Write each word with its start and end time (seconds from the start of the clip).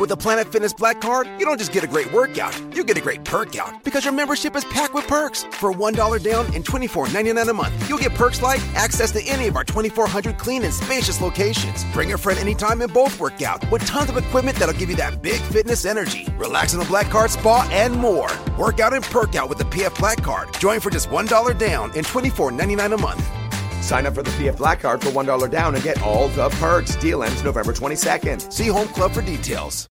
With 0.00 0.12
a 0.12 0.16
Planet 0.16 0.50
Fitness 0.50 0.72
Black 0.72 0.98
Card, 0.98 1.28
you 1.38 1.44
don't 1.44 1.58
just 1.58 1.72
get 1.72 1.84
a 1.84 1.86
great 1.86 2.10
workout, 2.10 2.58
you 2.74 2.84
get 2.84 2.96
a 2.96 3.02
great 3.02 3.22
perk 3.22 3.54
out 3.58 3.84
because 3.84 4.02
your 4.02 4.14
membership 4.14 4.56
is 4.56 4.64
packed 4.64 4.94
with 4.94 5.06
perks. 5.06 5.42
For 5.52 5.70
$1 5.74 6.22
down 6.22 6.46
and 6.54 6.64
$24.99 6.64 7.46
a 7.46 7.52
month, 7.52 7.86
you'll 7.86 7.98
get 7.98 8.14
perks 8.14 8.40
like 8.40 8.62
access 8.74 9.12
to 9.12 9.22
any 9.24 9.46
of 9.48 9.56
our 9.56 9.64
2,400 9.64 10.38
clean 10.38 10.64
and 10.64 10.72
spacious 10.72 11.20
locations. 11.20 11.84
Bring 11.92 12.14
a 12.14 12.16
friend 12.16 12.38
anytime 12.38 12.80
and 12.80 12.90
both 12.90 13.20
work 13.20 13.42
out 13.42 13.70
with 13.70 13.84
tons 13.84 14.08
of 14.08 14.16
equipment 14.16 14.56
that'll 14.56 14.74
give 14.74 14.88
you 14.88 14.96
that 14.96 15.20
big 15.20 15.38
fitness 15.52 15.84
energy. 15.84 16.26
Relax 16.38 16.72
in 16.72 16.78
the 16.78 16.86
Black 16.86 17.10
Card 17.10 17.30
Spa 17.30 17.68
and 17.70 17.94
more. 17.94 18.30
Work 18.58 18.80
out 18.80 18.94
and 18.94 19.04
perk 19.04 19.34
out 19.34 19.50
with 19.50 19.58
the 19.58 19.64
PF 19.64 19.98
Black 19.98 20.22
Card. 20.22 20.48
Join 20.58 20.80
for 20.80 20.88
just 20.88 21.10
$1 21.10 21.58
down 21.58 21.92
and 21.94 22.06
$24.99 22.06 22.94
a 22.94 22.96
month. 22.96 23.22
Sign 23.84 24.06
up 24.06 24.14
for 24.14 24.22
the 24.22 24.30
PF 24.30 24.56
Black 24.56 24.80
Card 24.80 25.02
for 25.02 25.10
$1 25.10 25.50
down 25.50 25.74
and 25.74 25.84
get 25.84 26.00
all 26.00 26.28
the 26.28 26.48
perks. 26.48 26.96
Deal 26.96 27.22
ends 27.22 27.44
November 27.44 27.74
22nd. 27.74 28.50
See 28.50 28.68
Home 28.68 28.88
Club 28.88 29.12
for 29.12 29.20
details. 29.20 29.89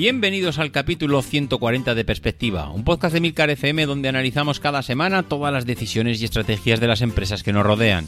Bienvenidos 0.00 0.58
al 0.58 0.70
capítulo 0.70 1.20
140 1.20 1.94
de 1.94 2.06
Perspectiva, 2.06 2.70
un 2.70 2.84
podcast 2.84 3.12
de 3.12 3.20
Milcar 3.20 3.50
FM 3.50 3.84
donde 3.84 4.08
analizamos 4.08 4.58
cada 4.58 4.82
semana 4.82 5.24
todas 5.24 5.52
las 5.52 5.66
decisiones 5.66 6.22
y 6.22 6.24
estrategias 6.24 6.80
de 6.80 6.86
las 6.86 7.02
empresas 7.02 7.42
que 7.42 7.52
nos 7.52 7.66
rodean. 7.66 8.06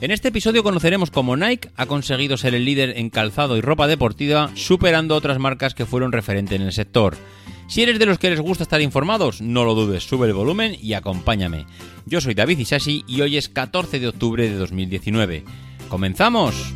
En 0.00 0.10
este 0.10 0.30
episodio 0.30 0.64
conoceremos 0.64 1.12
cómo 1.12 1.36
Nike 1.36 1.70
ha 1.76 1.86
conseguido 1.86 2.36
ser 2.36 2.56
el 2.56 2.64
líder 2.64 2.98
en 2.98 3.08
calzado 3.08 3.56
y 3.56 3.60
ropa 3.60 3.86
deportiva, 3.86 4.50
superando 4.54 5.14
otras 5.14 5.38
marcas 5.38 5.76
que 5.76 5.86
fueron 5.86 6.10
referente 6.10 6.56
en 6.56 6.62
el 6.62 6.72
sector. 6.72 7.16
Si 7.68 7.84
eres 7.84 8.00
de 8.00 8.06
los 8.06 8.18
que 8.18 8.30
les 8.30 8.40
gusta 8.40 8.64
estar 8.64 8.80
informados, 8.80 9.40
no 9.40 9.64
lo 9.64 9.76
dudes, 9.76 10.02
sube 10.02 10.26
el 10.26 10.34
volumen 10.34 10.76
y 10.82 10.94
acompáñame. 10.94 11.66
Yo 12.04 12.20
soy 12.20 12.34
David 12.34 12.58
Isashi 12.58 13.04
y 13.06 13.20
hoy 13.20 13.36
es 13.36 13.48
14 13.48 14.00
de 14.00 14.08
octubre 14.08 14.50
de 14.50 14.56
2019. 14.56 15.44
¡Comenzamos! 15.88 16.74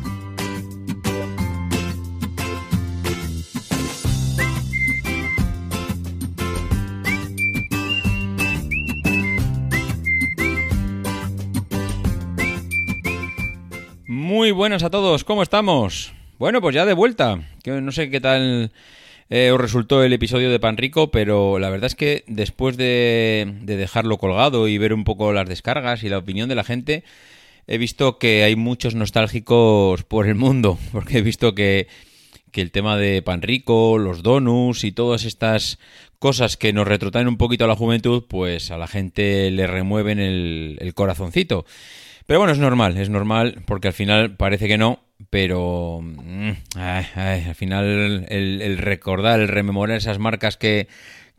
Buenas 14.53 14.83
a 14.83 14.91
todos, 14.91 15.23
¿cómo 15.23 15.41
estamos? 15.41 16.13
Bueno, 16.37 16.61
pues 16.61 16.75
ya 16.75 16.85
de 16.85 16.93
vuelta. 16.93 17.41
No 17.65 17.91
sé 17.91 18.11
qué 18.11 18.21
tal 18.21 18.71
eh, 19.29 19.51
os 19.51 19.59
resultó 19.59 20.03
el 20.03 20.13
episodio 20.13 20.51
de 20.51 20.59
Pan 20.59 20.77
Rico, 20.77 21.09
pero 21.09 21.57
la 21.57 21.71
verdad 21.71 21.87
es 21.87 21.95
que 21.95 22.23
después 22.27 22.77
de, 22.77 23.51
de 23.61 23.77
dejarlo 23.77 24.19
colgado 24.19 24.67
y 24.67 24.77
ver 24.77 24.93
un 24.93 25.05
poco 25.05 25.33
las 25.33 25.49
descargas 25.49 26.03
y 26.03 26.09
la 26.09 26.19
opinión 26.19 26.49
de 26.49 26.55
la 26.55 26.63
gente, 26.63 27.03
he 27.65 27.79
visto 27.79 28.19
que 28.19 28.43
hay 28.43 28.55
muchos 28.55 28.93
nostálgicos 28.93 30.03
por 30.03 30.27
el 30.27 30.35
mundo, 30.35 30.77
porque 30.91 31.17
he 31.17 31.21
visto 31.21 31.55
que, 31.55 31.87
el 32.53 32.71
tema 32.71 32.95
de 32.97 33.23
Pan 33.23 33.41
Rico, 33.41 33.97
los 33.97 34.21
donuts 34.21 34.83
y 34.83 34.91
todas 34.91 35.25
estas 35.25 35.79
cosas 36.19 36.57
que 36.57 36.73
nos 36.73 36.87
retrotraen 36.87 37.27
un 37.27 37.37
poquito 37.37 37.65
a 37.65 37.67
la 37.67 37.75
juventud, 37.75 38.25
pues 38.27 38.69
a 38.69 38.77
la 38.77 38.87
gente 38.87 39.49
le 39.49 39.65
remueven 39.65 40.19
el 40.19 40.93
corazoncito. 40.93 41.65
Pero 42.25 42.39
bueno, 42.39 42.53
es 42.53 42.59
normal, 42.59 42.97
es 42.97 43.09
normal 43.09 43.61
porque 43.65 43.89
al 43.89 43.93
final 43.93 44.35
parece 44.35 44.67
que 44.67 44.77
no, 44.77 45.03
pero 45.29 45.99
mm, 46.01 46.51
al 46.75 47.55
final 47.55 48.25
el, 48.29 48.77
recordar, 48.77 49.41
el 49.41 49.49
rememorar 49.49 49.97
esas 49.97 50.19
marcas 50.19 50.55
que, 50.55 50.87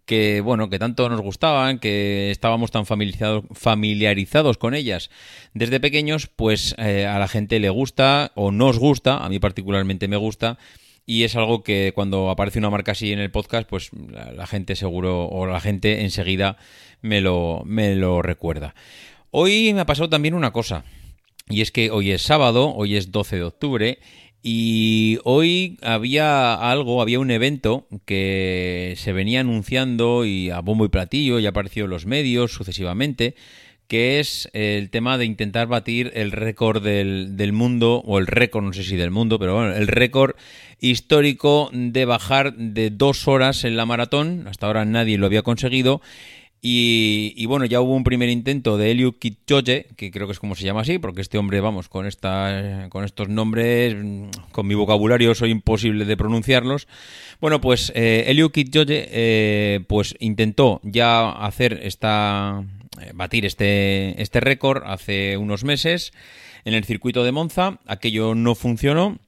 que, 0.04 0.40
bueno, 0.42 0.68
que 0.68 0.78
tanto 0.78 1.08
nos 1.08 1.20
gustaban, 1.20 1.78
que 1.78 2.30
estábamos 2.30 2.70
tan 2.70 2.84
familiarizados, 2.84 3.44
familiarizados 3.52 4.58
con 4.58 4.74
ellas 4.74 5.10
desde 5.54 5.80
pequeños, 5.80 6.26
pues 6.26 6.74
eh, 6.78 7.06
a 7.06 7.18
la 7.18 7.28
gente 7.28 7.60
le 7.60 7.70
gusta 7.70 8.32
o 8.34 8.50
nos 8.50 8.78
gusta, 8.78 9.18
a 9.18 9.28
mí 9.28 9.38
particularmente 9.38 10.06
me 10.06 10.16
gusta, 10.16 10.58
y 11.06 11.24
es 11.24 11.36
algo 11.36 11.62
que 11.62 11.92
cuando 11.94 12.30
aparece 12.30 12.58
una 12.58 12.70
marca 12.70 12.92
así 12.92 13.12
en 13.12 13.18
el 13.18 13.30
podcast, 13.30 13.68
pues 13.68 13.90
la, 13.92 14.32
la 14.32 14.46
gente 14.46 14.76
seguro 14.76 15.26
o 15.26 15.46
la 15.46 15.60
gente 15.60 16.02
enseguida 16.02 16.56
me 17.00 17.20
lo, 17.20 17.62
me 17.64 17.94
lo 17.94 18.22
recuerda. 18.22 18.74
Hoy 19.36 19.74
me 19.74 19.80
ha 19.80 19.84
pasado 19.84 20.08
también 20.08 20.34
una 20.34 20.52
cosa, 20.52 20.84
y 21.48 21.60
es 21.60 21.72
que 21.72 21.90
hoy 21.90 22.12
es 22.12 22.22
sábado, 22.22 22.72
hoy 22.72 22.94
es 22.94 23.10
12 23.10 23.34
de 23.34 23.42
octubre, 23.42 23.98
y 24.44 25.18
hoy 25.24 25.76
había 25.82 26.54
algo, 26.54 27.02
había 27.02 27.18
un 27.18 27.32
evento 27.32 27.88
que 28.04 28.94
se 28.96 29.12
venía 29.12 29.40
anunciando 29.40 30.24
y 30.24 30.50
a 30.50 30.60
bombo 30.60 30.84
y 30.84 30.88
platillo, 30.88 31.40
y 31.40 31.46
ha 31.46 31.48
aparecido 31.48 31.86
en 31.86 31.90
los 31.90 32.06
medios 32.06 32.52
sucesivamente, 32.52 33.34
que 33.88 34.20
es 34.20 34.48
el 34.52 34.88
tema 34.90 35.18
de 35.18 35.24
intentar 35.24 35.66
batir 35.66 36.12
el 36.14 36.30
récord 36.30 36.80
del, 36.80 37.36
del, 37.36 37.52
mundo, 37.52 38.02
o 38.06 38.20
el 38.20 38.28
récord, 38.28 38.62
no 38.62 38.72
sé 38.72 38.84
si 38.84 38.94
del 38.94 39.10
mundo, 39.10 39.40
pero 39.40 39.56
bueno, 39.56 39.74
el 39.74 39.88
récord 39.88 40.36
histórico 40.78 41.70
de 41.72 42.04
bajar 42.04 42.54
de 42.54 42.90
dos 42.90 43.26
horas 43.26 43.64
en 43.64 43.76
la 43.76 43.84
maratón. 43.84 44.46
Hasta 44.46 44.66
ahora 44.66 44.84
nadie 44.84 45.18
lo 45.18 45.26
había 45.26 45.42
conseguido. 45.42 46.02
Y, 46.66 47.34
y, 47.36 47.44
bueno, 47.44 47.66
ya 47.66 47.82
hubo 47.82 47.94
un 47.94 48.04
primer 48.04 48.30
intento 48.30 48.78
de 48.78 48.92
Eliud 48.92 49.16
Kipchoge, 49.18 49.84
que 49.98 50.10
creo 50.10 50.26
que 50.26 50.32
es 50.32 50.40
como 50.40 50.54
se 50.54 50.64
llama 50.64 50.80
así, 50.80 50.98
porque 50.98 51.20
este 51.20 51.36
hombre, 51.36 51.60
vamos, 51.60 51.90
con, 51.90 52.06
esta, 52.06 52.86
con 52.88 53.04
estos 53.04 53.28
nombres, 53.28 53.94
con 54.50 54.66
mi 54.66 54.74
vocabulario 54.74 55.34
soy 55.34 55.50
imposible 55.50 56.06
de 56.06 56.16
pronunciarlos. 56.16 56.88
Bueno, 57.38 57.60
pues 57.60 57.92
eh, 57.94 58.24
Eliud 58.28 58.50
eh, 58.56 59.80
pues 59.86 60.14
intentó 60.20 60.80
ya 60.84 61.32
hacer 61.32 61.80
esta, 61.82 62.64
eh, 62.98 63.10
batir 63.12 63.44
este, 63.44 64.22
este 64.22 64.40
récord 64.40 64.84
hace 64.86 65.36
unos 65.36 65.64
meses 65.64 66.14
en 66.64 66.72
el 66.72 66.84
circuito 66.84 67.24
de 67.24 67.32
Monza. 67.32 67.78
Aquello 67.84 68.34
no 68.34 68.54
funcionó, 68.54 69.18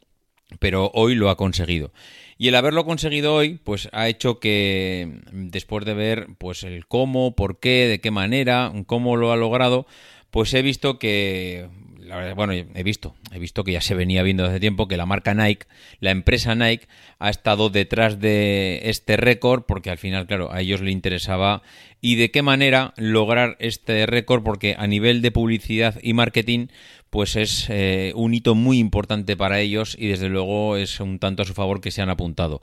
pero 0.58 0.90
hoy 0.94 1.14
lo 1.14 1.28
ha 1.28 1.36
conseguido. 1.36 1.92
Y 2.38 2.48
el 2.48 2.54
haberlo 2.54 2.84
conseguido 2.84 3.34
hoy, 3.34 3.58
pues 3.64 3.88
ha 3.92 4.08
hecho 4.08 4.40
que 4.40 5.20
después 5.32 5.84
de 5.84 5.94
ver 5.94 6.26
pues 6.38 6.64
el 6.64 6.86
cómo, 6.86 7.34
por 7.34 7.58
qué, 7.60 7.86
de 7.86 8.00
qué 8.00 8.10
manera, 8.10 8.72
cómo 8.86 9.16
lo 9.16 9.32
ha 9.32 9.36
logrado, 9.36 9.86
pues 10.30 10.52
he 10.52 10.60
visto 10.60 10.98
que 10.98 11.68
la 12.06 12.16
verdad, 12.16 12.34
bueno, 12.36 12.52
he 12.52 12.82
visto, 12.82 13.14
he 13.32 13.38
visto 13.38 13.64
que 13.64 13.72
ya 13.72 13.80
se 13.80 13.94
venía 13.94 14.22
viendo 14.22 14.44
hace 14.44 14.60
tiempo 14.60 14.86
que 14.86 14.96
la 14.96 15.06
marca 15.06 15.34
Nike, 15.34 15.66
la 15.98 16.12
empresa 16.12 16.54
Nike, 16.54 16.86
ha 17.18 17.30
estado 17.30 17.68
detrás 17.68 18.20
de 18.20 18.80
este 18.84 19.16
récord 19.16 19.64
porque 19.66 19.90
al 19.90 19.98
final, 19.98 20.26
claro, 20.26 20.52
a 20.52 20.60
ellos 20.60 20.80
le 20.80 20.92
interesaba 20.92 21.62
y 22.00 22.14
de 22.14 22.30
qué 22.30 22.42
manera 22.42 22.94
lograr 22.96 23.56
este 23.58 24.06
récord 24.06 24.44
porque 24.44 24.76
a 24.78 24.86
nivel 24.86 25.20
de 25.20 25.32
publicidad 25.32 25.98
y 26.00 26.12
marketing, 26.12 26.68
pues 27.10 27.36
es 27.36 27.66
eh, 27.68 28.12
un 28.14 28.34
hito 28.34 28.54
muy 28.54 28.78
importante 28.78 29.36
para 29.36 29.60
ellos 29.60 29.96
y 29.98 30.08
desde 30.08 30.28
luego 30.28 30.76
es 30.76 31.00
un 31.00 31.18
tanto 31.18 31.42
a 31.42 31.46
su 31.46 31.54
favor 31.54 31.80
que 31.80 31.90
se 31.90 32.02
han 32.02 32.10
apuntado. 32.10 32.60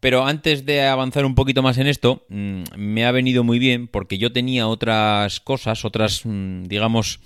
Pero 0.00 0.26
antes 0.26 0.66
de 0.66 0.82
avanzar 0.82 1.24
un 1.24 1.36
poquito 1.36 1.62
más 1.62 1.78
en 1.78 1.86
esto, 1.86 2.26
mmm, 2.28 2.62
me 2.76 3.04
ha 3.04 3.12
venido 3.12 3.44
muy 3.44 3.58
bien 3.58 3.86
porque 3.86 4.18
yo 4.18 4.32
tenía 4.32 4.66
otras 4.66 5.38
cosas, 5.38 5.84
otras, 5.84 6.22
mmm, 6.24 6.64
digamos, 6.64 7.20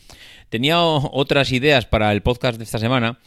Tenía 0.48 0.80
otras 0.80 1.50
ideas 1.50 1.86
para 1.86 2.12
el 2.12 2.22
podcast 2.22 2.56
de 2.58 2.64
esta 2.64 2.78
semana, 2.78 3.18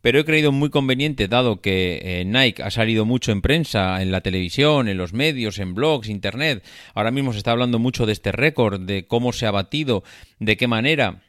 pero 0.00 0.20
he 0.20 0.24
creído 0.24 0.52
muy 0.52 0.70
conveniente, 0.70 1.26
dado 1.26 1.60
que 1.60 2.00
eh, 2.02 2.24
Nike 2.24 2.62
ha 2.62 2.70
salido 2.70 3.04
mucho 3.04 3.32
en 3.32 3.42
prensa, 3.42 4.00
en 4.00 4.12
la 4.12 4.20
televisión, 4.20 4.88
en 4.88 4.96
los 4.96 5.12
medios, 5.12 5.58
en 5.58 5.74
blogs, 5.74 6.08
internet. 6.08 6.64
Ahora 6.94 7.10
mismo 7.10 7.32
se 7.32 7.38
está 7.38 7.50
hablando 7.50 7.80
mucho 7.80 8.06
de 8.06 8.12
este 8.12 8.30
récord, 8.30 8.80
de 8.80 9.08
cómo 9.08 9.32
se 9.32 9.46
ha 9.46 9.50
batido, 9.50 10.04
de 10.38 10.56
qué 10.56 10.68
manera. 10.68 11.22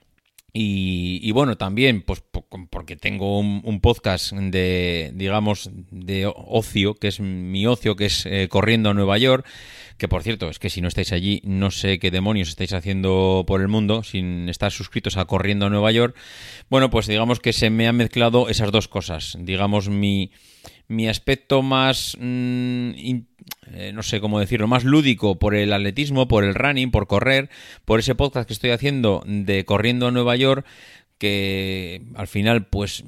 Y, 0.51 1.31
bueno, 1.31 1.57
también, 1.57 2.01
pues 2.01 2.23
porque 2.69 2.95
tengo 2.95 3.39
un, 3.39 3.79
podcast 3.81 4.33
de, 4.33 5.11
digamos, 5.13 5.69
de 5.91 6.31
ocio, 6.33 6.95
que 6.95 7.07
es 7.07 7.19
mi 7.19 7.67
ocio, 7.67 7.95
que 7.95 8.05
es 8.05 8.25
eh, 8.25 8.47
Corriendo 8.49 8.89
a 8.89 8.93
Nueva 8.93 9.17
York, 9.17 9.45
que 9.97 10.07
por 10.07 10.23
cierto, 10.23 10.49
es 10.49 10.59
que 10.59 10.69
si 10.69 10.81
no 10.81 10.87
estáis 10.87 11.11
allí, 11.11 11.41
no 11.43 11.71
sé 11.71 11.99
qué 11.99 12.09
demonios 12.09 12.49
estáis 12.49 12.73
haciendo 12.73 13.43
por 13.45 13.61
el 13.61 13.67
mundo 13.67 14.03
sin 14.03 14.49
estar 14.49 14.71
suscritos 14.71 15.17
a 15.17 15.25
Corriendo 15.25 15.67
a 15.67 15.69
Nueva 15.69 15.91
York. 15.91 16.15
Bueno, 16.69 16.89
pues 16.89 17.05
digamos 17.05 17.39
que 17.39 17.53
se 17.53 17.69
me 17.69 17.87
han 17.87 17.97
mezclado 17.97 18.49
esas 18.49 18.71
dos 18.71 18.87
cosas. 18.87 19.37
Digamos, 19.39 19.89
mi, 19.89 20.31
mi 20.87 21.07
aspecto 21.07 21.61
más, 21.61 22.17
mmm, 22.19 22.91
eh, 23.73 23.91
no 23.93 24.03
sé 24.03 24.19
cómo 24.19 24.39
decirlo, 24.39 24.67
más 24.67 24.83
lúdico 24.83 25.37
por 25.39 25.55
el 25.55 25.73
atletismo, 25.73 26.27
por 26.27 26.43
el 26.43 26.55
running, 26.55 26.91
por 26.91 27.07
correr, 27.07 27.49
por 27.85 27.99
ese 27.99 28.15
podcast 28.15 28.47
que 28.47 28.53
estoy 28.53 28.71
haciendo 28.71 29.23
de 29.25 29.65
Corriendo 29.65 30.07
a 30.07 30.11
Nueva 30.11 30.35
York, 30.35 30.65
que 31.17 32.01
al 32.15 32.27
final 32.27 32.67
pues 32.67 33.03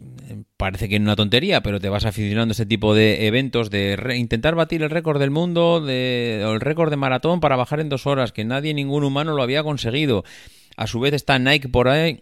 parece 0.58 0.90
que 0.90 0.96
es 0.96 1.02
una 1.02 1.16
tontería, 1.16 1.62
pero 1.62 1.80
te 1.80 1.90
vas 1.90 2.06
aficionando 2.06 2.52
a 2.52 2.54
este 2.54 2.66
tipo 2.66 2.94
de 2.94 3.26
eventos, 3.28 3.70
de 3.70 3.98
intentar 4.18 4.56
batir 4.56 4.84
el 4.84 4.90
récord 4.90 5.20
del 5.20 5.32
mundo, 5.32 5.82
de, 5.82 6.44
o 6.46 6.52
el 6.52 6.62
récord 6.62 6.90
de 6.90 6.98
maratón 6.98 7.40
para 7.40 7.56
bajar 7.56 7.80
en 7.80 7.90
dos 7.90 8.06
horas, 8.06 8.32
que 8.34 8.44
nadie, 8.44 8.74
ningún 8.74 9.04
humano 9.04 9.34
lo 9.34 9.44
había 9.44 9.64
conseguido. 9.64 10.24
A 10.76 10.88
su 10.88 11.00
vez 11.00 11.14
está 11.14 11.40
Nike 11.40 11.70
por 11.70 11.88
ahí 11.88 12.22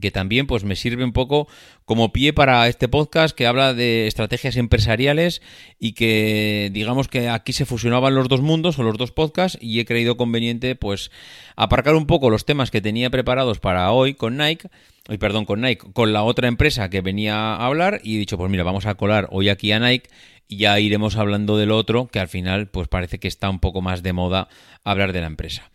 que 0.00 0.10
también 0.10 0.46
pues 0.46 0.64
me 0.64 0.76
sirve 0.76 1.04
un 1.04 1.12
poco 1.12 1.48
como 1.84 2.12
pie 2.12 2.32
para 2.32 2.66
este 2.68 2.88
podcast 2.88 3.36
que 3.36 3.46
habla 3.46 3.74
de 3.74 4.06
estrategias 4.06 4.56
empresariales 4.56 5.42
y 5.78 5.92
que 5.92 6.70
digamos 6.72 7.08
que 7.08 7.28
aquí 7.28 7.52
se 7.52 7.66
fusionaban 7.66 8.14
los 8.14 8.28
dos 8.28 8.40
mundos 8.40 8.78
o 8.78 8.82
los 8.82 8.96
dos 8.96 9.12
podcasts 9.12 9.58
y 9.60 9.80
he 9.80 9.84
creído 9.84 10.16
conveniente 10.16 10.74
pues 10.76 11.10
aparcar 11.56 11.94
un 11.94 12.06
poco 12.06 12.30
los 12.30 12.46
temas 12.46 12.70
que 12.70 12.80
tenía 12.80 13.10
preparados 13.10 13.60
para 13.60 13.90
hoy 13.92 14.14
con 14.14 14.36
Nike 14.36 14.68
Hoy, 15.08 15.18
perdón, 15.18 15.46
con 15.46 15.60
Nike, 15.60 15.84
con 15.92 16.12
la 16.12 16.22
otra 16.22 16.46
empresa 16.46 16.88
que 16.88 17.00
venía 17.00 17.34
a 17.34 17.66
hablar 17.66 18.00
y 18.04 18.14
he 18.14 18.18
dicho, 18.20 18.38
pues 18.38 18.48
mira, 18.50 18.62
vamos 18.62 18.86
a 18.86 18.94
colar 18.94 19.26
hoy 19.32 19.48
aquí 19.48 19.72
a 19.72 19.80
Nike 19.80 20.08
y 20.46 20.58
ya 20.58 20.78
iremos 20.78 21.16
hablando 21.16 21.56
del 21.56 21.72
otro, 21.72 22.06
que 22.06 22.20
al 22.20 22.28
final 22.28 22.68
pues 22.68 22.86
parece 22.86 23.18
que 23.18 23.26
está 23.26 23.50
un 23.50 23.58
poco 23.58 23.82
más 23.82 24.04
de 24.04 24.12
moda 24.12 24.48
hablar 24.84 25.12
de 25.12 25.20
la 25.20 25.26
empresa. 25.26 25.72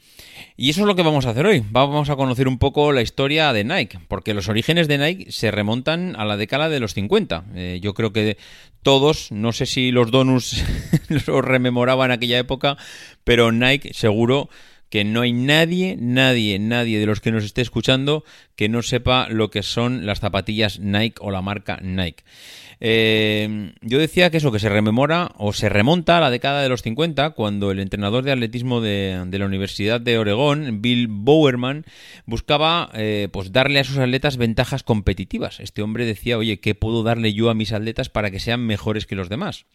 Y 0.55 0.69
eso 0.69 0.81
es 0.81 0.87
lo 0.87 0.95
que 0.95 1.03
vamos 1.03 1.25
a 1.25 1.31
hacer 1.31 1.45
hoy. 1.45 1.63
Vamos 1.69 2.09
a 2.09 2.15
conocer 2.15 2.47
un 2.47 2.57
poco 2.57 2.91
la 2.91 3.01
historia 3.01 3.53
de 3.53 3.63
Nike, 3.63 3.99
porque 4.07 4.33
los 4.33 4.49
orígenes 4.49 4.87
de 4.87 4.97
Nike 4.97 5.31
se 5.31 5.51
remontan 5.51 6.15
a 6.17 6.25
la 6.25 6.37
década 6.37 6.69
de 6.69 6.79
los 6.79 6.93
50. 6.93 7.45
Eh, 7.55 7.79
yo 7.81 7.93
creo 7.93 8.13
que 8.13 8.37
todos, 8.81 9.31
no 9.31 9.51
sé 9.51 9.65
si 9.65 9.91
los 9.91 10.11
donuts 10.11 10.63
los 11.27 11.45
rememoraban 11.45 12.11
aquella 12.11 12.39
época, 12.39 12.77
pero 13.23 13.51
Nike 13.51 13.93
seguro 13.93 14.49
que 14.89 15.03
no 15.03 15.21
hay 15.21 15.33
nadie, 15.33 15.97
nadie, 15.99 16.59
nadie 16.59 16.99
de 16.99 17.05
los 17.05 17.19
que 17.19 17.31
nos 17.31 17.43
esté 17.43 17.61
escuchando 17.61 18.23
que 18.55 18.69
no 18.69 18.81
sepa 18.81 19.27
lo 19.29 19.49
que 19.49 19.63
son 19.63 20.05
las 20.05 20.19
zapatillas 20.19 20.79
Nike 20.79 21.17
o 21.19 21.31
la 21.31 21.41
marca 21.41 21.79
Nike. 21.81 22.23
Eh, 22.79 23.73
yo 23.81 23.99
decía 23.99 24.29
que 24.29 24.37
eso, 24.37 24.51
que 24.51 24.59
se 24.59 24.69
rememora 24.69 25.31
o 25.37 25.53
se 25.53 25.69
remonta 25.69 26.17
a 26.17 26.21
la 26.21 26.29
década 26.29 26.61
de 26.61 26.69
los 26.69 26.81
50, 26.81 27.31
cuando 27.31 27.71
el 27.71 27.79
entrenador 27.79 28.23
de 28.23 28.31
atletismo 28.31 28.81
de, 28.81 29.27
la 29.31 29.45
Universidad 29.45 29.99
de 29.99 30.17
Oregón, 30.17 30.81
Bill 30.81 31.07
Bowerman, 31.07 31.85
buscaba 32.25 32.89
eh, 32.93 33.29
pues 33.31 33.51
darle 33.51 33.79
a 33.79 33.83
sus 33.83 33.97
atletas 33.97 34.37
ventajas 34.37 34.83
competitivas. 34.83 35.59
Este 35.59 35.81
hombre 35.81 36.05
decía, 36.05 36.37
oye, 36.37 36.59
¿qué 36.59 36.75
puedo 36.75 37.03
darle 37.03 37.33
yo 37.33 37.49
a 37.49 37.55
mis 37.55 37.73
atletas 37.73 38.09
para 38.09 38.31
que 38.31 38.39
sean 38.39 38.65
mejores 38.65 39.05
que 39.05 39.15
los 39.15 39.29
demás? 39.29 39.65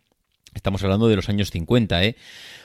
Estamos 0.54 0.82
hablando 0.84 1.08
de 1.08 1.16
los 1.16 1.28
años 1.28 1.50
50, 1.50 2.04
¿eh? 2.04 2.16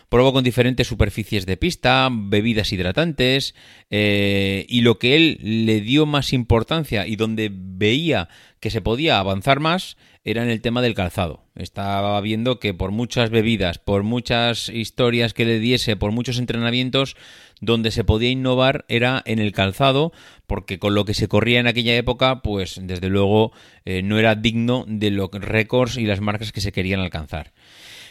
Probó 0.10 0.34
con 0.34 0.44
diferentes 0.44 0.88
superficies 0.88 1.46
de 1.46 1.58
pista, 1.58 2.10
bebidas 2.12 2.72
hidratantes, 2.72 3.56
eh, 3.90 4.66
y 4.70 4.82
lo 4.82 5.00
que 5.00 5.16
él 5.16 5.40
le 5.42 5.82
dio 5.82 6.06
más 6.06 6.32
importancia 6.32 7.08
y 7.08 7.18
donde 7.18 7.50
veía 7.52 8.30
que 8.60 8.70
se 8.70 8.82
podía 8.82 9.20
avanzar 9.20 9.60
más 9.60 9.98
era 10.28 10.44
en 10.44 10.50
el 10.50 10.60
tema 10.60 10.82
del 10.82 10.94
calzado. 10.94 11.46
Estaba 11.56 12.20
viendo 12.20 12.60
que 12.60 12.74
por 12.74 12.92
muchas 12.92 13.30
bebidas, 13.30 13.78
por 13.78 14.04
muchas 14.04 14.68
historias 14.68 15.34
que 15.34 15.46
le 15.46 15.58
diese, 15.58 15.96
por 15.96 16.12
muchos 16.12 16.38
entrenamientos, 16.38 17.16
donde 17.62 17.92
se 17.92 18.04
podía 18.04 18.30
innovar 18.30 18.84
era 18.90 19.24
en 19.26 19.40
el 19.40 19.54
calzado, 19.54 20.12
porque 20.46 20.80
con 20.80 20.96
lo 20.96 21.06
que 21.06 21.14
se 21.14 21.30
corría 21.30 21.62
en 21.62 21.68
aquella 21.68 21.96
época, 21.96 22.42
pues 22.42 22.78
desde 22.84 23.08
luego 23.08 23.54
eh, 23.86 24.02
no 24.04 24.20
era 24.20 24.36
digno 24.36 24.84
de 24.86 25.12
los 25.12 25.32
récords 25.32 25.96
y 25.96 26.06
las 26.06 26.20
marcas 26.20 26.52
que 26.52 26.60
se 26.60 26.74
querían 26.74 27.00
alcanzar. 27.00 27.54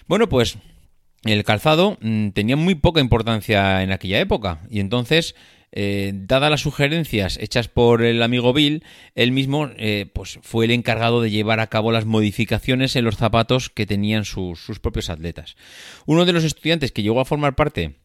Bueno, 0.07 0.27
pues 0.27 0.57
el 1.23 1.45
calzado 1.45 1.99
mm, 2.01 2.31
tenía 2.31 2.57
muy 2.57 2.77
poca 2.77 3.03
importancia 3.03 3.83
en 3.83 3.93
aquella 3.93 4.21
época 4.21 4.61
y 4.71 4.81
entonces 4.81 5.35
eh, 5.79 6.13
dadas 6.15 6.51
las 6.51 6.63
sugerencias 6.63 7.37
hechas 7.39 7.69
por 7.69 8.03
el 8.03 8.23
amigo 8.23 8.55
Bill, 8.55 8.83
él 9.15 9.31
mismo 9.31 9.69
eh, 9.77 10.11
pues 10.11 10.39
fue 10.41 10.65
el 10.65 10.71
encargado 10.71 11.21
de 11.21 11.31
llevar 11.31 11.61
a 11.61 11.67
cabo 11.67 11.93
las 11.93 12.07
modificaciones 12.07 12.97
en 12.97 13.05
los 13.05 13.19
zapatos 13.19 13.69
que 13.69 13.85
tenían 13.85 14.25
sus, 14.25 14.59
sus 14.59 14.81
propios 14.81 15.11
atletas. 15.11 15.55
Uno 16.07 16.25
de 16.25 16.33
los 16.33 16.45
estudiantes 16.45 16.93
que 16.93 17.03
llegó 17.03 17.21
a 17.21 17.27
formar 17.27 17.57
parte 17.57 17.97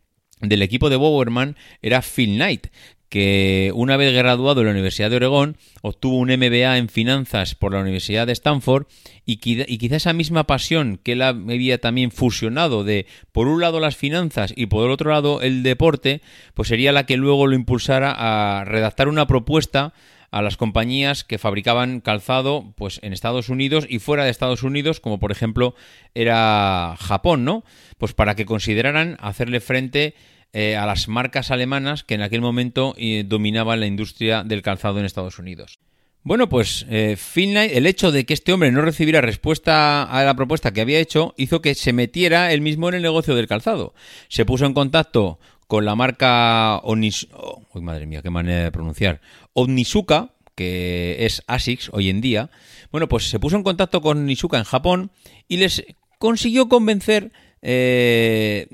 del 0.42 0.64
equipo 0.64 0.90
de 0.90 0.98
Bowerman 0.98 1.56
era 1.82 2.02
Phil 2.02 2.36
Knight, 2.36 2.68
que 3.12 3.74
una 3.76 3.98
vez 3.98 4.14
graduado 4.14 4.62
en 4.62 4.68
la 4.68 4.72
Universidad 4.72 5.10
de 5.10 5.18
Oregón, 5.18 5.58
obtuvo 5.82 6.16
un 6.16 6.30
MBA 6.30 6.78
en 6.78 6.88
finanzas 6.88 7.56
por 7.56 7.74
la 7.74 7.82
Universidad 7.82 8.26
de 8.26 8.32
Stanford 8.32 8.86
y, 9.26 9.36
quizá 9.36 9.98
esa 9.98 10.14
misma 10.14 10.48
pasión 10.48 10.98
que 11.04 11.12
él 11.12 11.22
había 11.22 11.82
también 11.82 12.12
fusionado 12.12 12.86
de 12.86 13.08
por 13.34 13.48
un 13.48 13.60
lado 13.60 13.82
las 13.82 13.98
finanzas 13.98 14.54
y 14.56 14.68
por 14.68 14.86
el 14.86 14.92
otro 14.92 15.12
lado 15.12 15.42
el 15.42 15.62
deporte, 15.62 16.22
pues 16.54 16.70
sería 16.70 16.94
la 16.94 17.06
que 17.06 17.18
luego 17.18 17.48
lo 17.48 17.56
impulsara 17.56 18.16
a 18.18 18.64
redactar 18.64 19.10
una 19.10 19.28
propuesta 19.28 19.94
a 20.32 20.42
las 20.42 20.56
compañías 20.56 21.26
que 21.26 21.38
fabricaban 21.38 22.00
calzado 22.00 22.74
pues 22.78 23.02
en 23.04 23.12
Estados 23.12 23.50
Unidos 23.50 23.86
y 23.90 24.00
fuera 24.00 24.24
de 24.24 24.30
Estados 24.30 24.64
Unidos, 24.64 25.02
como 25.02 25.20
por 25.20 25.34
ejemplo 25.34 25.76
era 26.16 26.96
Japón, 26.98 27.44
¿no? 27.44 27.66
Pues 27.98 28.14
para 28.14 28.36
que 28.36 28.46
consideraran 28.46 29.18
hacerle 29.20 29.60
frente 29.60 30.16
eh, 30.54 30.76
a 30.76 30.86
las 30.86 31.08
marcas 31.08 31.50
alemanas 31.50 32.04
que 32.04 32.16
en 32.16 32.22
aquel 32.22 32.42
momento 32.42 32.94
eh, 32.98 33.24
dominaban 33.26 33.80
la 33.80 33.86
industria 33.86 34.44
del 34.44 34.62
calzado 34.62 35.00
en 35.00 35.06
Estados 35.06 35.40
Unidos. 35.40 35.80
Bueno, 36.24 36.50
pues 36.50 36.86
eh, 36.90 37.18
el 37.36 37.86
hecho 37.88 38.12
de 38.12 38.26
que 38.26 38.34
este 38.34 38.52
hombre 38.52 38.70
no 38.74 38.82
recibiera 38.82 39.22
respuesta 39.22 40.04
a 40.04 40.24
la 40.26 40.36
propuesta 40.36 40.74
que 40.74 40.82
había 40.82 41.00
hecho, 41.00 41.34
hizo 41.38 41.62
que 41.62 41.74
se 41.74 41.94
metiera 41.94 42.52
él 42.52 42.60
mismo 42.60 42.90
en 42.90 42.96
el 42.96 43.02
negocio 43.02 43.34
del 43.34 43.48
calzado. 43.48 43.94
Se 44.28 44.44
puso 44.44 44.66
en 44.66 44.74
contacto 44.74 45.40
con 45.68 45.86
la 45.86 45.96
marca 45.96 46.80
Onis... 46.84 47.30
Oh, 47.32 47.64
madre 47.80 48.06
mía, 48.06 48.22
qué 48.22 48.30
manera 48.30 48.66
de 48.66 48.72
pronunciar. 48.74 49.22
Onisuka, 49.54 50.34
que 50.54 51.26
es 51.26 51.44
ASICS 51.48 51.92
hoy 51.94 52.10
en 52.10 52.20
día. 52.20 52.52
Bueno, 52.92 53.08
pues 53.08 53.30
se 53.30 53.40
puso 53.40 53.56
en 53.56 53.64
contacto 53.64 54.02
con 54.02 54.18
Onisuka 54.18 54.58
en 54.58 54.66
Japón 54.66 55.12
y 55.48 55.58
les 55.58 55.86
consiguió 56.20 56.68
convencer 56.68 57.32
de, 57.62 58.68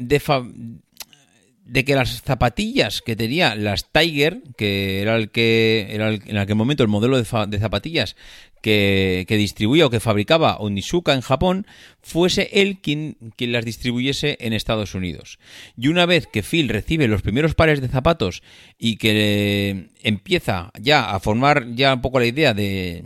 de 1.67 1.83
que 1.83 1.95
las 1.95 2.21
zapatillas 2.21 3.01
que 3.01 3.15
tenía 3.15 3.55
las 3.55 3.91
Tiger, 3.91 4.41
que 4.57 5.01
era 5.01 5.15
el 5.17 5.29
que 5.29 5.87
era 5.89 6.13
en 6.13 6.37
aquel 6.37 6.55
momento 6.55 6.83
el 6.83 6.89
modelo 6.89 7.17
de, 7.17 7.25
zapatillas 7.25 8.15
que, 8.61 9.25
distribuía 9.29 9.85
o 9.85 9.89
que 9.89 9.99
fabricaba 9.99 10.57
Onisuka 10.57 11.13
en 11.13 11.21
Japón, 11.21 11.67
fuese 12.01 12.49
él 12.53 12.79
quien, 12.81 13.17
quien 13.35 13.51
las 13.51 13.65
distribuyese 13.65 14.37
en 14.39 14.53
Estados 14.53 14.95
Unidos. 14.95 15.39
Y 15.77 15.89
una 15.89 16.05
vez 16.05 16.27
que 16.27 16.43
Phil 16.43 16.69
recibe 16.69 17.07
los 17.07 17.21
primeros 17.21 17.53
pares 17.53 17.81
de 17.81 17.89
zapatos 17.89 18.43
y 18.77 18.97
que 18.97 19.89
empieza 20.03 20.71
ya 20.79 21.11
a 21.11 21.19
formar 21.19 21.75
ya 21.75 21.93
un 21.93 22.01
poco 22.01 22.19
la 22.19 22.27
idea 22.27 22.53
de, 22.53 23.03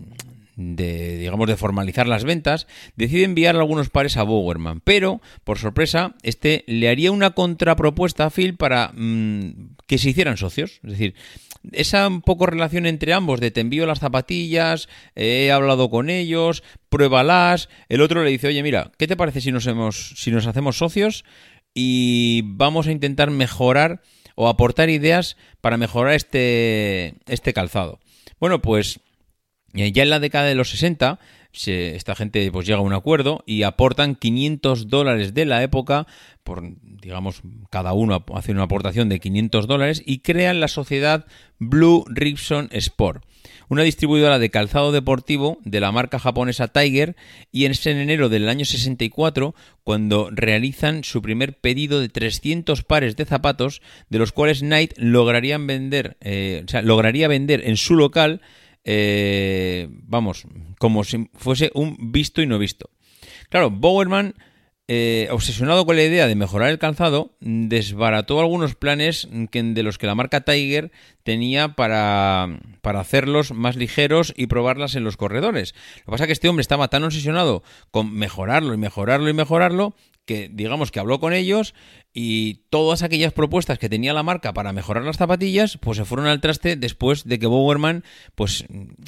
de, 0.56 1.18
digamos, 1.18 1.48
de 1.48 1.58
formalizar 1.58 2.08
las 2.08 2.24
ventas, 2.24 2.68
decide 2.96 3.24
enviar 3.24 3.56
algunos 3.56 3.90
pares 3.90 4.18
a 4.18 4.24
Bowerman, 4.24 4.82
pero, 4.82 5.22
por 5.44 5.58
sorpresa, 5.58 6.16
este 6.24 6.64
le 6.68 6.90
haría 6.90 7.12
una 7.12 7.32
contrapropuesta 7.32 8.26
a 8.26 8.30
Phil 8.30 8.56
para 8.56 8.92
mm, 8.94 9.76
que 9.88 9.98
se 9.98 10.10
hicieran 10.10 10.38
socios. 10.38 10.80
Es 10.84 10.92
decir, 10.92 11.16
esa 11.72 12.08
un 12.08 12.22
poco 12.22 12.46
relación 12.46 12.86
entre 12.86 13.14
ambos 13.14 13.40
de 13.40 13.52
te 13.52 13.62
envío 13.62 13.86
las 13.86 14.00
zapatillas, 14.00 14.90
he 15.16 15.52
hablado 15.52 15.90
con 15.90 16.10
ellos, 16.10 16.64
pruébalas, 16.90 17.70
el 17.90 18.02
otro 18.02 18.24
le 18.24 18.32
dice, 18.32 18.48
oye, 18.48 18.64
mira, 18.64 18.92
¿qué 18.98 19.08
te 19.08 19.16
parece 19.16 19.42
si 19.42 19.52
nos, 19.52 19.68
hemos, 19.68 20.14
si 20.18 20.32
nos 20.32 20.48
hacemos 20.48 20.78
socios 20.78 21.24
y 21.74 22.42
vamos 22.46 22.88
a 22.88 22.92
intentar 22.92 23.32
mejorar 23.32 24.02
o 24.36 24.48
aportar 24.48 24.90
ideas 24.90 25.38
para 25.62 25.78
mejorar 25.78 26.14
este, 26.14 27.16
este 27.28 27.54
calzado? 27.54 28.00
Bueno, 28.40 28.62
pues 28.62 29.00
ya 29.74 30.04
en 30.04 30.10
la 30.10 30.20
década 30.20 30.46
de 30.46 30.56
los 30.56 30.70
60, 30.70 31.20
esta 31.54 32.16
gente 32.16 32.50
pues 32.52 32.66
llega 32.66 32.80
a 32.80 32.84
un 32.84 32.94
acuerdo 32.94 33.44
y 33.46 33.64
aportan 33.64 34.16
500 34.16 34.88
dólares 34.88 35.34
de 35.34 35.46
la 35.46 35.64
época, 35.64 36.08
por 36.44 36.64
digamos, 37.02 37.42
cada 37.70 37.94
uno 37.94 38.24
hace 38.34 38.52
una 38.52 38.64
aportación 38.64 39.10
de 39.10 39.20
500 39.20 39.68
dólares 39.68 40.02
y 40.06 40.20
crean 40.20 40.60
la 40.60 40.68
sociedad 40.68 41.26
Blue 41.60 42.06
Ribson 42.08 42.70
Sport, 42.72 43.26
una 43.68 43.84
distribuidora 43.84 44.40
de 44.40 44.50
calzado 44.50 44.92
deportivo 44.92 45.58
de 45.64 45.80
la 45.80 45.92
marca 45.92 46.20
japonesa 46.20 46.70
Tiger 46.70 47.16
y 47.52 47.66
en 47.66 47.74
enero 47.86 48.30
del 48.30 48.48
año 48.48 48.66
64 48.66 49.54
cuando 49.84 50.30
realizan 50.32 51.04
su 51.04 51.22
primer 51.22 51.58
pedido 51.58 52.00
de 52.00 52.10
300 52.10 52.84
pares 52.84 53.16
de 53.16 53.26
zapatos, 53.26 53.82
de 54.10 54.20
los 54.20 54.32
cuales 54.32 54.60
Knight 54.60 54.94
lograrían 54.98 55.68
vender, 55.68 56.18
eh, 56.22 56.64
o 56.66 56.70
sea, 56.70 56.82
lograría 56.82 57.28
vender 57.28 57.68
en 57.68 57.78
su 57.78 57.96
local 57.96 58.42
eh, 58.84 59.88
vamos, 59.92 60.46
como 60.80 61.04
si 61.04 61.30
fuese 61.34 61.72
un 61.74 62.12
visto 62.12 62.42
y 62.42 62.48
no 62.48 62.58
visto. 62.60 62.90
Claro, 63.50 63.70
Bowerman, 63.70 64.36
eh, 64.88 65.28
obsesionado 65.32 65.86
con 65.86 65.96
la 65.96 66.04
idea 66.04 66.28
de 66.28 66.36
mejorar 66.36 66.70
el 66.70 66.80
calzado, 66.80 67.36
desbarató 67.40 68.40
algunos 68.40 68.76
planes 68.76 69.28
de 69.32 69.84
los 69.84 69.98
que 69.98 70.08
la 70.08 70.16
marca 70.16 70.42
Tiger 70.42 70.92
tenía 71.24 71.76
para, 71.76 72.60
para 72.82 73.00
hacerlos 73.00 73.54
más 73.54 73.76
ligeros 73.76 74.34
y 74.36 74.48
probarlas 74.48 74.96
en 74.96 75.04
los 75.04 75.18
corredores. 75.18 75.76
Lo 76.00 76.06
que 76.06 76.12
pasa 76.12 76.24
es 76.24 76.28
que 76.28 76.34
este 76.34 76.50
hombre 76.50 76.62
estaba 76.62 76.88
tan 76.88 77.04
obsesionado 77.04 77.64
con 77.92 78.14
mejorarlo 78.14 78.74
y 78.74 78.78
mejorarlo 78.78 79.30
y 79.30 79.34
mejorarlo 79.34 79.96
que 80.26 80.50
digamos 80.52 80.92
que 80.92 81.00
habló 81.00 81.20
con 81.20 81.34
ellos 81.34 81.74
y 82.14 82.66
todas 82.70 83.04
aquellas 83.04 83.34
propuestas 83.34 83.80
que 83.80 83.90
tenía 83.90 84.14
la 84.14 84.24
marca 84.24 84.54
para 84.54 84.74
mejorar 84.74 85.04
las 85.04 85.18
zapatillas, 85.18 85.78
pues 85.78 85.98
se 85.98 86.06
fueron 86.06 86.28
al 86.28 86.42
traste 86.42 86.76
después 86.76 87.24
de 87.24 87.40
que 87.40 87.48
Bowerman 87.48 88.04
pues 88.36 88.66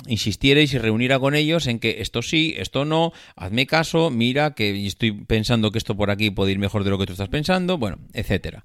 insistiera 0.07 0.61
y 0.61 0.67
se 0.67 0.79
reuniera 0.79 1.19
con 1.19 1.35
ellos 1.35 1.67
en 1.67 1.79
que 1.79 2.01
esto 2.01 2.21
sí, 2.21 2.55
esto 2.57 2.85
no, 2.85 3.11
hazme 3.35 3.67
caso, 3.67 4.09
mira 4.09 4.55
que 4.55 4.85
estoy 4.85 5.11
pensando 5.11 5.71
que 5.71 5.77
esto 5.77 5.95
por 5.95 6.11
aquí 6.11 6.29
puede 6.29 6.53
ir 6.53 6.59
mejor 6.59 6.83
de 6.83 6.89
lo 6.89 6.97
que 6.97 7.05
tú 7.05 7.13
estás 7.13 7.29
pensando, 7.29 7.77
bueno, 7.77 7.99
etcétera. 8.13 8.63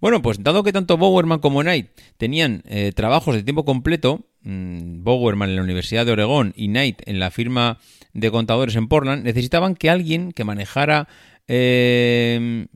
Bueno, 0.00 0.22
pues 0.22 0.42
dado 0.42 0.64
que 0.64 0.72
tanto 0.72 0.96
Bowerman 0.96 1.40
como 1.40 1.60
Knight 1.60 1.88
tenían 2.16 2.62
eh, 2.66 2.92
trabajos 2.94 3.34
de 3.34 3.42
tiempo 3.42 3.66
completo, 3.66 4.26
mm, 4.42 5.04
Bowerman 5.04 5.50
en 5.50 5.56
la 5.56 5.62
Universidad 5.62 6.06
de 6.06 6.12
Oregón 6.12 6.54
y 6.56 6.68
Knight 6.68 7.02
en 7.06 7.20
la 7.20 7.30
firma 7.30 7.78
de 8.14 8.30
contadores 8.30 8.76
en 8.76 8.88
Portland, 8.88 9.24
necesitaban 9.24 9.74
que 9.74 9.90
alguien 9.90 10.32
que 10.32 10.44
manejara, 10.44 11.06
eh, 11.52 12.66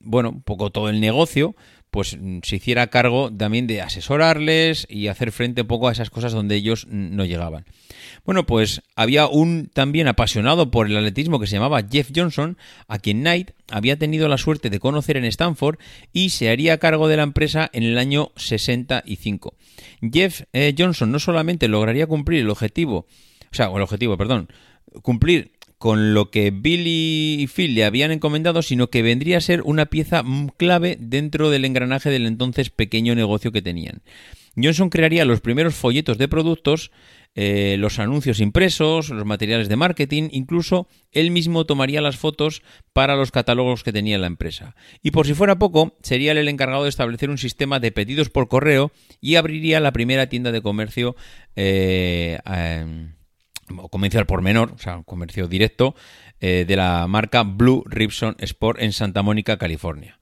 bueno, 0.00 0.30
un 0.30 0.42
poco 0.42 0.70
todo 0.70 0.88
el 0.88 0.98
negocio, 0.98 1.54
pues 1.90 2.16
mm, 2.18 2.38
se 2.42 2.56
hiciera 2.56 2.86
cargo 2.86 3.30
también 3.30 3.66
de 3.66 3.82
asesorarles 3.82 4.86
y 4.88 5.08
hacer 5.08 5.30
frente 5.30 5.60
un 5.60 5.66
poco 5.66 5.88
a 5.88 5.92
esas 5.92 6.08
cosas 6.08 6.32
donde 6.32 6.56
ellos 6.56 6.86
no 6.88 7.26
llegaban. 7.26 7.66
Bueno, 8.24 8.46
pues 8.46 8.80
había 8.96 9.26
un 9.26 9.70
también 9.72 10.08
apasionado 10.08 10.70
por 10.70 10.86
el 10.86 10.96
atletismo 10.96 11.38
que 11.38 11.46
se 11.46 11.56
llamaba 11.56 11.82
Jeff 11.86 12.12
Johnson, 12.16 12.56
a 12.88 12.98
quien 12.98 13.20
Knight 13.20 13.50
había 13.70 13.98
tenido 13.98 14.26
la 14.28 14.38
suerte 14.38 14.70
de 14.70 14.80
conocer 14.80 15.18
en 15.18 15.26
Stanford 15.26 15.78
y 16.14 16.30
se 16.30 16.48
haría 16.48 16.78
cargo 16.78 17.08
de 17.08 17.18
la 17.18 17.24
empresa 17.24 17.68
en 17.74 17.82
el 17.82 17.98
año 17.98 18.32
65. 18.36 19.54
Jeff 20.10 20.44
eh, 20.54 20.74
Johnson 20.76 21.12
no 21.12 21.18
solamente 21.18 21.68
lograría 21.68 22.06
cumplir 22.06 22.40
el 22.40 22.50
objetivo, 22.50 23.06
o 23.52 23.54
sea, 23.54 23.66
el 23.66 23.82
objetivo, 23.82 24.16
perdón, 24.16 24.48
cumplir 25.02 25.52
con 25.78 26.14
lo 26.14 26.30
que 26.30 26.50
Billy 26.50 27.42
y 27.42 27.46
Phil 27.46 27.74
le 27.74 27.84
habían 27.84 28.10
encomendado, 28.10 28.62
sino 28.62 28.88
que 28.88 29.02
vendría 29.02 29.38
a 29.38 29.42
ser 29.42 29.62
una 29.62 29.86
pieza 29.86 30.24
clave 30.56 30.96
dentro 31.00 31.50
del 31.50 31.64
engranaje 31.64 32.10
del 32.10 32.26
entonces 32.26 32.70
pequeño 32.70 33.14
negocio 33.14 33.52
que 33.52 33.62
tenían. 33.62 34.02
Johnson 34.56 34.88
crearía 34.88 35.24
los 35.24 35.40
primeros 35.40 35.74
folletos 35.74 36.16
de 36.16 36.28
productos, 36.28 36.92
eh, 37.34 37.76
los 37.78 37.98
anuncios 37.98 38.38
impresos, 38.38 39.10
los 39.10 39.26
materiales 39.26 39.68
de 39.68 39.74
marketing, 39.74 40.28
incluso 40.30 40.86
él 41.10 41.32
mismo 41.32 41.64
tomaría 41.64 42.00
las 42.00 42.16
fotos 42.16 42.62
para 42.92 43.16
los 43.16 43.32
catálogos 43.32 43.82
que 43.82 43.92
tenía 43.92 44.18
la 44.18 44.28
empresa. 44.28 44.76
Y 45.02 45.10
por 45.10 45.26
si 45.26 45.34
fuera 45.34 45.58
poco, 45.58 45.96
sería 46.02 46.32
él 46.32 46.38
el 46.38 46.48
encargado 46.48 46.84
de 46.84 46.90
establecer 46.90 47.30
un 47.30 47.38
sistema 47.38 47.80
de 47.80 47.90
pedidos 47.90 48.30
por 48.30 48.48
correo 48.48 48.92
y 49.20 49.34
abriría 49.34 49.80
la 49.80 49.92
primera 49.92 50.28
tienda 50.28 50.52
de 50.52 50.62
comercio 50.62 51.16
eh, 51.56 52.38
o 53.78 53.88
comercio 53.88 54.24
por 54.26 54.42
menor, 54.42 54.72
o 54.74 54.78
sea, 54.78 55.02
comercio 55.04 55.48
directo, 55.48 55.94
eh, 56.40 56.64
de 56.66 56.76
la 56.76 57.06
marca 57.06 57.42
Blue 57.42 57.84
Ribson 57.86 58.36
Sport 58.38 58.80
en 58.80 58.92
Santa 58.92 59.22
Mónica, 59.22 59.56
California. 59.56 60.18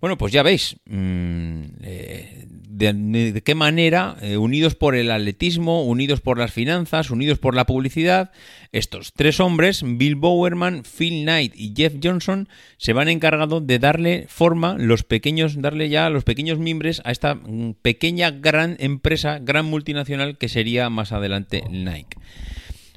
Bueno, 0.00 0.16
pues 0.16 0.32
ya 0.32 0.42
veis 0.42 0.76
mm, 0.86 1.62
eh, 1.82 2.46
de, 2.48 3.42
qué 3.44 3.54
manera, 3.54 4.16
eh, 4.22 4.38
unidos 4.38 4.74
por 4.74 4.94
el 4.94 5.10
atletismo, 5.10 5.84
unidos 5.84 6.22
por 6.22 6.38
las 6.38 6.52
finanzas, 6.52 7.10
unidos 7.10 7.38
por 7.38 7.54
la 7.54 7.66
publicidad, 7.66 8.32
estos 8.72 9.12
tres 9.12 9.40
hombres, 9.40 9.82
Bill 9.84 10.14
Bowerman, 10.14 10.84
Phil 10.84 11.24
Knight 11.24 11.52
y 11.54 11.74
Jeff 11.76 11.96
Johnson, 12.02 12.48
se 12.78 12.94
van 12.94 13.08
encargado 13.08 13.60
de 13.60 13.78
darle 13.78 14.24
forma, 14.28 14.76
los 14.78 15.02
pequeños, 15.02 15.60
darle 15.60 15.90
ya 15.90 16.08
los 16.08 16.24
pequeños 16.24 16.58
mimbres 16.58 17.02
a 17.04 17.10
esta 17.10 17.34
mm, 17.34 17.74
pequeña 17.82 18.30
gran 18.30 18.76
empresa, 18.80 19.38
gran 19.38 19.66
multinacional 19.66 20.38
que 20.38 20.48
sería 20.48 20.88
más 20.88 21.12
adelante 21.12 21.62
Nike. 21.68 22.16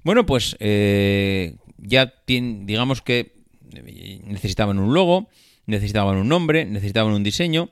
Bueno, 0.03 0.25
pues 0.25 0.55
eh, 0.59 1.55
ya 1.77 2.13
digamos 2.27 3.01
que 3.01 3.33
necesitaban 4.25 4.79
un 4.79 4.93
logo, 4.93 5.29
necesitaban 5.65 6.17
un 6.17 6.27
nombre, 6.27 6.65
necesitaban 6.65 7.13
un 7.13 7.23
diseño. 7.23 7.69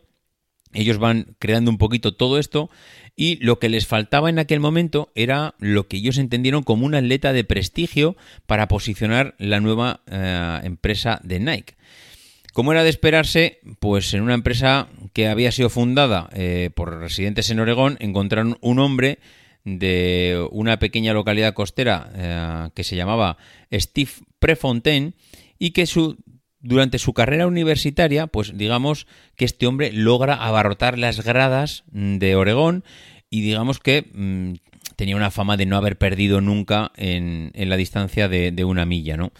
Ellos 0.73 0.99
van 0.99 1.35
creando 1.39 1.69
un 1.69 1.77
poquito 1.77 2.13
todo 2.13 2.39
esto 2.39 2.69
y 3.17 3.35
lo 3.43 3.59
que 3.59 3.67
les 3.67 3.87
faltaba 3.87 4.29
en 4.29 4.39
aquel 4.39 4.61
momento 4.61 5.11
era 5.15 5.55
lo 5.59 5.87
que 5.87 5.97
ellos 5.97 6.17
entendieron 6.17 6.63
como 6.63 6.85
un 6.85 6.95
atleta 6.95 7.33
de 7.33 7.43
prestigio 7.43 8.15
para 8.45 8.69
posicionar 8.69 9.35
la 9.37 9.59
nueva 9.59 10.01
eh, 10.07 10.61
empresa 10.63 11.19
de 11.23 11.41
Nike. 11.41 11.75
Como 12.53 12.71
era 12.71 12.83
de 12.83 12.89
esperarse, 12.89 13.59
pues 13.79 14.13
en 14.13 14.21
una 14.21 14.33
empresa 14.33 14.87
que 15.13 15.27
había 15.27 15.51
sido 15.51 15.69
fundada 15.69 16.29
eh, 16.33 16.69
por 16.73 16.99
residentes 16.99 17.49
en 17.49 17.59
Oregón 17.59 17.97
encontraron 17.99 18.57
un 18.61 18.79
hombre 18.79 19.19
de 19.63 20.47
una 20.51 20.79
pequeña 20.79 21.13
localidad 21.13 21.53
costera 21.53 22.11
eh, 22.15 22.69
que 22.73 22.83
se 22.83 22.95
llamaba 22.95 23.37
Steve 23.71 24.11
Prefontaine 24.39 25.13
y 25.59 25.71
que 25.71 25.85
su, 25.85 26.17
durante 26.59 26.99
su 26.99 27.13
carrera 27.13 27.47
universitaria, 27.47 28.27
pues 28.27 28.57
digamos 28.57 29.07
que 29.35 29.45
este 29.45 29.67
hombre 29.67 29.91
logra 29.91 30.35
abarrotar 30.35 30.97
las 30.97 31.23
gradas 31.23 31.83
de 31.91 32.35
Oregón 32.35 32.83
y 33.29 33.41
digamos 33.41 33.79
que 33.79 34.09
mm, 34.13 34.53
tenía 34.95 35.15
una 35.15 35.31
fama 35.31 35.57
de 35.57 35.65
no 35.65 35.77
haber 35.77 35.97
perdido 35.97 36.41
nunca 36.41 36.91
en, 36.95 37.51
la 37.53 37.77
distancia 37.77 38.27
de, 38.27 38.51
de 38.51 38.63
una 38.63 38.85
milla, 38.85 39.17
¿no? 39.17 39.31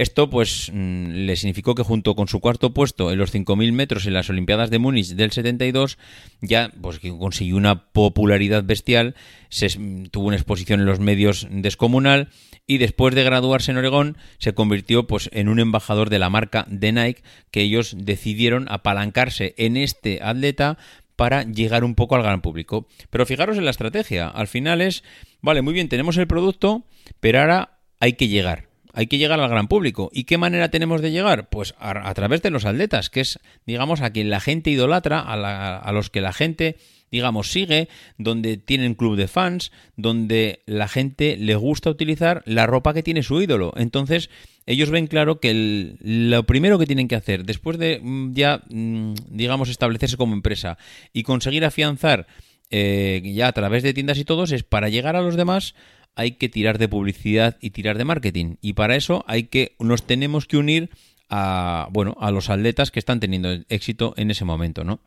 Esto 0.00 0.30
pues 0.30 0.70
mm, 0.72 1.10
le 1.26 1.36
significó 1.36 1.74
que 1.74 1.82
junto 1.82 2.14
con 2.14 2.26
su 2.26 2.40
cuarto 2.40 2.72
puesto 2.72 3.12
en 3.12 3.18
los 3.18 3.34
5.000 3.34 3.70
metros 3.72 4.06
en 4.06 4.14
las 4.14 4.30
Olimpiadas 4.30 4.70
de 4.70 4.78
Múnich 4.78 5.08
del 5.08 5.30
72 5.30 5.98
ya 6.40 6.72
pues 6.80 7.00
consiguió 7.18 7.58
una 7.58 7.92
popularidad 7.92 8.64
bestial, 8.64 9.14
se, 9.50 9.68
tuvo 10.10 10.28
una 10.28 10.36
exposición 10.36 10.80
en 10.80 10.86
los 10.86 11.00
medios 11.00 11.46
descomunal 11.50 12.30
y 12.66 12.78
después 12.78 13.14
de 13.14 13.24
graduarse 13.24 13.72
en 13.72 13.76
Oregón 13.76 14.16
se 14.38 14.54
convirtió 14.54 15.06
pues 15.06 15.28
en 15.34 15.50
un 15.50 15.60
embajador 15.60 16.08
de 16.08 16.18
la 16.18 16.30
marca 16.30 16.64
de 16.70 16.92
Nike 16.92 17.22
que 17.50 17.60
ellos 17.60 17.94
decidieron 17.98 18.68
apalancarse 18.70 19.54
en 19.58 19.76
este 19.76 20.20
atleta 20.22 20.78
para 21.14 21.42
llegar 21.42 21.84
un 21.84 21.94
poco 21.94 22.16
al 22.16 22.22
gran 22.22 22.40
público. 22.40 22.88
Pero 23.10 23.26
fijaros 23.26 23.58
en 23.58 23.66
la 23.66 23.70
estrategia, 23.70 24.28
al 24.28 24.48
final 24.48 24.80
es, 24.80 25.04
vale, 25.42 25.60
muy 25.60 25.74
bien, 25.74 25.90
tenemos 25.90 26.16
el 26.16 26.26
producto, 26.26 26.86
pero 27.20 27.40
ahora 27.40 27.80
hay 27.98 28.14
que 28.14 28.28
llegar 28.28 28.69
hay 28.92 29.06
que 29.06 29.18
llegar 29.18 29.40
al 29.40 29.50
gran 29.50 29.68
público. 29.68 30.10
¿Y 30.12 30.24
qué 30.24 30.38
manera 30.38 30.70
tenemos 30.70 31.02
de 31.02 31.10
llegar? 31.10 31.48
Pues 31.48 31.74
a, 31.78 32.12
través 32.14 32.42
de 32.42 32.50
los 32.50 32.64
atletas, 32.64 33.10
que 33.10 33.20
es, 33.20 33.38
digamos, 33.66 34.00
a 34.00 34.10
quien 34.10 34.30
la 34.30 34.40
gente 34.40 34.70
idolatra, 34.70 35.20
a, 35.20 35.92
los 35.92 36.10
que 36.10 36.20
la 36.20 36.32
gente, 36.32 36.76
digamos, 37.10 37.50
sigue, 37.50 37.88
donde 38.18 38.56
tienen 38.56 38.94
club 38.94 39.16
de 39.16 39.28
fans, 39.28 39.72
donde 39.96 40.62
la 40.66 40.88
gente 40.88 41.36
le 41.36 41.54
gusta 41.54 41.90
utilizar 41.90 42.42
la 42.46 42.66
ropa 42.66 42.94
que 42.94 43.02
tiene 43.02 43.22
su 43.22 43.40
ídolo. 43.40 43.72
Entonces, 43.76 44.30
ellos 44.66 44.90
ven 44.90 45.06
claro 45.06 45.40
que 45.40 45.96
lo 46.00 46.44
primero 46.44 46.78
que 46.78 46.86
tienen 46.86 47.08
que 47.08 47.16
hacer, 47.16 47.44
después 47.44 47.78
de 47.78 48.00
mm, 48.02 48.32
ya, 48.34 48.62
mm, 48.68 49.14
digamos, 49.28 49.68
establecerse 49.68 50.16
como 50.16 50.34
empresa 50.34 50.78
y 51.12 51.22
conseguir 51.22 51.64
afianzar 51.64 52.26
eh, 52.70 53.20
ya 53.34 53.48
a 53.48 53.52
través 53.52 53.82
de 53.82 53.92
tiendas 53.92 54.18
y 54.18 54.24
todos, 54.24 54.52
es 54.52 54.62
para 54.62 54.88
llegar 54.88 55.16
a 55.16 55.22
los 55.22 55.36
demás 55.36 55.74
hay 56.16 56.32
que 56.32 56.48
tirar 56.48 56.78
de 56.78 56.88
publicidad 56.88 57.56
y 57.60 57.70
tirar 57.70 57.98
de 57.98 58.04
marketing. 58.04 58.56
Y 58.60 58.74
para 58.74 58.96
eso 58.96 59.24
hay 59.26 59.44
que, 59.44 59.74
nos 59.78 60.06
tenemos 60.06 60.46
que 60.46 60.56
unir 60.56 60.90
a, 61.28 61.88
bueno, 61.92 62.16
a 62.20 62.30
los 62.30 62.50
atletas 62.50 62.90
que 62.90 62.98
están 62.98 63.20
teniendo 63.20 63.50
éxito 63.68 64.14
en 64.16 64.30
ese 64.30 64.44
momento, 64.44 64.84
¿no? 64.84 65.00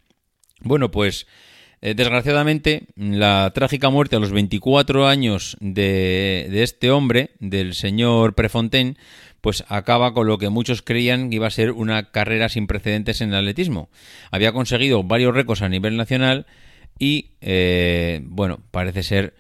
Bueno, 0.62 0.92
pues 0.92 1.28
eh, 1.86 1.96
desgraciadamente 1.96 2.84
la 2.96 3.52
trágica 3.54 3.90
muerte 3.90 4.16
a 4.16 4.20
los 4.20 4.32
24 4.32 5.06
años 5.06 5.58
de, 5.60 6.48
este 6.64 6.92
hombre, 6.92 7.32
del 7.40 7.74
señor 7.74 8.36
Prefontaine, 8.36 8.96
pues 9.42 9.66
acaba 9.68 10.14
con 10.14 10.26
lo 10.26 10.38
que 10.38 10.48
muchos 10.48 10.82
creían 10.82 11.30
que 11.30 11.36
iba 11.36 11.48
a 11.48 11.52
ser 11.52 11.74
una 11.74 12.12
carrera 12.12 12.48
sin 12.48 12.68
precedentes 12.68 13.20
en 13.20 13.30
el 13.30 13.40
atletismo. 13.40 13.90
Había 14.32 14.54
conseguido 14.54 15.04
varios 15.04 15.36
récords 15.36 15.62
a 15.62 15.68
nivel 15.68 15.98
nacional 15.98 16.46
y, 16.98 17.32
eh, 17.42 18.22
bueno, 18.24 18.62
parece 18.72 19.04
ser 19.04 19.34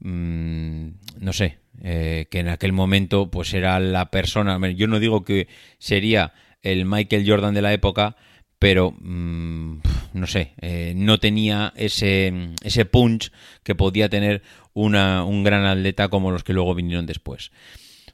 Mm, 0.00 0.88
no 1.20 1.32
sé, 1.32 1.58
eh, 1.82 2.26
que 2.30 2.40
en 2.40 2.48
aquel 2.48 2.72
momento 2.72 3.30
pues 3.30 3.52
era 3.54 3.80
la 3.80 4.10
persona, 4.10 4.58
yo 4.70 4.86
no 4.86 5.00
digo 5.00 5.24
que 5.24 5.48
sería 5.78 6.32
el 6.62 6.84
Michael 6.84 7.28
Jordan 7.28 7.54
de 7.54 7.62
la 7.62 7.72
época, 7.72 8.16
pero 8.58 8.92
mm, 8.98 9.80
no 10.12 10.26
sé, 10.26 10.52
eh, 10.60 10.92
no 10.96 11.18
tenía 11.18 11.72
ese, 11.76 12.32
ese 12.62 12.84
punch 12.84 13.32
que 13.62 13.74
podía 13.74 14.08
tener 14.08 14.42
una, 14.72 15.24
un 15.24 15.44
gran 15.44 15.64
atleta 15.64 16.08
como 16.08 16.30
los 16.30 16.44
que 16.44 16.52
luego 16.52 16.74
vinieron 16.74 17.06
después. 17.06 17.50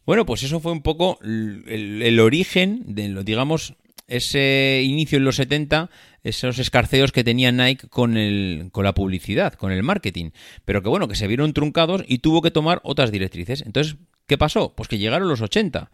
Bueno, 0.07 0.26
pues 0.26 0.43
eso 0.43 0.61
fue 0.61 0.73
un 0.73 0.83
poco 0.83 1.19
el, 1.23 2.21
origen 2.21 2.83
de, 2.87 3.23
digamos, 3.25 3.75
ese 4.07 4.83
inicio 4.85 5.17
en 5.17 5.25
los 5.25 5.37
70, 5.37 5.91
esos 6.25 6.59
escarceos 6.59 7.12
que 7.12 7.23
tenía 7.23 7.52
Nike 7.52 7.87
con, 7.88 8.16
el, 8.16 8.71
con 8.73 8.85
la 8.85 8.95
publicidad, 8.95 9.52
con 9.54 9.71
el 9.71 9.83
marketing, 9.83 10.31
pero 10.64 10.83
que 10.83 10.88
bueno, 10.88 11.07
que 11.07 11.14
se 11.14 11.26
vieron 11.26 11.52
truncados 11.52 12.02
y 12.09 12.19
tuvo 12.19 12.43
que 12.43 12.50
tomar 12.50 12.81
otras 12.83 13.12
directrices. 13.12 13.62
Entonces, 13.64 13.97
¿qué 14.26 14.38
pasó? 14.38 14.75
Pues 14.75 14.88
que 14.88 14.99
llegaron 14.99 15.28
los 15.28 15.43
80. 15.43 15.90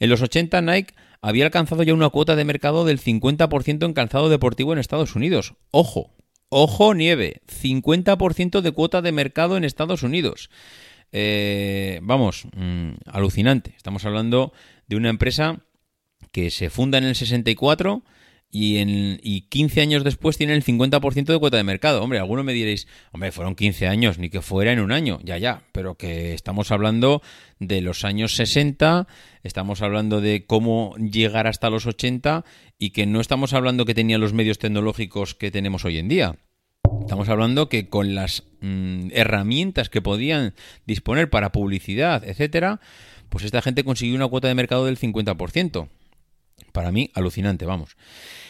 En 0.00 0.10
los 0.10 0.22
80 0.22 0.62
Nike 0.62 0.94
había 1.20 1.44
alcanzado 1.44 1.82
ya 1.82 1.94
una 1.94 2.08
cuota 2.08 2.34
de 2.34 2.44
mercado 2.44 2.84
del 2.84 2.98
50% 2.98 3.84
en 3.84 3.92
calzado 3.92 4.30
deportivo 4.30 4.72
en 4.72 4.78
Estados 4.78 5.14
Unidos. 5.14 5.54
Ojo, 5.70 6.14
ojo 6.48 6.94
nieve, 6.94 7.42
50% 7.46 8.62
de 8.62 8.72
cuota 8.72 9.02
de 9.02 9.12
mercado 9.12 9.58
en 9.58 9.64
Estados 9.64 10.02
Unidos. 10.02 10.48
Eh, 11.12 12.00
vamos, 12.02 12.46
mm, 12.56 12.92
alucinante. 13.06 13.74
Estamos 13.76 14.04
hablando 14.06 14.52
de 14.88 14.96
una 14.96 15.10
empresa 15.10 15.60
que 16.32 16.50
se 16.50 16.70
funda 16.70 16.98
en 16.98 17.04
el 17.04 17.14
64 17.14 18.02
y, 18.54 18.76
en, 18.76 19.18
y 19.20 19.48
15 19.48 19.80
años 19.80 20.04
después 20.04 20.38
tiene 20.38 20.54
el 20.54 20.62
50% 20.62 21.24
de 21.24 21.38
cuota 21.40 21.56
de 21.56 21.64
mercado. 21.64 22.00
Hombre, 22.00 22.20
algunos 22.20 22.44
me 22.44 22.52
diréis, 22.52 22.86
hombre, 23.10 23.32
fueron 23.32 23.56
15 23.56 23.88
años, 23.88 24.18
ni 24.18 24.30
que 24.30 24.42
fuera 24.42 24.70
en 24.70 24.78
un 24.78 24.92
año, 24.92 25.18
ya, 25.24 25.38
ya, 25.38 25.64
pero 25.72 25.96
que 25.96 26.34
estamos 26.34 26.70
hablando 26.70 27.20
de 27.58 27.80
los 27.80 28.04
años 28.04 28.36
60, 28.36 29.08
estamos 29.42 29.82
hablando 29.82 30.20
de 30.20 30.46
cómo 30.46 30.94
llegar 30.98 31.48
hasta 31.48 31.68
los 31.68 31.84
80 31.84 32.44
y 32.78 32.90
que 32.90 33.06
no 33.06 33.20
estamos 33.20 33.54
hablando 33.54 33.86
que 33.86 33.94
tenía 33.94 34.18
los 34.18 34.34
medios 34.34 34.60
tecnológicos 34.60 35.34
que 35.34 35.50
tenemos 35.50 35.84
hoy 35.84 35.98
en 35.98 36.06
día. 36.06 36.36
Estamos 37.00 37.28
hablando 37.28 37.68
que 37.68 37.88
con 37.88 38.14
las 38.14 38.44
mm, 38.60 39.08
herramientas 39.10 39.88
que 39.88 40.00
podían 40.00 40.54
disponer 40.86 41.28
para 41.28 41.50
publicidad, 41.50 42.22
etcétera, 42.24 42.80
pues 43.30 43.44
esta 43.44 43.62
gente 43.62 43.82
consiguió 43.82 44.14
una 44.14 44.28
cuota 44.28 44.46
de 44.46 44.54
mercado 44.54 44.86
del 44.86 44.96
50%. 44.96 45.88
Para 46.72 46.90
mí, 46.90 47.10
alucinante, 47.14 47.66
vamos. 47.66 47.96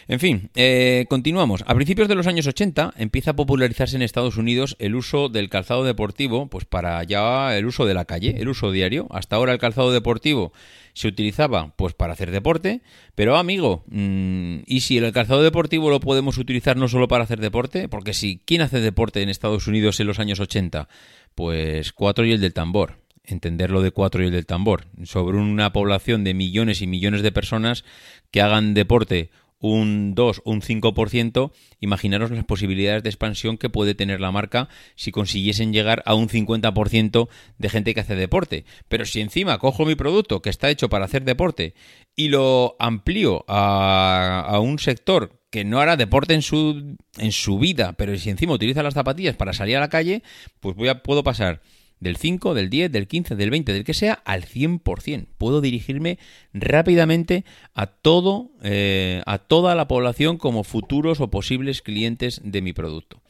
En 0.08 0.20
fin, 0.20 0.50
eh, 0.54 1.06
continuamos. 1.08 1.64
A 1.66 1.74
principios 1.74 2.08
de 2.08 2.14
los 2.14 2.26
años 2.26 2.46
80 2.46 2.94
empieza 2.96 3.32
a 3.32 3.36
popularizarse 3.36 3.96
en 3.96 4.02
Estados 4.02 4.36
Unidos 4.36 4.76
el 4.78 4.94
uso 4.94 5.28
del 5.28 5.48
calzado 5.48 5.84
deportivo, 5.84 6.48
pues 6.48 6.64
para 6.64 7.02
ya 7.04 7.56
el 7.56 7.66
uso 7.66 7.86
de 7.86 7.94
la 7.94 8.04
calle, 8.04 8.36
el 8.38 8.48
uso 8.48 8.70
diario. 8.70 9.06
Hasta 9.10 9.36
ahora 9.36 9.52
el 9.52 9.58
calzado 9.58 9.92
deportivo 9.92 10.52
se 10.92 11.08
utilizaba 11.08 11.74
pues 11.76 11.94
para 11.94 12.12
hacer 12.12 12.30
deporte, 12.30 12.82
pero 13.14 13.36
amigo, 13.36 13.84
mm, 13.88 14.60
¿y 14.66 14.80
si 14.80 14.98
el 14.98 15.12
calzado 15.12 15.42
deportivo 15.42 15.90
lo 15.90 16.00
podemos 16.00 16.38
utilizar 16.38 16.76
no 16.76 16.88
solo 16.88 17.08
para 17.08 17.24
hacer 17.24 17.40
deporte? 17.40 17.88
Porque 17.88 18.14
si, 18.14 18.40
¿quién 18.44 18.62
hace 18.62 18.80
deporte 18.80 19.22
en 19.22 19.28
Estados 19.28 19.66
Unidos 19.66 20.00
en 20.00 20.06
los 20.06 20.18
años 20.18 20.40
80? 20.40 20.88
Pues 21.34 21.92
cuatro 21.92 22.24
y 22.24 22.32
el 22.32 22.40
del 22.40 22.54
tambor 22.54 23.03
entender 23.24 23.70
lo 23.70 23.82
de 23.82 23.90
cuatro 23.90 24.22
y 24.22 24.26
el 24.26 24.32
del 24.32 24.46
tambor, 24.46 24.86
sobre 25.04 25.38
una 25.38 25.72
población 25.72 26.24
de 26.24 26.34
millones 26.34 26.82
y 26.82 26.86
millones 26.86 27.22
de 27.22 27.32
personas 27.32 27.84
que 28.30 28.40
hagan 28.40 28.74
deporte 28.74 29.30
un 29.60 30.14
2 30.14 30.42
o 30.44 30.50
un 30.50 30.60
5%, 30.60 31.50
imaginaros 31.80 32.30
las 32.30 32.44
posibilidades 32.44 33.02
de 33.02 33.08
expansión 33.08 33.56
que 33.56 33.70
puede 33.70 33.94
tener 33.94 34.20
la 34.20 34.30
marca 34.30 34.68
si 34.94 35.10
consiguiesen 35.10 35.72
llegar 35.72 36.02
a 36.04 36.14
un 36.14 36.28
50% 36.28 37.28
de 37.56 37.68
gente 37.70 37.94
que 37.94 38.00
hace 38.00 38.14
deporte. 38.14 38.66
Pero 38.88 39.06
si 39.06 39.22
encima 39.22 39.58
cojo 39.58 39.86
mi 39.86 39.94
producto 39.94 40.42
que 40.42 40.50
está 40.50 40.68
hecho 40.68 40.90
para 40.90 41.06
hacer 41.06 41.24
deporte 41.24 41.74
y 42.14 42.28
lo 42.28 42.76
amplío 42.78 43.46
a, 43.48 44.44
a 44.46 44.60
un 44.60 44.78
sector 44.78 45.40
que 45.48 45.64
no 45.64 45.80
hará 45.80 45.96
deporte 45.96 46.34
en 46.34 46.42
su, 46.42 46.96
en 47.16 47.32
su 47.32 47.58
vida, 47.58 47.94
pero 47.94 48.18
si 48.18 48.28
encima 48.28 48.52
utiliza 48.52 48.82
las 48.82 48.94
zapatillas 48.94 49.36
para 49.36 49.54
salir 49.54 49.76
a 49.78 49.80
la 49.80 49.88
calle, 49.88 50.22
pues 50.60 50.76
voy 50.76 50.88
a, 50.88 51.02
puedo 51.02 51.22
pasar 51.22 51.62
del 52.00 52.16
5, 52.16 52.54
del 52.54 52.70
10, 52.70 52.92
del 52.92 53.06
15, 53.06 53.36
del 53.36 53.50
20, 53.50 53.72
del 53.72 53.84
que 53.84 53.94
sea, 53.94 54.14
al 54.24 54.44
100%. 54.44 55.26
Puedo 55.38 55.60
dirigirme 55.60 56.18
rápidamente 56.52 57.44
a 57.74 57.86
todo, 57.86 58.50
eh, 58.62 59.22
a 59.26 59.38
toda 59.38 59.74
la 59.74 59.88
población 59.88 60.36
como 60.36 60.64
futuros 60.64 61.20
o 61.20 61.30
posibles 61.30 61.82
clientes 61.82 62.40
de 62.44 62.62
mi 62.62 62.72
producto. 62.72 63.22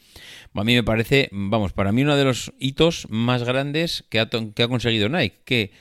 A 0.55 0.65
mí 0.65 0.75
me 0.75 0.85
parece, 0.85 1.29
vamos, 1.33 1.73
para 1.73 1.93
mí 1.93 2.03
uno 2.03 2.17
de 2.17 2.25
los 2.25 2.53
hitos 2.59 3.07
más 3.11 3.43
grandes 3.43 4.05
que 4.09 4.21
ha, 4.21 4.29
que 4.29 4.63
ha 4.63 4.69
conseguido 4.69 5.09
Nike, 5.09 5.41
que 5.45 5.73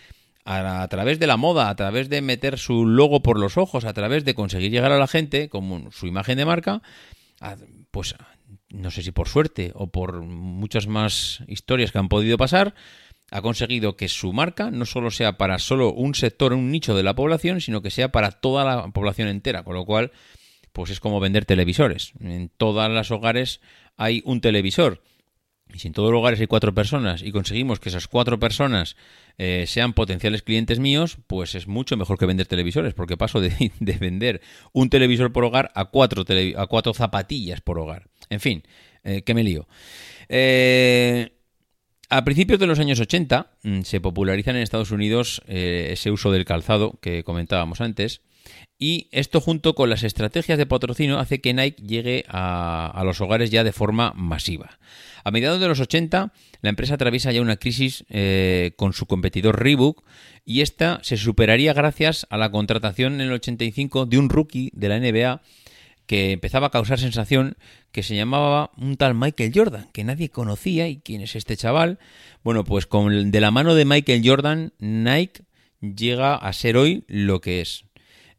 a, 0.46 0.88
través 0.90 1.20
de 1.20 1.28
la 1.28 1.38
moda, 1.38 1.70
a 1.70 1.76
través 1.76 2.10
de 2.10 2.22
meter 2.22 2.58
su 2.58 2.86
logo 2.86 3.22
por 3.22 3.40
los 3.40 3.58
ojos, 3.58 3.86
a 3.86 3.94
través 3.94 4.26
de 4.26 4.36
conseguir 4.36 4.72
llegar 4.72 4.92
a 4.92 4.98
la 4.98 5.08
gente 5.08 5.50
como 5.50 5.92
su 5.92 6.08
imagen 6.08 6.38
de 6.38 6.46
marca, 6.46 6.82
pues 7.92 8.16
no 8.74 8.92
sé 8.92 9.04
si 9.04 9.12
por 9.12 9.30
suerte 9.30 9.72
o 9.76 9.88
por 9.88 10.24
muchas 10.24 10.88
más 10.88 11.44
historias 11.48 11.92
que 11.92 12.00
han 12.00 12.10
podido 12.10 12.38
pasar, 12.38 12.74
ha 13.32 13.42
conseguido 13.42 13.96
que 13.96 14.10
su 14.10 14.34
marca 14.34 14.72
no 14.72 14.86
solo 14.86 15.12
sea 15.12 15.38
para 15.38 15.60
solo 15.60 15.94
un 15.94 16.16
sector, 16.16 16.54
un 16.54 16.72
nicho 16.72 16.96
de 16.96 17.04
la 17.04 17.16
población, 17.16 17.62
sino 17.62 17.82
que 17.82 17.92
sea 17.92 18.12
para 18.12 18.32
toda 18.32 18.66
la 18.66 18.88
población 18.90 19.28
entera, 19.28 19.64
con 19.64 19.76
lo 19.76 19.86
cual, 19.86 20.12
pues 20.72 20.90
es 20.90 21.00
como 21.00 21.20
vender 21.20 21.46
televisores. 21.46 22.14
En 22.20 22.50
todos 22.50 22.90
los 22.92 23.12
hogares 23.12 23.62
hay 23.96 24.22
un 24.26 24.42
televisor. 24.42 25.02
Y 25.74 25.80
si 25.80 25.88
en 25.88 25.94
todos 25.94 26.12
los 26.12 26.20
hogares 26.20 26.40
hay 26.40 26.48
cuatro 26.48 26.74
personas 26.74 27.24
y 27.24 27.32
conseguimos 27.32 27.80
que 27.80 27.90
esas 27.90 28.08
cuatro 28.08 28.40
personas 28.40 28.96
eh, 29.40 29.66
sean 29.68 29.94
potenciales 29.94 30.44
clientes 30.44 30.80
míos, 30.80 31.18
pues 31.26 31.56
es 31.56 31.68
mucho 31.68 31.98
mejor 31.98 32.20
que 32.20 32.28
vender 32.28 32.46
televisores, 32.46 32.94
porque 32.94 33.18
paso 33.18 33.42
de, 33.42 33.72
vender 33.80 34.42
un 34.74 34.90
televisor 34.90 35.32
por 35.32 35.46
hogar 35.46 35.72
a 35.74 35.86
cuatro, 35.86 36.24
a 36.58 36.68
cuatro 36.68 36.94
zapatillas 36.94 37.62
por 37.62 37.80
hogar. 37.80 38.10
En 38.30 38.40
fin, 38.40 38.64
eh, 39.04 39.22
que 39.24 39.34
me 39.34 39.44
lío. 39.44 39.68
Eh, 40.30 41.32
a 42.10 42.24
principios 42.24 42.60
de 42.60 42.68
los 42.68 42.80
años 42.80 43.00
80 43.00 43.52
mm, 43.64 43.82
se 43.82 44.00
popularizan 44.00 44.56
en 44.56 44.62
Estados 44.62 44.92
Unidos 44.92 45.42
eh, 45.48 45.90
ese 45.92 46.12
uso 46.12 46.32
del 46.32 46.46
calzado 46.46 47.00
que 47.02 47.24
comentábamos 47.24 47.82
antes. 47.82 48.22
Y 48.78 49.08
esto 49.12 49.40
junto 49.40 49.74
con 49.74 49.90
las 49.90 50.04
estrategias 50.04 50.58
de 50.58 50.66
patrocinio 50.66 51.18
hace 51.18 51.40
que 51.40 51.54
Nike 51.54 51.82
llegue 51.82 52.26
a, 52.28 53.02
los 53.06 53.22
hogares 53.22 53.52
ya 53.52 53.64
de 53.64 53.72
forma 53.72 54.12
masiva. 54.16 54.80
A 55.24 55.32
mediados 55.32 55.62
de 55.62 55.70
los 55.70 55.80
80 55.80 56.34
la 56.62 56.70
empresa 56.70 56.96
atraviesa 56.96 57.32
ya 57.32 57.42
una 57.42 57.56
crisis 57.56 58.04
con 58.76 58.92
su 58.92 59.06
competidor 59.06 59.64
Reebok 59.64 60.04
y 60.44 60.60
esta 60.60 61.00
se 61.04 61.16
superaría 61.16 61.72
gracias 61.72 62.28
a 62.30 62.38
la 62.38 62.52
contratación 62.52 63.14
en 63.16 63.22
el 63.22 63.32
85 63.32 64.06
de 64.06 64.18
un 64.18 64.28
rookie 64.28 64.72
de 64.74 64.90
la 64.90 65.00
NBA 65.00 65.42
que 66.06 66.32
empezaba 66.32 66.68
a 66.68 66.72
causar 66.72 67.00
sensación 67.00 67.56
que 67.92 68.04
se 68.04 68.16
llamaba 68.16 68.72
un 68.78 68.98
tal 68.98 69.16
Michael 69.16 69.52
Jordan, 69.54 69.88
que 69.94 70.04
nadie 70.04 70.30
conocía 70.30 70.88
y 70.88 70.98
quién 70.98 71.22
es 71.22 71.36
este 71.36 71.58
chaval. 71.58 72.00
Bueno, 72.44 72.64
pues 72.64 72.86
con 72.86 73.32
de 73.32 73.42
la 73.42 73.52
mano 73.52 73.76
de 73.76 73.86
Michael 73.86 74.22
Jordan, 74.24 74.74
Nike 74.80 75.44
llega 75.82 76.36
a 76.36 76.54
ser 76.54 76.78
hoy 76.78 77.04
lo 77.08 77.42
que 77.42 77.62
es. 77.62 77.86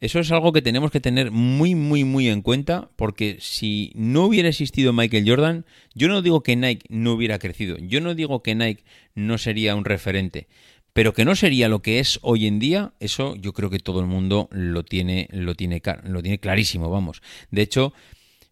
Eso 0.01 0.19
es 0.19 0.31
algo 0.33 0.53
que 0.53 0.61
tenemos 0.61 0.91
que 0.91 1.01
tener 1.01 1.31
muy, 1.31 1.75
muy, 1.75 2.05
muy 2.05 2.29
en 2.29 2.43
cuenta, 2.43 2.91
porque 2.97 3.39
si 3.41 3.91
no 3.95 4.25
hubiera 4.25 4.51
existido 4.51 4.93
Michael 4.93 5.27
Jordan, 5.27 5.65
yo 5.95 6.09
no 6.09 6.21
digo 6.21 6.43
que 6.43 6.57
Nike 6.57 6.85
no 6.91 7.13
hubiera 7.13 7.39
crecido, 7.39 7.79
yo 7.79 8.03
no 8.03 8.15
digo 8.15 8.43
que 8.43 8.55
Nike 8.55 8.85
no 9.15 9.39
sería 9.39 9.75
un 9.75 9.87
referente, 9.87 10.47
pero 10.95 11.13
que 11.13 11.25
no 11.25 11.35
sería 11.35 11.69
lo 11.69 11.83
que 11.83 11.99
es 11.99 12.21
hoy 12.23 12.47
en 12.47 12.59
día, 12.61 12.93
eso 13.01 13.35
yo 13.35 13.53
creo 13.53 13.69
que 13.69 13.81
todo 13.81 14.01
el 14.01 14.07
mundo 14.07 14.49
lo 14.53 14.85
tiene, 14.85 15.29
lo 15.33 15.55
tiene, 15.55 15.83
lo 16.05 16.23
tiene 16.23 16.39
clarísimo, 16.39 16.89
vamos. 16.89 17.21
De 17.51 17.63
hecho, 17.63 17.93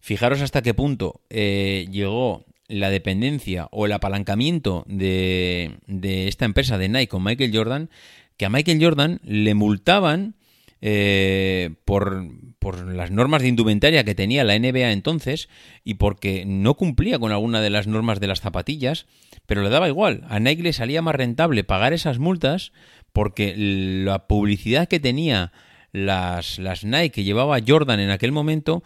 fijaros 0.01 0.41
hasta 0.41 0.61
qué 0.61 0.73
punto 0.73 1.21
eh, 1.29 1.87
llegó 1.89 2.45
la 2.67 2.89
dependencia 2.89 3.69
o 3.71 3.85
el 3.85 3.93
apalancamiento 3.93 4.83
de, 4.87 5.77
de 5.87 6.27
esta 6.27 6.43
empresa 6.43 6.77
de 6.77 6.89
Nike 6.89 7.07
con 7.07 7.23
Michael 7.23 7.55
Jordan, 7.55 7.89
que 8.35 8.45
a 8.45 8.49
Michael 8.49 8.83
Jordan 8.83 9.21
le 9.23 9.53
multaban 9.53 10.35
eh, 10.81 11.75
por, 11.85 12.25
por, 12.59 12.85
las 12.93 13.09
normas 13.09 13.41
de 13.41 13.47
indumentaria 13.47 14.03
que 14.03 14.15
tenía 14.15 14.43
la 14.43 14.59
NBA 14.59 14.91
entonces 14.91 15.47
y 15.85 15.93
porque 15.93 16.43
no 16.45 16.73
cumplía 16.73 17.19
con 17.19 17.31
alguna 17.31 17.61
de 17.61 17.69
las 17.69 17.87
normas 17.87 18.19
de 18.19 18.27
las 18.27 18.41
zapatillas, 18.41 19.05
pero 19.45 19.61
le 19.61 19.69
daba 19.69 19.87
igual. 19.87 20.25
A 20.29 20.39
Nike 20.39 20.63
le 20.63 20.73
salía 20.73 21.01
más 21.01 21.15
rentable 21.15 21.63
pagar 21.63 21.93
esas 21.93 22.19
multas 22.19 22.71
porque 23.11 23.53
la 23.57 24.27
publicidad 24.27 24.87
que 24.87 24.99
tenía 24.99 25.51
las, 25.91 26.57
las 26.57 26.83
Nike 26.83 27.11
que 27.11 27.23
llevaba 27.23 27.59
Jordan 27.65 27.99
en 27.99 28.09
aquel 28.09 28.31
momento, 28.31 28.83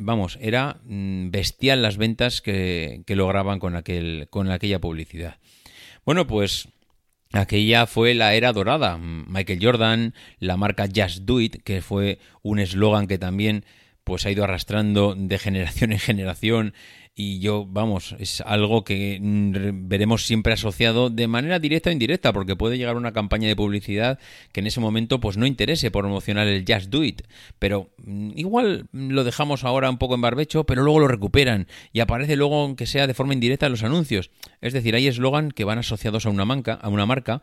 vamos, 0.00 0.38
era 0.40 0.80
mm, 0.84 1.30
bestial 1.30 1.82
las 1.82 1.96
ventas 1.96 2.40
que, 2.40 3.02
que 3.06 3.16
lograban 3.16 3.58
con, 3.58 3.74
aquel, 3.76 4.28
con 4.30 4.50
aquella 4.50 4.80
publicidad. 4.80 5.38
Bueno, 6.04 6.26
pues 6.26 6.68
Aquella 7.34 7.86
fue 7.86 8.14
la 8.14 8.34
era 8.34 8.52
dorada. 8.52 8.96
Michael 8.96 9.58
Jordan, 9.60 10.14
la 10.38 10.56
marca 10.56 10.86
Just 10.86 11.24
Do 11.24 11.40
It, 11.40 11.64
que 11.64 11.82
fue 11.82 12.20
un 12.42 12.60
eslogan 12.60 13.08
que 13.08 13.18
también 13.18 13.64
pues 14.04 14.24
ha 14.24 14.30
ido 14.30 14.44
arrastrando 14.44 15.16
de 15.16 15.38
generación 15.38 15.90
en 15.90 15.98
generación 15.98 16.74
y 17.16 17.38
yo, 17.38 17.64
vamos, 17.64 18.16
es 18.18 18.40
algo 18.40 18.82
que 18.82 19.18
mm, 19.20 19.88
veremos 19.88 20.26
siempre 20.26 20.52
asociado 20.52 21.10
de 21.10 21.28
manera 21.28 21.60
directa 21.60 21.90
o 21.90 21.92
indirecta, 21.92 22.32
porque 22.32 22.56
puede 22.56 22.76
llegar 22.76 22.96
una 22.96 23.12
campaña 23.12 23.46
de 23.46 23.54
publicidad 23.54 24.18
que 24.52 24.60
en 24.60 24.66
ese 24.66 24.80
momento 24.80 25.20
pues 25.20 25.36
no 25.36 25.46
interese 25.46 25.92
promocionar 25.92 26.48
el 26.48 26.64
Just 26.66 26.90
Do 26.90 27.04
It, 27.04 27.22
pero 27.60 27.90
mm, 28.04 28.32
igual 28.34 28.88
lo 28.92 29.22
dejamos 29.22 29.62
ahora 29.62 29.90
un 29.90 29.98
poco 29.98 30.16
en 30.16 30.22
barbecho, 30.22 30.64
pero 30.64 30.82
luego 30.82 30.98
lo 30.98 31.08
recuperan 31.08 31.68
y 31.92 32.00
aparece 32.00 32.34
luego, 32.34 32.62
aunque 32.62 32.86
sea 32.86 33.06
de 33.06 33.14
forma 33.14 33.34
indirecta, 33.34 33.66
en 33.66 33.72
los 33.72 33.84
anuncios. 33.84 34.30
Es 34.60 34.72
decir, 34.72 34.96
hay 34.96 35.06
eslogan 35.06 35.52
que 35.52 35.64
van 35.64 35.78
asociados 35.78 36.26
a 36.26 36.30
una, 36.30 36.44
manca, 36.44 36.74
a 36.74 36.88
una 36.88 37.06
marca 37.06 37.42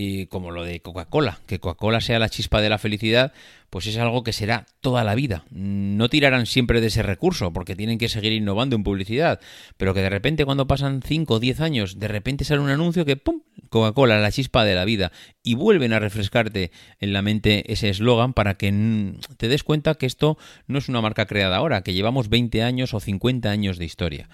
y 0.00 0.28
como 0.28 0.50
lo 0.50 0.64
de 0.64 0.80
Coca-Cola, 0.80 1.40
que 1.46 1.58
Coca-Cola 1.58 2.00
sea 2.00 2.18
la 2.18 2.30
chispa 2.30 2.62
de 2.62 2.70
la 2.70 2.78
felicidad, 2.78 3.34
pues 3.68 3.86
es 3.86 3.98
algo 3.98 4.24
que 4.24 4.32
será 4.32 4.64
toda 4.80 5.04
la 5.04 5.14
vida. 5.14 5.44
No 5.50 6.08
tirarán 6.08 6.46
siempre 6.46 6.80
de 6.80 6.86
ese 6.86 7.02
recurso, 7.02 7.52
porque 7.52 7.76
tienen 7.76 7.98
que 7.98 8.08
seguir 8.08 8.32
innovando 8.32 8.76
en 8.76 8.82
publicidad, 8.82 9.40
pero 9.76 9.92
que 9.92 10.00
de 10.00 10.08
repente 10.08 10.46
cuando 10.46 10.66
pasan 10.66 11.02
5 11.04 11.34
o 11.34 11.38
10 11.38 11.60
años, 11.60 11.98
de 11.98 12.08
repente 12.08 12.46
sale 12.46 12.62
un 12.62 12.70
anuncio 12.70 13.04
que 13.04 13.16
¡pum! 13.16 13.42
Coca-Cola, 13.68 14.18
la 14.18 14.32
chispa 14.32 14.64
de 14.64 14.74
la 14.74 14.86
vida, 14.86 15.12
y 15.42 15.54
vuelven 15.54 15.92
a 15.92 15.98
refrescarte 15.98 16.70
en 16.98 17.12
la 17.12 17.20
mente 17.20 17.70
ese 17.70 17.90
eslogan 17.90 18.32
para 18.32 18.54
que 18.54 19.12
te 19.36 19.48
des 19.48 19.62
cuenta 19.64 19.96
que 19.96 20.06
esto 20.06 20.38
no 20.66 20.78
es 20.78 20.88
una 20.88 21.02
marca 21.02 21.26
creada 21.26 21.58
ahora, 21.58 21.82
que 21.82 21.92
llevamos 21.92 22.30
20 22.30 22.62
años 22.62 22.94
o 22.94 23.00
50 23.00 23.50
años 23.50 23.76
de 23.76 23.84
historia. 23.84 24.30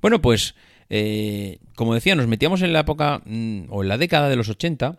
Bueno, 0.00 0.22
pues 0.22 0.54
eh, 0.90 1.58
como 1.74 1.94
decía, 1.94 2.14
nos 2.14 2.26
metíamos 2.26 2.62
en 2.62 2.72
la 2.72 2.80
época 2.80 3.22
mm, 3.24 3.64
o 3.70 3.82
en 3.82 3.88
la 3.88 3.98
década 3.98 4.28
de 4.28 4.36
los 4.36 4.48
80 4.48 4.98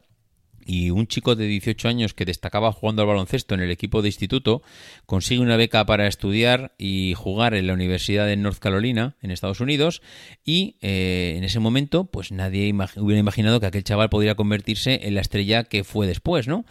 y 0.67 0.89
un 0.91 1.08
chico 1.08 1.36
de 1.36 1.47
18 1.47 1.88
años 1.88 2.13
que 2.13 2.26
destacaba 2.26 2.73
jugando 2.73 3.02
al 3.02 3.08
baloncesto 3.08 3.56
en 3.56 3.62
el 3.62 3.71
equipo 3.71 4.02
de 4.02 4.10
instituto 4.10 4.62
consigue 5.06 5.41
una 5.41 5.56
beca 5.56 5.86
para 5.86 6.08
estudiar 6.08 6.73
y 6.78 7.13
jugar 7.15 7.54
en 7.54 7.67
la 7.67 7.73
Universidad 7.73 8.28
de 8.28 8.36
North 8.36 8.60
Carolina 8.60 9.15
en 9.21 9.32
Estados 9.32 9.62
Unidos 9.62 10.02
y 10.43 10.76
eh, 10.82 11.36
en 11.38 11.45
ese 11.45 11.60
momento 11.60 12.06
pues 12.06 12.32
nadie 12.34 12.73
hubiera 12.97 13.19
imaginado 13.19 13.62
que 13.62 13.65
aquel 13.65 13.86
chaval 13.86 14.10
podría 14.10 14.36
convertirse 14.36 15.08
en 15.08 15.15
la 15.15 15.21
estrella 15.21 15.63
que 15.63 15.86
fue 15.86 16.06
después, 16.06 16.47
¿no? 16.47 16.65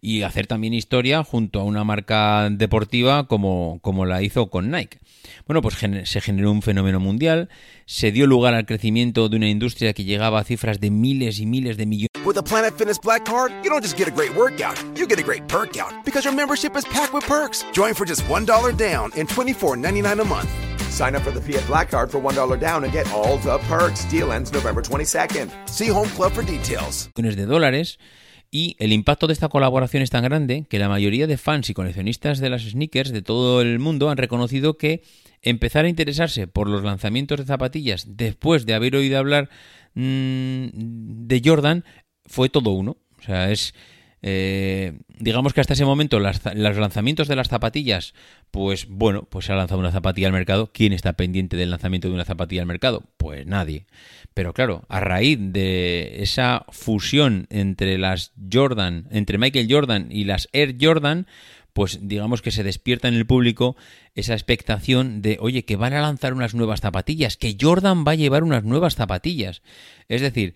Y 0.00 0.22
hacer 0.22 0.46
también 0.46 0.72
historia 0.72 1.22
junto 1.22 1.60
a 1.60 1.64
una 1.64 1.84
marca 1.84 2.48
deportiva 2.50 3.28
como, 3.28 3.78
como 3.82 4.06
la 4.06 4.22
hizo 4.22 4.48
con 4.48 4.70
Nike. 4.70 4.98
Bueno, 5.46 5.62
pues 5.62 5.76
se 6.04 6.20
generó 6.20 6.50
un 6.50 6.62
fenómeno 6.62 7.00
mundial, 7.00 7.48
se 7.86 8.12
dio 8.12 8.26
lugar 8.26 8.54
al 8.54 8.66
crecimiento 8.66 9.28
de 9.28 9.36
una 9.36 9.48
industria 9.48 9.92
que 9.92 10.04
llegaba 10.04 10.40
a 10.40 10.44
cifras 10.44 10.80
de 10.80 10.90
miles 10.90 11.40
y 11.40 11.46
miles 11.46 11.76
de 11.76 11.86
millones. 11.86 12.08
With 12.24 12.34
the 12.34 12.42
Planet 12.42 12.76
Fitness 12.76 12.98
Black 13.00 13.24
Card, 13.24 13.52
you 13.64 13.70
don't 13.70 13.82
just 13.82 13.96
get 13.96 14.06
a 14.06 14.10
great 14.10 14.34
workout, 14.36 14.78
you 14.96 15.06
get 15.06 15.18
a 15.18 15.22
great 15.22 15.46
perk 15.48 15.76
out 15.76 15.92
because 16.04 16.24
your 16.24 16.34
membership 16.34 16.76
is 16.76 16.84
packed 16.84 17.12
with 17.12 17.26
perks. 17.26 17.64
Join 17.72 17.94
for 17.94 18.06
just 18.06 18.22
$1 18.28 18.76
down 18.76 19.10
and 19.16 19.28
$24.99 19.28 20.20
a 20.20 20.24
month. 20.24 20.48
Sign 20.90 21.16
up 21.16 21.22
for 21.22 21.32
the 21.32 21.40
Fiat 21.40 21.66
Black 21.66 21.90
Card 21.90 22.10
for 22.10 22.20
$1 22.20 22.60
down 22.60 22.84
and 22.84 22.92
get 22.92 23.10
all 23.12 23.38
the 23.38 23.58
perks. 23.66 24.04
Deal 24.10 24.30
ends 24.30 24.52
November 24.52 24.82
22nd. 24.82 25.50
See 25.68 25.88
Home 25.88 26.08
Club 26.10 26.32
for 26.32 26.42
details. 26.42 27.08
de 27.14 27.46
dólares 27.46 27.98
y 28.54 28.76
el 28.78 28.92
impacto 28.92 29.26
de 29.26 29.32
esta 29.32 29.48
colaboración 29.48 30.02
es 30.02 30.10
tan 30.10 30.22
grande 30.22 30.66
que 30.68 30.78
la 30.78 30.90
mayoría 30.90 31.26
de 31.26 31.38
fans 31.38 31.70
y 31.70 31.74
coleccionistas 31.74 32.38
de 32.38 32.50
las 32.50 32.62
sneakers 32.62 33.10
de 33.10 33.22
todo 33.22 33.62
el 33.62 33.78
mundo 33.78 34.10
han 34.10 34.18
reconocido 34.18 34.76
que 34.76 35.02
empezar 35.40 35.86
a 35.86 35.88
interesarse 35.88 36.46
por 36.46 36.68
los 36.68 36.84
lanzamientos 36.84 37.38
de 37.38 37.46
zapatillas 37.46 38.16
después 38.16 38.66
de 38.66 38.74
haber 38.74 38.94
oído 38.94 39.18
hablar 39.18 39.48
mmm, 39.94 40.66
de 40.72 41.42
Jordan 41.42 41.84
fue 42.26 42.50
todo 42.50 42.70
uno. 42.70 42.98
O 43.18 43.22
sea, 43.22 43.50
es... 43.50 43.74
Eh, 44.24 45.00
digamos 45.18 45.52
que 45.52 45.60
hasta 45.60 45.72
ese 45.72 45.84
momento 45.84 46.20
los 46.20 46.76
lanzamientos 46.76 47.26
de 47.26 47.36
las 47.36 47.48
zapatillas, 47.48 48.14
pues 48.52 48.86
bueno, 48.88 49.24
pues 49.24 49.46
se 49.46 49.52
ha 49.52 49.56
lanzado 49.56 49.80
una 49.80 49.90
zapatilla 49.90 50.28
al 50.28 50.32
mercado. 50.32 50.70
¿Quién 50.72 50.92
está 50.92 51.14
pendiente 51.14 51.56
del 51.56 51.70
lanzamiento 51.70 52.08
de 52.08 52.14
una 52.14 52.24
zapatilla 52.24 52.62
al 52.62 52.68
mercado? 52.68 53.02
Pues 53.16 53.46
nadie. 53.46 53.86
Pero 54.34 54.54
claro, 54.54 54.84
a 54.88 55.00
raíz 55.00 55.38
de 55.40 56.22
esa 56.22 56.64
fusión 56.70 57.46
entre 57.50 57.98
las 57.98 58.32
Jordan, 58.50 59.08
entre 59.10 59.38
Michael 59.38 59.66
Jordan 59.68 60.06
y 60.10 60.24
las 60.24 60.48
Air 60.52 60.76
Jordan, 60.80 61.26
pues 61.72 62.00
digamos 62.02 62.42
que 62.42 62.50
se 62.50 62.64
despierta 62.64 63.08
en 63.08 63.14
el 63.14 63.26
público 63.26 63.76
esa 64.14 64.34
expectación 64.34 65.22
de, 65.22 65.38
oye, 65.40 65.64
que 65.64 65.76
van 65.76 65.94
a 65.94 66.02
lanzar 66.02 66.34
unas 66.34 66.54
nuevas 66.54 66.80
zapatillas, 66.80 67.36
que 67.36 67.56
Jordan 67.58 68.04
va 68.06 68.12
a 68.12 68.16
llevar 68.16 68.44
unas 68.44 68.64
nuevas 68.64 68.94
zapatillas. 68.94 69.62
Es 70.08 70.20
decir, 70.20 70.54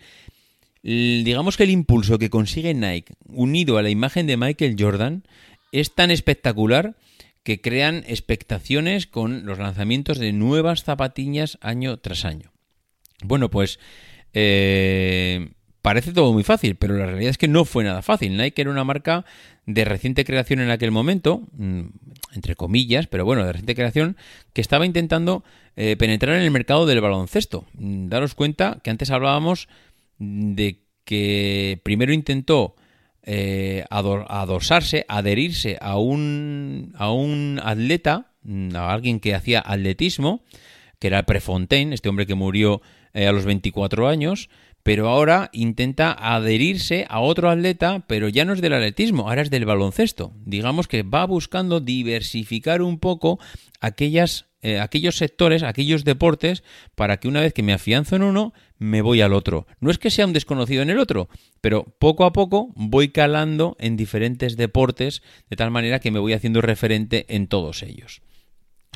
digamos 0.83 1.57
que 1.57 1.65
el 1.65 1.71
impulso 1.71 2.19
que 2.19 2.31
consigue 2.31 2.75
Nike 2.75 3.15
unido 3.27 3.79
a 3.79 3.83
la 3.83 3.91
imagen 3.91 4.27
de 4.27 4.37
Michael 4.37 4.77
Jordan 4.79 5.25
es 5.73 5.95
tan 5.95 6.11
espectacular 6.11 6.97
que 7.43 7.61
crean 7.61 8.05
expectaciones 8.09 9.07
con 9.07 9.47
los 9.47 9.59
lanzamientos 9.59 10.19
de 10.19 10.33
nuevas 10.33 10.83
zapatillas 10.83 11.59
año 11.61 11.97
tras 11.99 12.25
año. 12.25 12.53
Bueno, 13.23 13.51
pues 13.51 13.79
eh, 14.33 15.51
parece 15.81 16.13
todo 16.13 16.33
muy 16.33 16.43
fácil, 16.43 16.75
pero 16.75 16.97
la 16.97 17.07
realidad 17.07 17.31
es 17.31 17.39
que 17.39 17.47
no 17.47 17.65
fue 17.65 17.85
nada 17.85 18.03
fácil. 18.03 18.37
Nike 18.37 18.63
era 18.63 18.71
una 18.73 18.83
marca 18.83 19.25
de 19.67 19.85
reciente 19.85 20.25
creación 20.25 20.59
en 20.59 20.71
aquel 20.71 20.91
momento, 20.91 21.43
mm, 21.53 21.83
entre 22.35 22.57
comillas, 22.57 23.07
pero 23.07 23.25
bueno, 23.25 23.45
de 23.45 23.53
reciente 23.53 23.77
creación, 23.77 24.17
que 24.53 24.61
estaba 24.61 24.85
intentando 24.85 25.45
eh, 25.77 25.97
penetrar 25.97 26.37
en 26.37 26.43
el 26.43 26.51
mercado 26.51 26.87
del 26.87 27.01
baloncesto. 27.01 27.67
Mm, 27.75 28.09
daros 28.09 28.35
cuenta 28.35 28.81
que 28.83 28.91
antes 28.91 29.11
hablábamos 29.11 29.69
de 30.19 30.83
que 31.05 31.81
primero 31.83 32.13
intentó 32.13 32.75
eh, 33.23 33.85
adosarse, 33.91 35.05
adherirse 35.09 35.79
a 35.81 35.99
un, 35.99 36.93
a 36.97 37.11
un 37.13 37.61
atleta, 37.63 38.33
mm, 38.43 38.77
a 38.77 38.93
alguien 38.93 39.21
que 39.21 39.35
hacía 39.35 39.63
atletismo, 39.65 40.45
que 40.99 41.09
era 41.09 41.25
Prefontaine, 41.25 41.95
este 41.95 42.09
hombre 42.09 42.27
que 42.27 42.35
murió 42.35 42.83
eh, 43.15 43.27
a 43.27 43.33
los 43.33 43.45
24 43.45 44.09
años, 44.09 44.49
pero 44.87 45.09
ahora 45.09 45.51
intenta 45.53 46.13
adherirse 46.13 47.07
a 47.09 47.19
otro 47.19 47.51
atleta, 47.51 48.05
pero 48.07 48.29
ya 48.29 48.45
no 48.45 48.53
es 48.53 48.61
del 48.61 48.73
atletismo, 48.73 49.29
ahora 49.29 49.43
es 49.43 49.51
del 49.51 49.65
baloncesto. 49.65 50.33
Digamos 50.45 50.87
que 50.87 51.03
va 51.03 51.27
buscando 51.27 51.81
diversificar 51.81 52.83
un 52.83 53.01
poco 53.01 53.41
aquellas, 53.81 54.47
eh, 54.63 54.79
aquellos 54.79 55.17
sectores, 55.17 55.65
aquellos 55.65 56.05
deportes, 56.05 56.63
para 56.95 57.17
que 57.17 57.27
una 57.27 57.41
vez 57.41 57.53
que 57.53 57.65
me 57.65 57.73
afianzo 57.73 58.15
en 58.15 58.23
uno, 58.23 58.55
me 58.79 59.03
voy 59.03 59.23
al 59.23 59.33
otro. 59.33 59.67
No 59.81 59.91
es 59.91 59.99
que 59.99 60.13
sea 60.13 60.25
un 60.25 60.33
desconocido 60.33 60.83
en 60.83 60.91
el 60.91 61.01
otro, 61.01 61.29
pero 61.61 61.83
poco 61.99 62.25
a 62.25 62.33
poco 62.33 62.73
voy 62.77 63.09
calando 63.09 63.77
en 63.81 63.97
diferentes 63.97 64.57
deportes, 64.57 65.21
de 65.51 65.57
tal 65.57 65.73
manera 65.73 65.99
que 65.99 66.13
me 66.13 66.21
voy 66.21 66.33
haciendo 66.33 66.61
referente 66.61 67.27
en 67.35 67.49
todos 67.49 67.83
ellos. 67.83 68.23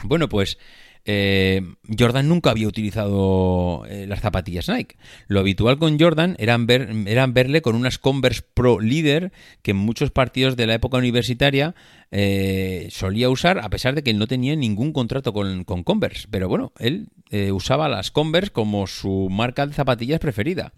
Bueno, 0.05 0.29
pues 0.29 0.57
eh, 1.05 1.63
Jordan 1.99 2.29
nunca 2.29 2.51
había 2.51 2.69
utilizado 2.69 3.85
eh, 3.89 4.07
las 4.07 4.21
zapatillas 4.21 4.69
Nike. 4.69 4.97
Lo 5.29 5.41
habitual 5.41 5.79
con 5.79 5.99
Jordan 5.99 6.37
eran, 6.39 6.67
verle 6.67 7.63
con 7.63 7.75
unas 7.75 7.99
Converse 7.99 8.43
Pro 8.55 8.81
Leader 8.81 9.33
que 9.63 9.73
en 9.73 9.79
muchos 9.79 10.11
partidos 10.11 10.57
de 10.57 10.67
la 10.67 10.75
época 10.75 10.99
universitaria 10.99 11.75
eh, 12.11 12.89
solía 12.91 13.31
usar, 13.31 13.59
a 13.59 13.71
pesar 13.71 13.95
de 13.95 14.03
que 14.03 14.15
no 14.15 14.27
tenía 14.27 14.55
ningún 14.57 14.93
contrato 14.93 15.33
con, 15.33 15.65
con 15.65 15.85
Converse. 15.85 16.29
Pero 16.31 16.49
bueno, 16.49 16.73
él 16.79 17.09
usaba 17.53 17.89
las 17.89 18.11
Converse 18.11 18.51
como 18.51 18.87
su 18.87 19.29
marca 19.31 19.67
de 19.67 19.73
zapatillas 19.73 20.21
preferida. 20.21 20.73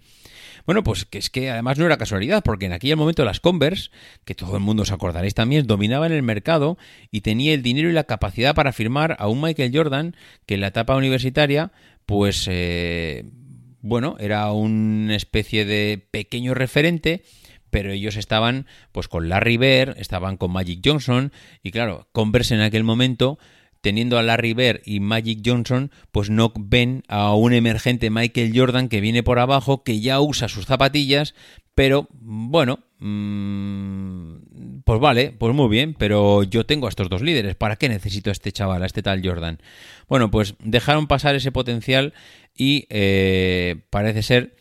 Bueno, 0.67 0.83
pues 0.83 1.05
que 1.05 1.19
es 1.19 1.31
que 1.31 1.51
además 1.51 1.79
no 1.79 1.87
era 1.87 1.97
casualidad, 1.97 2.43
porque 2.43 2.67
en 2.67 2.73
aquel 2.73 2.97
momento 2.97 3.25
las 3.25 3.41
Converse, 3.41 3.91
que 4.25 4.35
todo 4.35 4.57
el 4.57 4.63
mundo 4.63 4.83
os 4.83 4.93
acordaréis 4.93 5.35
también, 5.35 5.67
dominaban 5.67 6.13
el 6.13 6.23
mercado 6.23 6.79
y 7.11 7.23
tenía 7.23 7.55
el 7.55 7.63
dinero 7.63 7.91
y 7.91 7.93
la 7.93 8.05
capacidad 8.05 8.55
para 8.55 8.73
firmar 8.73 9.17
a 9.19 9.29
un 9.29 9.41
Michael 9.41 9.73
Jordan 9.75 10.17
que 10.47 10.55
en 10.55 10.61
la 10.61 10.69
etapa 10.69 10.97
universitaria, 10.97 11.73
pues, 12.07 12.47
eh, 12.51 13.25
bueno, 13.81 14.17
era 14.21 14.53
una 14.53 15.17
especie 15.17 15.65
de 15.65 16.07
pequeño 16.11 16.55
referente 16.55 17.23
pero 17.73 17.91
ellos 17.91 18.17
estaban 18.17 18.67
pues 18.93 19.09
con 19.09 19.31
Larry 19.31 19.57
Bird, 19.57 19.99
estaban 19.99 20.37
con 20.37 20.53
Magic 20.53 20.81
Johnson 20.85 21.33
y 21.63 21.71
claro, 21.71 22.07
Converse 22.13 22.55
en 22.55 22.61
aquel 22.61 22.85
momento 22.85 23.39
teniendo 23.83 24.19
a 24.19 24.23
Larry 24.23 24.55
Bird 24.55 24.81
y 24.87 25.01
Magic 25.01 25.41
Johnson, 25.45 25.91
pues 26.11 26.31
no 26.31 26.53
ven 26.57 27.03
a 27.09 27.35
un 27.35 27.53
emergente 27.53 28.09
Michael 28.09 28.53
Jordan 28.55 28.89
que 28.89 29.03
viene 29.03 29.23
por 29.23 29.39
abajo, 29.39 29.83
que 29.83 30.01
ya 30.01 30.21
usa 30.21 30.49
sus 30.49 30.65
zapatillas, 30.65 31.35
pero 31.75 32.09
bueno, 32.13 32.79
mmm, 33.01 34.37
pues 34.85 35.01
vale, 35.01 35.33
pues 35.33 35.55
muy 35.55 35.69
bien, 35.69 35.95
pero 35.95 36.45
yo 36.45 36.65
tengo 36.65 36.87
a 36.87 36.91
estos 36.91 37.11
dos 37.11 37.23
líderes, 37.23 37.57
¿para 37.57 37.77
qué 37.77 37.89
necesito 37.89 38.31
a 38.31 38.33
este 38.33 38.53
chaval, 38.53 38.83
a 38.83 38.87
este 38.87 39.03
tal 39.03 39.21
Jordan? 39.27 39.59
Bueno, 40.09 40.31
pues 40.31 40.55
dejaron 40.61 41.07
pasar 41.09 41.35
ese 41.35 41.51
potencial 41.53 42.15
y 42.57 42.87
eh, 42.89 43.83
parece 43.91 44.23
ser 44.23 44.57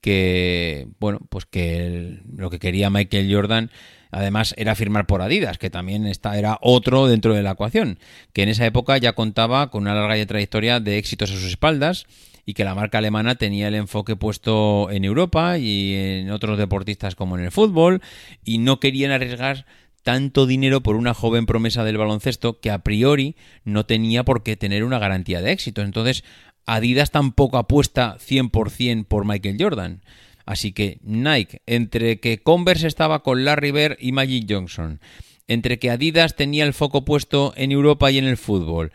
que, 0.00 0.88
bueno, 0.98 1.20
pues 1.30 1.46
que 1.46 2.20
lo 2.36 2.50
que 2.50 2.58
quería 2.58 2.90
Michael 2.90 3.32
Jordan 3.32 3.70
Además, 4.14 4.54
era 4.56 4.76
firmar 4.76 5.06
por 5.06 5.22
Adidas, 5.22 5.58
que 5.58 5.70
también 5.70 6.06
está, 6.06 6.38
era 6.38 6.58
otro 6.60 7.08
dentro 7.08 7.34
de 7.34 7.42
la 7.42 7.52
ecuación, 7.52 7.98
que 8.32 8.44
en 8.44 8.48
esa 8.48 8.64
época 8.64 8.96
ya 8.96 9.14
contaba 9.14 9.70
con 9.70 9.82
una 9.82 9.94
larga 9.94 10.24
trayectoria 10.24 10.78
de 10.78 10.98
éxitos 10.98 11.32
a 11.32 11.34
sus 11.34 11.44
espaldas 11.44 12.06
y 12.46 12.54
que 12.54 12.62
la 12.62 12.76
marca 12.76 12.98
alemana 12.98 13.34
tenía 13.34 13.66
el 13.66 13.74
enfoque 13.74 14.14
puesto 14.14 14.88
en 14.92 15.04
Europa 15.04 15.58
y 15.58 15.94
en 15.94 16.30
otros 16.30 16.58
deportistas 16.58 17.16
como 17.16 17.36
en 17.36 17.44
el 17.44 17.50
fútbol 17.50 18.02
y 18.44 18.58
no 18.58 18.78
querían 18.78 19.10
arriesgar 19.10 19.66
tanto 20.04 20.46
dinero 20.46 20.80
por 20.80 20.94
una 20.94 21.12
joven 21.12 21.44
promesa 21.44 21.82
del 21.82 21.96
baloncesto 21.96 22.60
que 22.60 22.70
a 22.70 22.84
priori 22.84 23.34
no 23.64 23.84
tenía 23.84 24.22
por 24.22 24.44
qué 24.44 24.56
tener 24.56 24.84
una 24.84 25.00
garantía 25.00 25.42
de 25.42 25.50
éxito. 25.50 25.82
Entonces, 25.82 26.22
Adidas 26.66 27.10
tampoco 27.10 27.58
apuesta 27.58 28.16
100% 28.18 29.06
por 29.06 29.24
Michael 29.24 29.56
Jordan. 29.58 30.02
Así 30.46 30.72
que 30.72 30.98
Nike, 31.02 31.62
entre 31.66 32.20
que 32.20 32.42
Converse 32.42 32.86
estaba 32.86 33.22
con 33.22 33.44
Larry 33.44 33.70
Bird 33.70 33.96
y 33.98 34.12
Magic 34.12 34.46
Johnson, 34.48 35.00
entre 35.48 35.78
que 35.78 35.90
Adidas 35.90 36.36
tenía 36.36 36.64
el 36.64 36.74
foco 36.74 37.04
puesto 37.04 37.52
en 37.56 37.72
Europa 37.72 38.10
y 38.10 38.18
en 38.18 38.26
el 38.26 38.36
fútbol, 38.36 38.92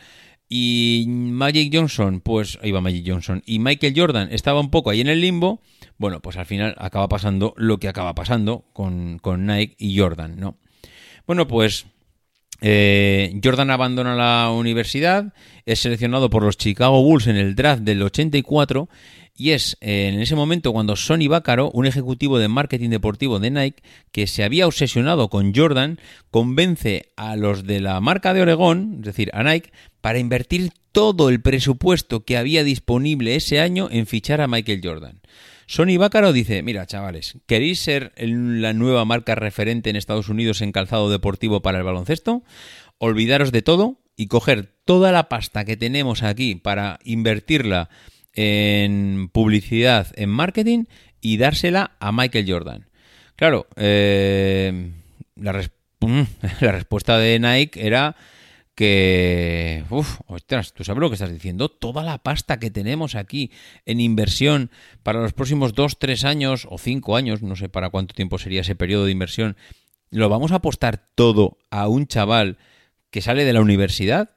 y 0.48 1.06
Magic 1.08 1.72
Johnson, 1.74 2.22
pues 2.22 2.58
va 2.58 2.82
Magic 2.82 3.06
Johnson, 3.08 3.44
y 3.46 3.60
Michael 3.60 3.94
Jordan 3.96 4.30
estaba 4.32 4.60
un 4.60 4.72
poco 4.72 4.90
ahí 4.90 5.02
en 5.02 5.08
el 5.08 5.22
limbo, 5.22 5.62
bueno, 5.98 6.22
pues 6.22 6.38
al 6.38 6.46
final 6.46 6.76
acaba 6.78 7.08
pasando 7.08 7.54
lo 7.58 7.80
que 7.80 7.88
acaba 7.88 8.16
pasando 8.16 8.66
con, 8.74 9.20
con 9.20 9.46
Nike 9.46 9.76
y 9.78 9.98
Jordan, 9.98 10.40
¿no? 10.40 10.58
Bueno, 11.28 11.48
pues 11.48 11.86
eh, 12.62 13.40
Jordan 13.44 13.70
abandona 13.70 14.16
la 14.16 14.50
universidad, 14.52 15.34
es 15.66 15.80
seleccionado 15.80 16.30
por 16.30 16.44
los 16.44 16.58
Chicago 16.58 17.04
Bulls 17.04 17.28
en 17.28 17.38
el 17.38 17.56
draft 17.56 17.84
del 17.84 18.02
84 18.02 18.90
y 19.40 19.52
es 19.52 19.78
eh, 19.80 20.10
en 20.14 20.20
ese 20.20 20.36
momento 20.36 20.74
cuando 20.74 20.98
Sonny 20.98 21.30
Bácaro, 21.30 21.72
un 21.72 21.86
ejecutivo 21.86 22.40
de 22.40 22.50
marketing 22.50 22.90
deportivo 22.90 23.40
de 23.40 23.50
Nike, 23.50 23.82
que 24.12 24.28
se 24.28 24.44
había 24.44 24.68
obsesionado 24.68 25.30
con 25.30 25.56
Jordan, 25.56 25.98
convence 26.30 27.14
a 27.16 27.38
los 27.38 27.64
de 27.64 27.80
la 27.80 28.02
marca 28.02 28.34
de 28.34 28.42
Oregón, 28.42 28.98
es 29.00 29.06
decir, 29.06 29.32
a 29.34 29.44
Nike, 29.44 29.72
para 30.02 30.20
invertir 30.20 30.72
todo 30.92 31.30
el 31.30 31.42
presupuesto 31.42 32.26
que 32.26 32.36
había 32.36 32.66
disponible 32.66 33.36
ese 33.36 33.62
año 33.62 33.88
en 33.90 34.08
fichar 34.08 34.42
a 34.42 34.48
Michael 34.50 34.82
Jordan. 34.84 35.22
Sony 35.68 35.98
Bácaro 35.98 36.34
dice, 36.34 36.62
mira 36.62 36.86
chavales, 36.86 37.38
¿queréis 37.46 37.80
ser 37.80 38.12
la 38.18 38.74
nueva 38.74 39.06
marca 39.06 39.36
referente 39.36 39.90
en 39.90 39.96
Estados 39.96 40.28
Unidos 40.28 40.62
en 40.62 40.74
calzado 40.74 41.10
deportivo 41.10 41.62
para 41.62 41.78
el 41.78 41.86
baloncesto? 41.86 42.44
Olvidaros 42.98 43.54
de 43.54 43.62
todo 43.62 44.02
y 44.18 44.28
coger 44.28 44.74
toda 44.84 45.14
la 45.14 45.30
pasta 45.30 45.64
que 45.64 45.78
tenemos 45.78 46.24
aquí 46.24 46.56
para 46.56 47.00
invertirla 47.06 47.90
en 48.42 49.28
publicidad, 49.34 50.14
en 50.16 50.30
marketing 50.30 50.86
y 51.20 51.36
dársela 51.36 51.98
a 52.00 52.14
Michael 52.14 52.50
Jordan. 52.50 52.88
Claro, 53.36 53.68
eh, 53.76 54.94
la, 55.36 55.52
respuesta 56.62 57.18
de 57.18 57.38
Nike 57.38 57.86
era 57.86 58.16
que, 58.76 59.84
uff, 59.90 60.22
ostras, 60.28 60.72
tú 60.72 60.86
sabes 60.86 61.02
lo 61.02 61.10
que 61.10 61.16
estás 61.16 61.34
diciendo, 61.34 61.68
toda 61.68 62.02
la 62.02 62.20
pasta 62.20 62.60
que 62.60 62.72
tenemos 62.72 63.16
aquí 63.16 63.52
en 63.86 64.00
inversión 64.00 64.72
para 65.04 65.20
los 65.20 65.34
próximos 65.34 65.74
2, 65.74 66.00
3 66.00 66.24
años 66.24 66.66
o 66.70 66.78
5 66.78 67.18
años, 67.18 67.42
no 67.42 67.58
sé 67.58 67.68
para 67.68 67.90
cuánto 67.90 68.16
tiempo 68.16 68.38
sería 68.38 68.62
ese 68.62 68.76
periodo 68.76 69.04
de 69.04 69.12
inversión, 69.12 69.58
¿lo 70.12 70.30
vamos 70.30 70.54
a 70.54 70.56
apostar 70.56 71.10
todo 71.14 71.58
a 71.72 71.90
un 71.90 72.08
chaval 72.08 72.58
que 73.10 73.20
sale 73.20 73.44
de 73.44 73.52
la 73.52 73.60
universidad? 73.60 74.30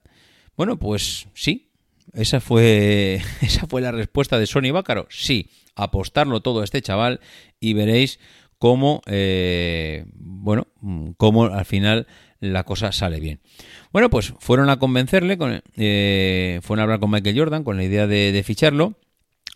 Bueno, 0.56 0.76
pues 0.80 1.28
sí, 1.34 1.71
esa 2.12 2.40
fue, 2.40 3.20
esa 3.40 3.66
fue 3.66 3.80
la 3.80 3.92
respuesta 3.92 4.38
de 4.38 4.46
Sony 4.46 4.72
Bácaro. 4.72 5.06
Sí, 5.10 5.50
apostarlo 5.74 6.40
todo 6.40 6.60
a 6.60 6.64
este 6.64 6.82
chaval 6.82 7.20
y 7.60 7.74
veréis 7.74 8.18
cómo, 8.58 9.02
eh, 9.06 10.04
bueno, 10.14 10.68
cómo 11.16 11.46
al 11.46 11.64
final 11.64 12.06
la 12.38 12.64
cosa 12.64 12.92
sale 12.92 13.20
bien. 13.20 13.40
Bueno, 13.92 14.10
pues 14.10 14.34
fueron 14.38 14.68
a 14.68 14.78
convencerle, 14.78 15.38
con, 15.38 15.62
eh, 15.76 16.60
fueron 16.62 16.80
a 16.80 16.82
hablar 16.84 17.00
con 17.00 17.10
Michael 17.10 17.38
Jordan 17.38 17.64
con 17.64 17.76
la 17.76 17.84
idea 17.84 18.06
de, 18.06 18.42
ficharlo. 18.44 18.94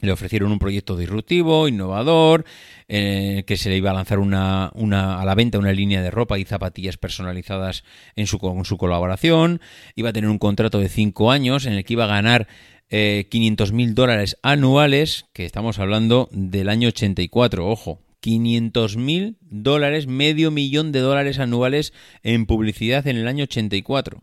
Le 0.00 0.12
ofrecieron 0.12 0.52
un 0.52 0.58
proyecto 0.58 0.96
disruptivo, 0.96 1.68
innovador, 1.68 2.44
eh, 2.86 3.44
que 3.46 3.56
se 3.56 3.70
le 3.70 3.78
iba 3.78 3.90
a 3.90 3.94
lanzar 3.94 4.18
una, 4.18 4.66
a 4.66 5.24
la 5.24 5.34
venta 5.34 5.58
una 5.58 5.72
línea 5.72 6.02
de 6.02 6.10
ropa 6.10 6.38
y 6.38 6.44
zapatillas 6.44 6.98
personalizadas 6.98 7.82
en 8.14 8.26
su, 8.26 8.38
con 8.38 8.64
su 8.66 8.76
colaboración. 8.76 9.60
Iba 9.94 10.10
a 10.10 10.12
tener 10.12 10.28
un 10.28 10.38
contrato 10.38 10.80
de 10.80 10.90
cinco 10.90 11.30
años 11.30 11.64
en 11.64 11.72
el 11.72 11.84
que 11.84 11.94
iba 11.94 12.04
a 12.04 12.08
ganar 12.08 12.46
eh, 12.90 13.26
500 13.30 13.72
mil 13.72 13.94
dólares 13.94 14.36
anuales, 14.42 15.26
que 15.32 15.44
estamos 15.44 15.78
hablando 15.78 16.28
del 16.30 16.68
año 16.68 16.88
84, 16.88 17.66
ojo, 17.66 18.00
500 18.20 18.96
mil 18.96 19.36
dólares, 19.40 20.06
medio 20.06 20.50
millón 20.50 20.92
de 20.92 21.00
dólares 21.00 21.38
anuales 21.38 21.92
en 22.22 22.46
publicidad 22.46 23.06
en 23.06 23.16
el 23.16 23.28
año 23.28 23.44
84. 23.44 24.22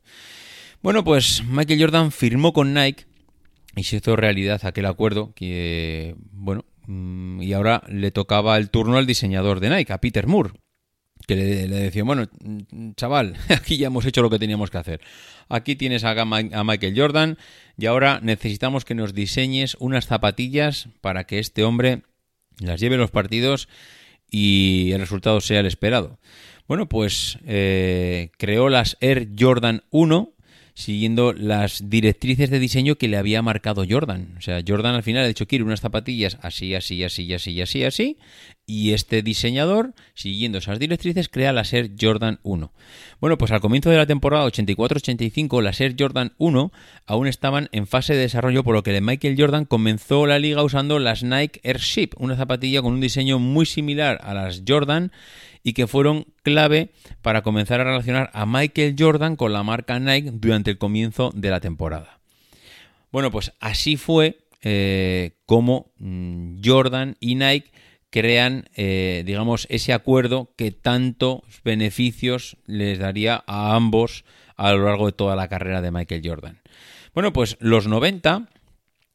Bueno, 0.81 1.03
pues 1.03 1.43
Michael 1.45 1.81
Jordan 1.81 2.11
firmó 2.11 2.53
con 2.53 2.73
Nike 2.73 3.05
y 3.75 3.83
se 3.83 3.97
hizo 3.97 4.15
realidad 4.15 4.65
aquel 4.65 4.85
acuerdo 4.85 5.33
que, 5.35 6.15
bueno, 6.31 6.65
mm, 6.87 7.41
y 7.41 7.53
ahora 7.53 7.83
le 7.87 8.11
tocaba 8.11 8.57
el 8.57 8.69
turno 8.69 8.97
al 8.97 9.05
diseñador 9.05 9.59
de 9.59 9.69
Nike, 9.69 9.93
a 9.93 10.01
Peter 10.01 10.27
Moore, 10.27 10.51
que 11.27 11.35
le, 11.35 11.67
decía, 11.67 12.03
bueno, 12.03 12.27
chaval, 12.95 13.35
aquí 13.49 13.77
ya 13.77 13.87
hemos 13.87 14.05
hecho 14.05 14.21
lo 14.21 14.29
que 14.29 14.39
teníamos 14.39 14.69
que 14.69 14.77
hacer. 14.77 15.01
Aquí 15.49 15.75
tienes 15.75 16.03
a, 16.03 16.11
a 16.11 16.63
Michael 16.63 16.93
Jordan 16.95 17.37
y 17.77 17.85
ahora 17.85 18.19
necesitamos 18.21 18.85
que 18.85 18.95
nos 18.95 19.13
diseñes 19.13 19.75
unas 19.79 20.05
zapatillas 20.05 20.89
para 21.01 21.25
que 21.25 21.39
este 21.39 21.63
hombre 21.63 22.03
las 22.59 22.79
lleve 22.79 22.97
los 22.97 23.11
partidos 23.11 23.67
y 24.29 24.91
el 24.91 24.99
resultado 24.99 25.41
sea 25.41 25.59
el 25.59 25.65
esperado. 25.65 26.19
Bueno, 26.67 26.87
pues 26.87 27.37
eh, 27.45 28.31
creó 28.37 28.69
las 28.69 28.97
Air 29.01 29.29
Jordan 29.37 29.83
1 29.91 30.32
siguiendo 30.73 31.33
las 31.33 31.89
directrices 31.89 32.49
de 32.49 32.59
diseño 32.59 32.95
que 32.95 33.07
le 33.07 33.17
había 33.17 33.41
marcado 33.41 33.85
Jordan. 33.87 34.35
O 34.37 34.41
sea, 34.41 34.61
Jordan 34.67 34.95
al 34.95 35.03
final 35.03 35.23
ha 35.23 35.27
dicho 35.27 35.47
quiere 35.47 35.63
unas 35.63 35.81
zapatillas 35.81 36.37
así, 36.41 36.73
así, 36.73 37.03
así, 37.03 37.33
así, 37.33 37.61
así, 37.61 37.83
así, 37.83 38.17
y 38.65 38.93
este 38.93 39.21
diseñador, 39.21 39.93
siguiendo 40.13 40.57
esas 40.57 40.79
directrices, 40.79 41.29
crea 41.29 41.53
la 41.53 41.63
Air 41.69 41.91
Jordan 41.99 42.39
1. 42.43 42.71
Bueno, 43.19 43.37
pues 43.37 43.51
al 43.51 43.61
comienzo 43.61 43.89
de 43.89 43.97
la 43.97 44.05
temporada 44.05 44.45
84-85, 44.45 45.61
las 45.61 45.81
Air 45.81 45.95
Jordan 45.99 46.33
1 46.37 46.71
aún 47.05 47.27
estaban 47.27 47.69
en 47.71 47.87
fase 47.87 48.13
de 48.13 48.21
desarrollo, 48.21 48.63
por 48.63 48.73
lo 48.73 48.83
que 48.83 48.99
Michael 49.01 49.35
Jordan 49.37 49.65
comenzó 49.65 50.25
la 50.25 50.39
liga 50.39 50.63
usando 50.63 50.99
las 50.99 51.23
Nike 51.23 51.59
Airship, 51.63 52.11
una 52.17 52.37
zapatilla 52.37 52.81
con 52.81 52.93
un 52.93 53.01
diseño 53.01 53.37
muy 53.37 53.65
similar 53.65 54.19
a 54.23 54.33
las 54.33 54.63
Jordan 54.67 55.11
y 55.63 55.73
que 55.73 55.87
fueron 55.87 56.25
clave 56.43 56.91
para 57.21 57.41
comenzar 57.41 57.79
a 57.79 57.85
relacionar 57.85 58.29
a 58.33 58.45
Michael 58.45 58.95
Jordan 58.99 59.35
con 59.35 59.53
la 59.53 59.63
marca 59.63 59.99
Nike 59.99 60.31
durante 60.33 60.71
el 60.71 60.77
comienzo 60.77 61.31
de 61.33 61.49
la 61.49 61.61
temporada. 61.61 62.19
Bueno, 63.11 63.31
pues 63.31 63.53
así 63.59 63.95
fue 63.95 64.39
eh, 64.61 65.37
como 65.45 65.91
mm, 65.97 66.57
Jordan 66.63 67.15
y 67.19 67.35
Nike 67.35 67.71
crean, 68.09 68.65
eh, 68.75 69.23
digamos, 69.25 69.65
ese 69.69 69.93
acuerdo 69.93 70.53
que 70.55 70.71
tantos 70.71 71.41
beneficios 71.63 72.57
les 72.65 72.99
daría 72.99 73.43
a 73.47 73.75
ambos 73.75 74.25
a 74.55 74.71
lo 74.73 74.85
largo 74.85 75.07
de 75.07 75.13
toda 75.13 75.35
la 75.35 75.47
carrera 75.47 75.81
de 75.81 75.91
Michael 75.91 76.21
Jordan. 76.23 76.61
Bueno, 77.13 77.33
pues 77.33 77.57
los 77.59 77.87
90 77.87 78.49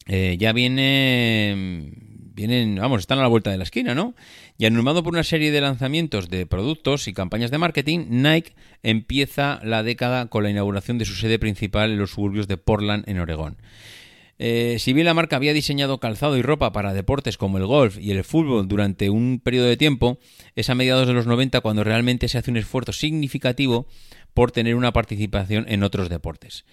eh, 0.07 0.37
ya 0.39 0.53
vienen 0.53 2.08
vienen, 2.39 2.77
vamos, 2.77 3.01
están 3.01 3.19
a 3.19 3.23
la 3.23 3.29
vuelta 3.29 3.51
de 3.51 3.59
la 3.59 3.65
esquina, 3.65 3.97
¿no? 3.97 4.15
Y 4.59 4.65
animado 4.65 5.03
por 5.03 5.13
una 5.13 5.25
serie 5.25 5.51
de 5.51 5.61
lanzamientos 5.61 6.31
de 6.31 6.47
productos 6.47 7.09
y 7.09 7.13
campañas 7.13 7.51
de 7.51 7.59
marketing, 7.59 8.07
Nike 8.11 8.55
empieza 8.85 9.59
la 9.65 9.83
década 9.83 10.27
con 10.27 10.45
la 10.45 10.51
inauguración 10.51 10.99
de 10.99 11.05
su 11.05 11.15
sede 11.15 11.41
principal 11.41 11.91
en 11.91 11.99
los 11.99 12.13
suburbios 12.13 12.47
de 12.47 12.57
Portland, 12.57 13.09
en 13.09 13.19
Oregón. 13.19 13.57
Eh, 14.39 14.77
si 14.79 14.93
bien 14.93 15.07
la 15.07 15.15
marca 15.15 15.35
había 15.35 15.53
diseñado 15.53 15.99
calzado 15.99 16.37
y 16.37 16.43
ropa 16.43 16.71
para 16.71 16.95
deportes 16.95 17.37
como 17.37 17.59
el 17.59 17.67
golf 17.67 17.99
y 17.99 18.13
el 18.13 18.23
fútbol 18.23 18.69
durante 18.69 19.11
un 19.11 19.41
periodo 19.43 19.67
de 19.67 19.77
tiempo, 19.77 20.21
es 20.55 20.71
a 20.71 20.77
mediados 20.77 21.09
de 21.09 21.15
los 21.15 21.27
90 21.27 21.61
cuando 21.61 21.83
realmente 21.83 22.29
se 22.29 22.39
hace 22.39 22.53
un 22.53 22.57
esfuerzo 22.57 22.93
significativo 22.93 23.89
por 24.35 24.53
tener 24.53 24.77
una 24.77 24.93
participación 24.93 25.67
en 25.69 25.83
otros 25.83 26.09
deportes 26.09 26.65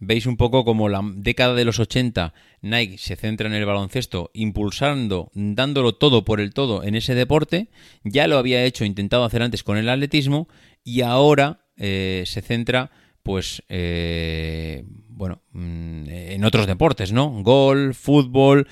veis 0.00 0.26
un 0.26 0.36
poco 0.36 0.64
como 0.64 0.88
la 0.88 1.00
década 1.14 1.54
de 1.54 1.64
los 1.64 1.80
80 1.80 2.34
Nike 2.60 2.98
se 2.98 3.16
centra 3.16 3.48
en 3.48 3.54
el 3.54 3.66
baloncesto, 3.66 4.30
impulsando, 4.34 5.30
dándolo 5.34 5.94
todo 5.94 6.24
por 6.24 6.40
el 6.40 6.52
todo 6.52 6.82
en 6.82 6.94
ese 6.94 7.14
deporte. 7.14 7.68
Ya 8.04 8.26
lo 8.28 8.38
había 8.38 8.64
hecho, 8.64 8.84
intentado 8.84 9.24
hacer 9.24 9.42
antes 9.42 9.62
con 9.62 9.76
el 9.76 9.88
atletismo 9.88 10.48
y 10.84 11.02
ahora 11.02 11.66
eh, 11.76 12.24
se 12.26 12.42
centra, 12.42 12.90
pues, 13.22 13.62
eh, 13.68 14.84
bueno, 15.08 15.42
mm, 15.52 16.08
en 16.08 16.44
otros 16.44 16.66
deportes, 16.66 17.12
¿no? 17.12 17.30
Golf, 17.42 17.96
fútbol. 17.96 18.66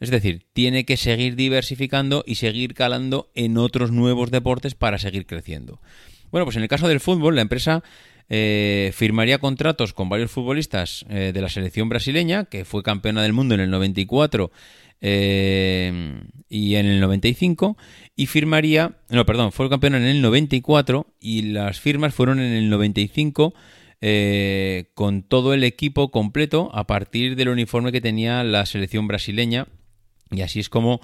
Es 0.00 0.10
decir, 0.10 0.46
tiene 0.52 0.84
que 0.84 0.96
seguir 0.96 1.34
diversificando 1.34 2.22
y 2.26 2.36
seguir 2.36 2.74
calando 2.74 3.30
en 3.34 3.58
otros 3.58 3.90
nuevos 3.90 4.30
deportes 4.30 4.74
para 4.74 4.98
seguir 4.98 5.26
creciendo. 5.26 5.80
Bueno, 6.30 6.44
pues 6.44 6.56
en 6.56 6.62
el 6.62 6.68
caso 6.68 6.88
del 6.88 7.00
fútbol, 7.00 7.36
la 7.36 7.42
empresa 7.42 7.82
eh, 8.30 8.90
firmaría 8.94 9.38
contratos 9.38 9.94
con 9.94 10.10
varios 10.10 10.30
futbolistas 10.30 11.06
eh, 11.08 11.32
de 11.32 11.40
la 11.40 11.48
selección 11.48 11.88
brasileña, 11.88 12.44
que 12.44 12.66
fue 12.66 12.82
campeona 12.82 13.22
del 13.22 13.32
mundo 13.32 13.54
en 13.54 13.60
el 13.60 13.70
94 13.70 14.50
eh, 15.00 16.20
y 16.48 16.74
en 16.74 16.86
el 16.86 17.00
95, 17.00 17.78
y 18.16 18.26
firmaría, 18.26 18.98
no, 19.08 19.24
perdón, 19.24 19.52
fue 19.52 19.70
campeona 19.70 19.96
en 19.96 20.04
el 20.04 20.20
94 20.20 21.06
y 21.20 21.42
las 21.42 21.80
firmas 21.80 22.14
fueron 22.14 22.40
en 22.40 22.52
el 22.52 22.68
95 22.68 23.54
con 24.94 25.22
todo 25.22 25.54
el 25.54 25.64
equipo 25.64 26.10
completo 26.10 26.70
a 26.72 26.86
partir 26.86 27.34
del 27.34 27.48
uniforme 27.48 27.90
que 27.90 28.00
tenía 28.00 28.44
la 28.44 28.64
selección 28.64 29.08
brasileña. 29.08 29.66
Y 30.30 30.42
así 30.42 30.60
es 30.60 30.68
como 30.68 31.00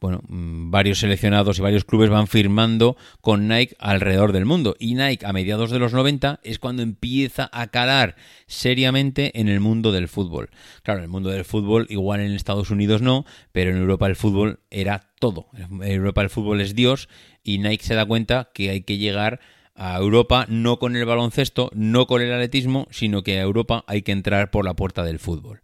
bueno, 0.00 0.22
mm, 0.28 0.70
varios 0.70 1.00
seleccionados 1.00 1.58
y 1.58 1.62
varios 1.62 1.84
clubes 1.84 2.10
van 2.10 2.26
firmando 2.26 2.96
con 3.20 3.48
Nike 3.48 3.76
alrededor 3.78 4.32
del 4.32 4.44
mundo. 4.44 4.76
Y 4.78 4.94
Nike 4.94 5.26
a 5.26 5.32
mediados 5.32 5.70
de 5.70 5.78
los 5.78 5.92
90 5.92 6.40
es 6.42 6.58
cuando 6.58 6.82
empieza 6.82 7.48
a 7.52 7.68
calar 7.68 8.16
seriamente 8.46 9.40
en 9.40 9.48
el 9.48 9.60
mundo 9.60 9.92
del 9.92 10.08
fútbol. 10.08 10.50
Claro, 10.82 11.00
en 11.00 11.04
el 11.04 11.10
mundo 11.10 11.30
del 11.30 11.44
fútbol 11.44 11.86
igual 11.88 12.20
en 12.20 12.32
Estados 12.32 12.70
Unidos 12.70 13.02
no, 13.02 13.24
pero 13.52 13.70
en 13.70 13.78
Europa 13.78 14.06
el 14.06 14.16
fútbol 14.16 14.60
era 14.70 15.08
todo. 15.18 15.48
En 15.54 15.82
Europa 15.82 16.22
el 16.22 16.30
fútbol 16.30 16.60
es 16.60 16.74
Dios 16.74 17.08
y 17.42 17.58
Nike 17.58 17.84
se 17.84 17.94
da 17.94 18.04
cuenta 18.04 18.50
que 18.54 18.70
hay 18.70 18.82
que 18.82 18.98
llegar 18.98 19.40
Europa 19.78 20.46
no 20.48 20.78
con 20.78 20.96
el 20.96 21.04
baloncesto, 21.04 21.70
no 21.74 22.06
con 22.06 22.20
el 22.20 22.32
atletismo, 22.32 22.88
sino 22.90 23.22
que 23.22 23.38
a 23.38 23.42
Europa 23.42 23.84
hay 23.86 24.02
que 24.02 24.12
entrar 24.12 24.50
por 24.50 24.64
la 24.64 24.74
puerta 24.74 25.04
del 25.04 25.18
fútbol. 25.18 25.60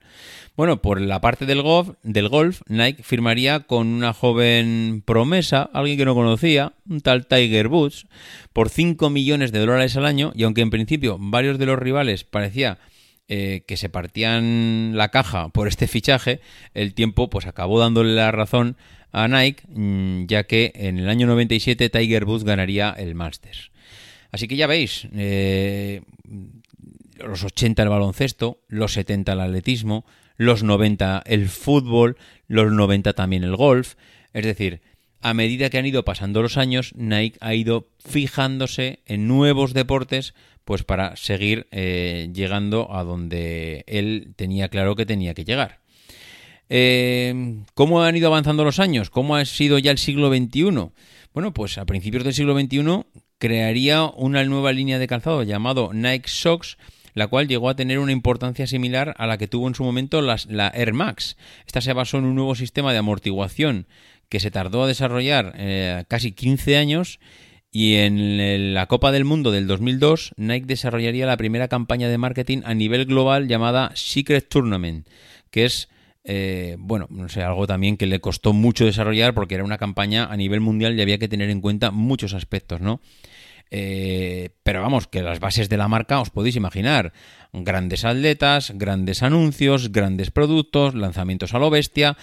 Bueno, 0.56 0.80
por 0.80 1.00
la 1.00 1.20
parte 1.20 1.46
del 1.46 1.62
golf, 1.62 1.90
del 2.04 2.28
golf, 2.28 2.62
Nike 2.68 3.02
firmaría 3.02 3.60
con 3.60 3.88
una 3.88 4.12
joven 4.12 5.02
promesa, 5.04 5.68
alguien 5.72 5.98
que 5.98 6.04
no 6.04 6.14
conocía, 6.14 6.74
un 6.88 7.00
tal 7.00 7.26
Tiger 7.26 7.66
Woods, 7.66 8.06
por 8.52 8.68
5 8.68 9.10
millones 9.10 9.50
de 9.50 9.58
dólares 9.58 9.96
al 9.96 10.06
año, 10.06 10.32
y 10.36 10.44
aunque 10.44 10.60
en 10.60 10.70
principio 10.70 11.16
varios 11.18 11.58
de 11.58 11.66
los 11.66 11.78
rivales 11.78 12.22
parecía 12.22 12.78
eh, 13.26 13.64
que 13.66 13.76
se 13.76 13.88
partían 13.88 14.96
la 14.96 15.08
caja 15.08 15.48
por 15.48 15.66
este 15.66 15.88
fichaje, 15.88 16.40
el 16.72 16.94
tiempo 16.94 17.30
pues 17.30 17.46
acabó 17.46 17.80
dándole 17.80 18.14
la 18.14 18.30
razón 18.30 18.76
a 19.10 19.26
Nike, 19.26 19.64
mm, 19.68 20.26
ya 20.26 20.44
que 20.44 20.72
en 20.76 20.98
el 20.98 21.08
año 21.08 21.26
97 21.26 21.88
Tiger 21.90 22.24
Woods 22.26 22.44
ganaría 22.44 22.94
el 22.96 23.16
Masters. 23.16 23.72
Así 24.34 24.48
que 24.48 24.56
ya 24.56 24.66
veis, 24.66 25.06
eh, 25.14 26.02
los 27.20 27.44
80 27.44 27.84
el 27.84 27.88
baloncesto, 27.88 28.58
los 28.66 28.94
70 28.94 29.32
el 29.32 29.40
atletismo, 29.40 30.04
los 30.36 30.64
90 30.64 31.22
el 31.24 31.48
fútbol, 31.48 32.16
los 32.48 32.72
90 32.72 33.12
también 33.12 33.44
el 33.44 33.54
golf. 33.54 33.94
Es 34.32 34.44
decir, 34.44 34.80
a 35.20 35.34
medida 35.34 35.70
que 35.70 35.78
han 35.78 35.86
ido 35.86 36.04
pasando 36.04 36.42
los 36.42 36.56
años, 36.56 36.94
Nike 36.96 37.38
ha 37.40 37.54
ido 37.54 37.86
fijándose 38.04 38.98
en 39.06 39.28
nuevos 39.28 39.72
deportes, 39.72 40.34
pues 40.64 40.82
para 40.82 41.14
seguir 41.14 41.68
eh, 41.70 42.28
llegando 42.34 42.92
a 42.92 43.04
donde 43.04 43.84
él 43.86 44.32
tenía 44.34 44.68
claro 44.68 44.96
que 44.96 45.06
tenía 45.06 45.34
que 45.34 45.44
llegar. 45.44 45.78
Eh, 46.68 47.62
¿Cómo 47.74 48.02
han 48.02 48.16
ido 48.16 48.26
avanzando 48.26 48.64
los 48.64 48.80
años? 48.80 49.10
¿Cómo 49.10 49.36
ha 49.36 49.44
sido 49.44 49.78
ya 49.78 49.92
el 49.92 49.98
siglo 49.98 50.28
XXI? 50.28 50.90
Bueno, 51.32 51.54
pues 51.54 51.78
a 51.78 51.84
principios 51.84 52.24
del 52.24 52.34
siglo 52.34 52.58
XXI 52.58 53.04
crearía 53.38 54.04
una 54.04 54.44
nueva 54.44 54.72
línea 54.72 54.98
de 54.98 55.06
calzado 55.06 55.42
llamado 55.42 55.92
Nike 55.92 56.28
Socks, 56.28 56.78
la 57.14 57.28
cual 57.28 57.48
llegó 57.48 57.68
a 57.68 57.76
tener 57.76 57.98
una 57.98 58.12
importancia 58.12 58.66
similar 58.66 59.14
a 59.18 59.26
la 59.26 59.38
que 59.38 59.48
tuvo 59.48 59.68
en 59.68 59.74
su 59.74 59.84
momento 59.84 60.20
la 60.20 60.72
Air 60.74 60.94
Max. 60.94 61.36
Esta 61.66 61.80
se 61.80 61.92
basó 61.92 62.18
en 62.18 62.24
un 62.24 62.34
nuevo 62.34 62.54
sistema 62.54 62.92
de 62.92 62.98
amortiguación 62.98 63.86
que 64.28 64.40
se 64.40 64.50
tardó 64.50 64.82
a 64.82 64.88
desarrollar 64.88 65.54
eh, 65.56 66.04
casi 66.08 66.32
15 66.32 66.76
años 66.76 67.20
y 67.70 67.94
en 67.96 68.74
la 68.74 68.86
Copa 68.86 69.12
del 69.12 69.24
Mundo 69.24 69.50
del 69.50 69.66
2002 69.66 70.34
Nike 70.36 70.66
desarrollaría 70.66 71.26
la 71.26 71.36
primera 71.36 71.68
campaña 71.68 72.08
de 72.08 72.18
marketing 72.18 72.62
a 72.64 72.74
nivel 72.74 73.04
global 73.04 73.48
llamada 73.48 73.90
Secret 73.94 74.48
Tournament, 74.48 75.06
que 75.50 75.64
es 75.64 75.88
eh, 76.24 76.76
bueno, 76.78 77.06
no 77.10 77.28
sé, 77.28 77.42
algo 77.42 77.66
también 77.66 77.96
que 77.96 78.06
le 78.06 78.20
costó 78.20 78.52
mucho 78.52 78.86
desarrollar 78.86 79.34
porque 79.34 79.54
era 79.54 79.64
una 79.64 79.78
campaña 79.78 80.24
a 80.24 80.36
nivel 80.36 80.60
mundial 80.60 80.98
y 80.98 81.02
había 81.02 81.18
que 81.18 81.28
tener 81.28 81.50
en 81.50 81.60
cuenta 81.60 81.90
muchos 81.90 82.32
aspectos, 82.32 82.80
¿no? 82.80 83.00
Eh, 83.70 84.50
pero 84.62 84.82
vamos, 84.82 85.06
que 85.06 85.22
las 85.22 85.40
bases 85.40 85.68
de 85.68 85.76
la 85.76 85.88
marca 85.88 86.20
os 86.20 86.30
podéis 86.30 86.56
imaginar. 86.56 87.12
Grandes 87.52 88.04
atletas, 88.04 88.72
grandes 88.74 89.22
anuncios, 89.22 89.92
grandes 89.92 90.30
productos, 90.30 90.94
lanzamientos 90.94 91.54
a 91.54 91.58
lo 91.58 91.70
bestia. 91.70 92.16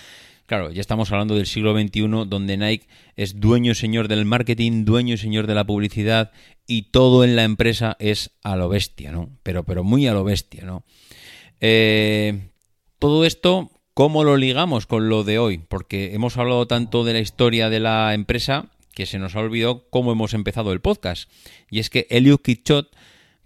Claro, 0.46 0.72
ya 0.72 0.82
estamos 0.82 1.12
hablando 1.12 1.36
del 1.36 1.46
siglo 1.46 1.78
XXI 1.78 2.26
donde 2.28 2.58
Nike 2.58 2.88
es 3.16 3.40
dueño 3.40 3.72
y 3.72 3.76
señor 3.76 4.08
del 4.08 4.26
marketing, 4.26 4.84
dueño 4.84 5.14
y 5.14 5.18
señor 5.18 5.48
de 5.48 5.56
la 5.56 5.66
publicidad 5.66 6.32
y 6.68 6.92
todo 6.92 7.24
en 7.24 7.36
la 7.36 7.44
empresa 7.44 7.96
es 8.00 8.32
a 8.44 8.56
lo 8.56 8.68
bestia, 8.68 9.12
¿no? 9.12 9.30
Pero, 9.44 9.64
pero 9.64 9.84
muy 9.84 10.08
a 10.08 10.14
lo 10.14 10.24
bestia, 10.24 10.66
¿no? 10.66 10.84
Eh, 11.60 12.50
todo 13.00 13.26
esto 13.26 13.71
¿Cómo 13.94 14.24
lo 14.24 14.38
ligamos 14.38 14.86
con 14.86 15.10
lo 15.10 15.26
de 15.26 15.38
hoy? 15.38 15.58
Porque 15.58 16.14
hemos 16.14 16.38
hablado 16.38 16.66
tanto 16.66 17.04
de 17.04 17.12
la 17.12 17.20
historia 17.20 17.70
de 17.70 17.82
la 17.82 18.14
empresa 18.14 18.70
que 18.94 19.06
se 19.06 19.20
nos 19.20 19.36
ha 19.36 19.40
olvidado 19.40 19.86
cómo 19.90 20.14
hemos 20.14 20.34
empezado 20.34 20.72
el 20.72 20.80
podcast. 20.80 21.30
Y 21.70 21.80
es 21.80 21.90
que 21.90 22.08
Eliud 22.10 22.40
Kitchot, 22.40 22.90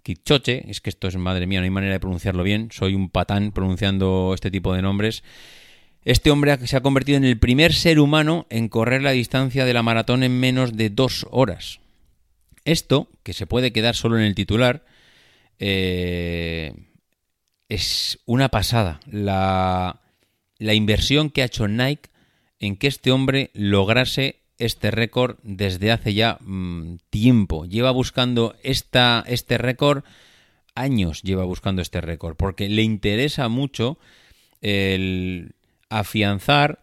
Kitchoche, 0.04 0.70
es 0.70 0.80
que 0.80 0.90
esto 0.90 1.08
es, 1.08 1.16
madre 1.16 1.48
mía, 1.48 1.58
no 1.58 1.64
hay 1.64 1.70
manera 1.70 1.94
de 1.94 2.00
pronunciarlo 2.00 2.44
bien, 2.44 2.68
soy 2.70 2.94
un 2.94 3.10
patán 3.10 3.50
pronunciando 3.50 4.32
este 4.34 4.52
tipo 4.52 4.72
de 4.72 4.82
nombres. 4.82 5.24
Este 6.04 6.30
hombre 6.30 6.64
se 6.64 6.76
ha 6.76 6.80
convertido 6.80 7.18
en 7.18 7.24
el 7.24 7.40
primer 7.40 7.74
ser 7.74 7.98
humano 7.98 8.46
en 8.48 8.68
correr 8.68 9.02
la 9.02 9.10
distancia 9.10 9.64
de 9.64 9.74
la 9.74 9.82
maratón 9.82 10.22
en 10.22 10.38
menos 10.38 10.76
de 10.76 10.90
dos 10.90 11.26
horas. 11.32 11.80
Esto, 12.64 13.08
que 13.24 13.32
se 13.32 13.48
puede 13.48 13.72
quedar 13.72 13.96
solo 13.96 14.16
en 14.16 14.24
el 14.24 14.36
titular, 14.36 14.84
eh, 15.58 16.72
es 17.68 18.20
una 18.26 18.48
pasada. 18.48 19.00
La, 19.10 20.05
la 20.58 20.74
inversión 20.74 21.30
que 21.30 21.42
ha 21.42 21.46
hecho 21.46 21.68
Nike 21.68 22.10
en 22.58 22.76
que 22.76 22.86
este 22.86 23.10
hombre 23.10 23.50
lograse 23.54 24.40
este 24.58 24.90
récord 24.90 25.36
desde 25.42 25.92
hace 25.92 26.14
ya 26.14 26.38
mm, 26.40 26.96
tiempo. 27.10 27.66
Lleva 27.66 27.90
buscando 27.90 28.56
esta, 28.62 29.24
este 29.26 29.58
récord 29.58 30.04
años, 30.74 31.22
lleva 31.22 31.44
buscando 31.44 31.82
este 31.82 32.00
récord, 32.00 32.36
porque 32.36 32.68
le 32.68 32.82
interesa 32.82 33.48
mucho 33.48 33.98
el 34.60 35.54
afianzar 35.88 36.80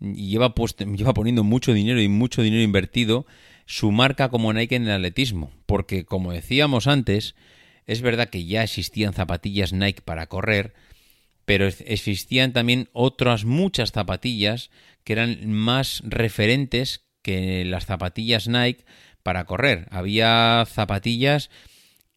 y 0.00 0.28
lleva, 0.28 0.54
lleva 0.96 1.14
poniendo 1.14 1.44
mucho 1.44 1.72
dinero 1.72 2.00
y 2.00 2.08
mucho 2.08 2.42
dinero 2.42 2.62
invertido 2.62 3.26
su 3.66 3.90
marca 3.90 4.28
como 4.28 4.52
Nike 4.52 4.76
en 4.76 4.84
el 4.84 4.92
atletismo, 4.92 5.50
porque 5.66 6.04
como 6.04 6.32
decíamos 6.32 6.86
antes, 6.86 7.34
es 7.86 8.00
verdad 8.00 8.28
que 8.28 8.44
ya 8.44 8.62
existían 8.62 9.12
zapatillas 9.12 9.72
Nike 9.72 10.02
para 10.04 10.26
correr, 10.26 10.74
pero 11.46 11.66
existían 11.66 12.52
también 12.52 12.90
otras 12.92 13.44
muchas 13.44 13.92
zapatillas 13.92 14.70
que 15.04 15.14
eran 15.14 15.50
más 15.50 16.02
referentes 16.04 17.06
que 17.22 17.64
las 17.64 17.86
zapatillas 17.86 18.48
Nike 18.48 18.84
para 19.22 19.44
correr. 19.44 19.86
Había 19.90 20.64
zapatillas 20.66 21.48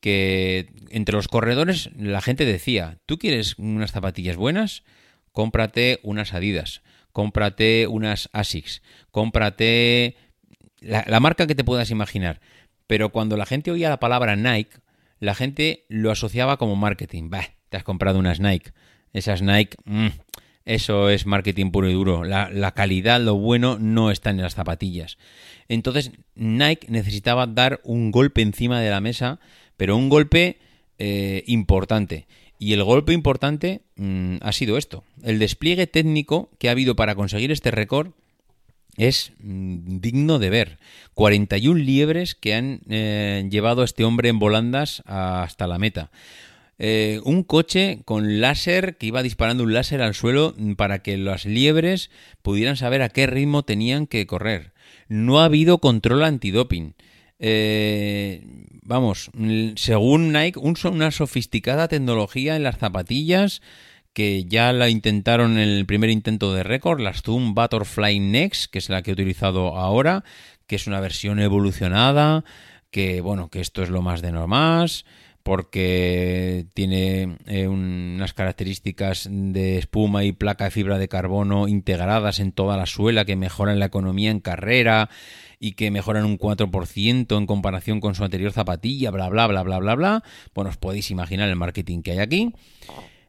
que 0.01 0.69
entre 0.89 1.15
los 1.15 1.27
corredores 1.27 1.91
la 1.95 2.21
gente 2.21 2.45
decía, 2.45 2.97
¿tú 3.05 3.19
quieres 3.19 3.55
unas 3.57 3.91
zapatillas 3.91 4.35
buenas? 4.35 4.83
Cómprate 5.31 5.99
unas 6.01 6.33
Adidas, 6.33 6.81
cómprate 7.11 7.85
unas 7.87 8.29
Asics, 8.33 8.81
cómprate 9.11 10.15
la, 10.79 11.19
marca 11.19 11.45
que 11.45 11.55
te 11.55 11.63
puedas 11.63 11.91
imaginar. 11.91 12.41
Pero 12.87 13.09
cuando 13.09 13.37
la 13.37 13.45
gente 13.45 13.69
oía 13.69 13.89
la 13.89 13.99
palabra 13.99 14.35
Nike, 14.35 14.79
la 15.19 15.35
gente 15.35 15.85
lo 15.87 16.09
asociaba 16.09 16.57
como 16.57 16.75
marketing. 16.75 17.29
Bah, 17.29 17.49
te 17.69 17.77
has 17.77 17.83
comprado 17.83 18.17
unas 18.17 18.39
Nike. 18.39 18.71
Esas 19.13 19.41
Nike, 19.41 19.77
mm, 19.85 20.07
eso 20.65 21.09
es 21.09 21.25
marketing 21.25 21.71
puro 21.71 21.89
y 21.89 21.93
duro. 21.93 22.23
La, 22.23 22.71
calidad, 22.75 23.19
lo 23.19 23.35
bueno, 23.35 23.77
no 23.79 24.11
está 24.11 24.29
en 24.29 24.41
las 24.41 24.55
zapatillas. 24.55 25.17
Entonces, 25.67 26.11
Nike 26.35 26.87
necesitaba 26.89 27.47
dar 27.47 27.79
un 27.83 28.11
golpe 28.11 28.41
encima 28.41 28.79
de 28.79 28.89
la 28.89 29.01
mesa, 29.01 29.39
pero 29.77 29.97
un 29.97 30.09
golpe 30.09 30.57
eh, 30.99 31.43
importante. 31.47 32.27
Y 32.59 32.73
el 32.73 32.83
golpe 32.83 33.13
importante 33.13 33.81
mm, 33.95 34.37
ha 34.41 34.51
sido 34.51 34.77
esto. 34.77 35.03
El 35.23 35.39
despliegue 35.39 35.87
técnico 35.87 36.51
que 36.59 36.67
ha 36.67 36.73
habido 36.73 36.95
para 36.95 37.15
conseguir 37.15 37.51
este 37.51 37.71
récord 37.71 38.11
es 38.97 39.31
mm, 39.39 39.99
digno 39.99 40.39
de 40.39 40.49
ver. 40.49 40.77
41 41.13 41.79
liebres 41.79 42.35
que 42.35 42.53
han 42.53 42.81
eh, 42.89 43.47
llevado 43.49 43.81
a 43.81 43.85
este 43.85 44.03
hombre 44.03 44.29
en 44.29 44.39
volandas 44.39 45.01
hasta 45.05 45.67
la 45.67 45.79
meta. 45.79 46.11
Eh, 46.81 47.19
un 47.25 47.43
coche 47.43 47.99
con 48.05 48.39
láser 48.39 48.95
que 48.95 49.07
iba 49.07 49.21
disparando 49.21 49.65
un 49.65 49.73
láser 49.73 50.01
al 50.01 50.15
suelo 50.15 50.55
para 50.77 50.99
que 50.99 51.17
las 51.17 51.45
liebres 51.45 52.09
pudieran 52.41 52.77
saber 52.77 53.01
a 53.01 53.09
qué 53.09 53.27
ritmo 53.27 53.63
tenían 53.63 54.07
que 54.07 54.25
correr. 54.25 54.71
No 55.09 55.41
ha 55.41 55.45
habido 55.45 55.79
control 55.79 56.23
antidoping. 56.23 56.95
Eh, 57.37 58.43
vamos, 58.81 59.29
según 59.75 60.31
Nike, 60.31 60.57
una 60.57 61.11
sofisticada 61.11 61.89
tecnología 61.89 62.55
en 62.55 62.63
las 62.63 62.77
zapatillas 62.77 63.61
que 64.13 64.45
ya 64.45 64.71
la 64.71 64.89
intentaron 64.89 65.57
en 65.57 65.69
el 65.69 65.85
primer 65.85 66.09
intento 66.09 66.53
de 66.53 66.63
récord, 66.63 67.01
las 67.01 67.21
Zoom 67.21 67.55
Butterfly 67.55 68.19
Next, 68.19 68.71
que 68.71 68.79
es 68.79 68.89
la 68.89 69.01
que 69.01 69.11
he 69.11 69.13
utilizado 69.13 69.77
ahora, 69.77 70.23
que 70.65 70.77
es 70.77 70.87
una 70.87 70.99
versión 71.01 71.39
evolucionada, 71.39 72.43
que 72.89 73.21
bueno, 73.21 73.49
que 73.49 73.59
esto 73.59 73.83
es 73.83 73.89
lo 73.89 74.01
más 74.01 74.21
de 74.21 74.31
normal 74.31 74.89
porque 75.49 76.67
tiene 76.75 77.37
eh, 77.47 77.67
unas 77.67 78.35
características 78.35 79.27
de 79.31 79.79
espuma 79.79 80.23
y 80.23 80.31
placa 80.31 80.65
de 80.65 80.69
fibra 80.69 80.99
de 80.99 81.07
carbono 81.07 81.67
integradas 81.67 82.39
en 82.39 82.51
toda 82.51 82.77
la 82.77 82.85
suela 82.85 83.25
que 83.25 83.35
mejoran 83.35 83.79
la 83.79 83.87
economía 83.87 84.29
en 84.29 84.41
carrera 84.41 85.09
y 85.59 85.71
que 85.71 85.89
mejoran 85.89 86.25
un 86.25 86.37
4% 86.37 87.35
en 87.35 87.47
comparación 87.47 87.99
con 87.99 88.13
su 88.13 88.23
anterior 88.23 88.51
zapatilla, 88.51 89.09
bla, 89.09 89.27
bla, 89.27 89.47
bla, 89.47 89.63
bla, 89.63 89.79
bla, 89.79 89.95
bla. 89.95 90.23
Bueno, 90.53 90.69
os 90.69 90.77
podéis 90.77 91.09
imaginar 91.09 91.49
el 91.49 91.55
marketing 91.55 92.03
que 92.03 92.11
hay 92.11 92.19
aquí. 92.19 92.53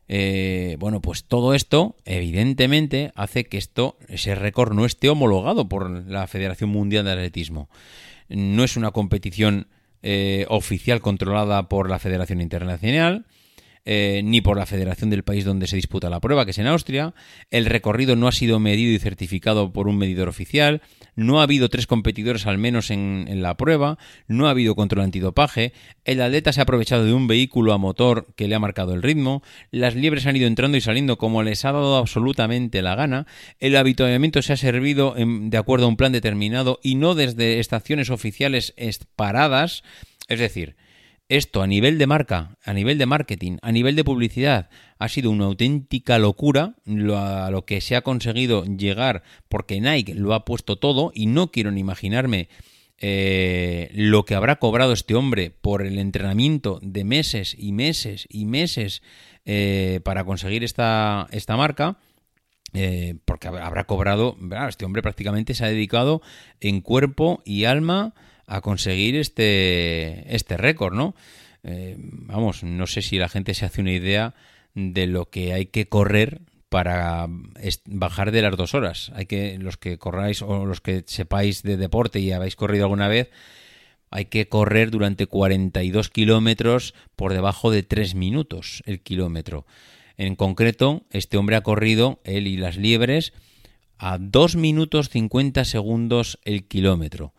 Eh, 0.06 0.76
bueno, 0.78 1.00
pues 1.00 1.24
todo 1.24 1.54
esto, 1.54 1.96
evidentemente, 2.04 3.12
hace 3.14 3.44
que 3.44 3.56
esto, 3.56 3.96
ese 4.08 4.34
récord 4.34 4.74
no 4.74 4.84
esté 4.84 5.08
homologado 5.08 5.70
por 5.70 5.88
la 5.88 6.26
Federación 6.26 6.68
Mundial 6.68 7.06
de 7.06 7.12
Atletismo. 7.12 7.70
No 8.28 8.62
es 8.62 8.76
una 8.76 8.90
competición 8.90 9.68
eh, 10.02 10.46
oficial 10.48 11.00
controlada 11.00 11.68
por 11.68 11.90
la 11.90 11.98
Federación 11.98 12.40
Internacional. 12.40 13.26
Eh, 13.86 14.20
ni 14.22 14.42
por 14.42 14.58
la 14.58 14.66
federación 14.66 15.08
del 15.08 15.24
país 15.24 15.46
donde 15.46 15.66
se 15.66 15.76
disputa 15.76 16.10
la 16.10 16.20
prueba, 16.20 16.44
que 16.44 16.50
es 16.50 16.58
en 16.58 16.66
Austria. 16.66 17.14
El 17.50 17.64
recorrido 17.64 18.14
no 18.14 18.28
ha 18.28 18.32
sido 18.32 18.60
medido 18.60 18.92
y 18.92 18.98
certificado 18.98 19.72
por 19.72 19.88
un 19.88 19.96
medidor 19.96 20.28
oficial. 20.28 20.82
No 21.16 21.40
ha 21.40 21.44
habido 21.44 21.70
tres 21.70 21.86
competidores 21.86 22.46
al 22.46 22.58
menos 22.58 22.90
en, 22.90 23.26
la 23.40 23.56
prueba. 23.56 23.98
No 24.28 24.46
ha 24.46 24.50
habido 24.50 24.74
control 24.74 25.04
antidopaje. 25.04 25.72
El 26.04 26.20
atleta 26.20 26.52
se 26.52 26.60
ha 26.60 26.64
aprovechado 26.64 27.06
de 27.06 27.14
un 27.14 27.26
vehículo 27.26 27.72
a 27.72 27.78
motor 27.78 28.26
que 28.36 28.48
le 28.48 28.54
ha 28.54 28.58
marcado 28.58 28.92
el 28.92 29.02
ritmo. 29.02 29.42
Las 29.70 29.94
liebres 29.94 30.26
han 30.26 30.36
ido 30.36 30.46
entrando 30.46 30.76
y 30.76 30.82
saliendo 30.82 31.16
como 31.16 31.42
les 31.42 31.64
ha 31.64 31.72
dado 31.72 31.96
absolutamente 31.96 32.82
la 32.82 32.96
gana. 32.96 33.26
El 33.60 33.76
habituamiento 33.76 34.42
se 34.42 34.52
ha 34.52 34.56
servido 34.58 35.16
en, 35.16 35.48
de 35.48 35.56
acuerdo 35.56 35.86
a 35.86 35.88
un 35.88 35.96
plan 35.96 36.12
determinado 36.12 36.80
y 36.82 36.96
no 36.96 37.14
desde 37.14 37.60
estaciones 37.60 38.10
oficiales 38.10 38.74
paradas. 39.16 39.84
Es 40.28 40.38
decir, 40.38 40.76
esto 41.30 41.62
a 41.62 41.66
nivel 41.66 41.96
de 41.96 42.06
marca, 42.06 42.56
a 42.64 42.74
nivel 42.74 42.98
de 42.98 43.06
marketing, 43.06 43.58
a 43.62 43.70
nivel 43.70 43.94
de 43.94 44.04
publicidad, 44.04 44.68
ha 44.98 45.08
sido 45.08 45.30
una 45.30 45.46
auténtica 45.46 46.18
locura 46.18 46.74
lo, 46.84 47.18
a 47.18 47.50
lo 47.50 47.64
que 47.64 47.80
se 47.80 47.94
ha 47.94 48.02
conseguido 48.02 48.64
llegar 48.64 49.22
porque 49.48 49.80
Nike 49.80 50.14
lo 50.14 50.34
ha 50.34 50.44
puesto 50.44 50.76
todo 50.76 51.12
y 51.14 51.26
no 51.26 51.52
quiero 51.52 51.70
ni 51.70 51.80
imaginarme 51.80 52.48
eh, 52.98 53.90
lo 53.94 54.24
que 54.24 54.34
habrá 54.34 54.56
cobrado 54.56 54.92
este 54.92 55.14
hombre 55.14 55.50
por 55.50 55.86
el 55.86 55.98
entrenamiento 55.98 56.80
de 56.82 57.04
meses 57.04 57.56
y 57.56 57.72
meses 57.72 58.26
y 58.28 58.44
meses 58.44 59.00
eh, 59.46 60.00
para 60.04 60.24
conseguir 60.24 60.64
esta, 60.64 61.28
esta 61.30 61.56
marca, 61.56 61.96
eh, 62.74 63.14
porque 63.24 63.48
habrá 63.48 63.84
cobrado, 63.84 64.36
este 64.68 64.84
hombre 64.84 65.00
prácticamente 65.00 65.54
se 65.54 65.64
ha 65.64 65.68
dedicado 65.68 66.22
en 66.60 66.80
cuerpo 66.80 67.40
y 67.46 67.64
alma 67.64 68.14
a 68.50 68.60
conseguir 68.60 69.14
este, 69.14 70.34
este 70.34 70.56
récord, 70.56 70.92
¿no? 70.92 71.14
vamos, 71.62 72.64
no 72.64 72.86
sé 72.86 73.02
si 73.02 73.18
la 73.18 73.28
gente 73.28 73.52
se 73.52 73.66
hace 73.66 73.82
una 73.82 73.92
idea 73.92 74.34
de 74.74 75.06
lo 75.06 75.28
que 75.28 75.52
hay 75.52 75.66
que 75.66 75.88
correr 75.88 76.40
para 76.68 77.28
bajar 77.86 78.32
de 78.32 78.42
las 78.42 78.56
dos 78.56 78.74
horas. 78.74 79.12
Hay 79.14 79.26
que, 79.26 79.58
los 79.58 79.76
que 79.76 79.98
corráis 79.98 80.40
o 80.42 80.64
los 80.64 80.80
que 80.80 81.04
sepáis 81.06 81.62
de 81.62 81.76
deporte 81.76 82.18
y 82.18 82.32
habéis 82.32 82.56
corrido 82.56 82.86
alguna 82.86 83.08
vez, 83.08 83.30
hay 84.10 84.24
que 84.24 84.48
correr 84.48 84.90
durante 84.90 85.26
42 85.26 86.08
kilómetros 86.08 86.94
por 87.14 87.32
debajo 87.32 87.70
de 87.70 87.82
3 87.82 88.14
minutos 88.14 88.82
el 88.86 89.00
kilómetro. 89.00 89.64
En 90.16 90.34
concreto, 90.34 91.04
este 91.10 91.36
hombre 91.36 91.56
ha 91.56 91.62
corrido, 91.62 92.20
él 92.24 92.46
y 92.46 92.56
las 92.56 92.76
liebres, 92.76 93.32
a 93.96 94.18
2 94.18 94.56
minutos 94.56 95.08
50 95.10 95.64
segundos 95.64 96.40
el 96.44 96.66
kilómetro. 96.66 97.32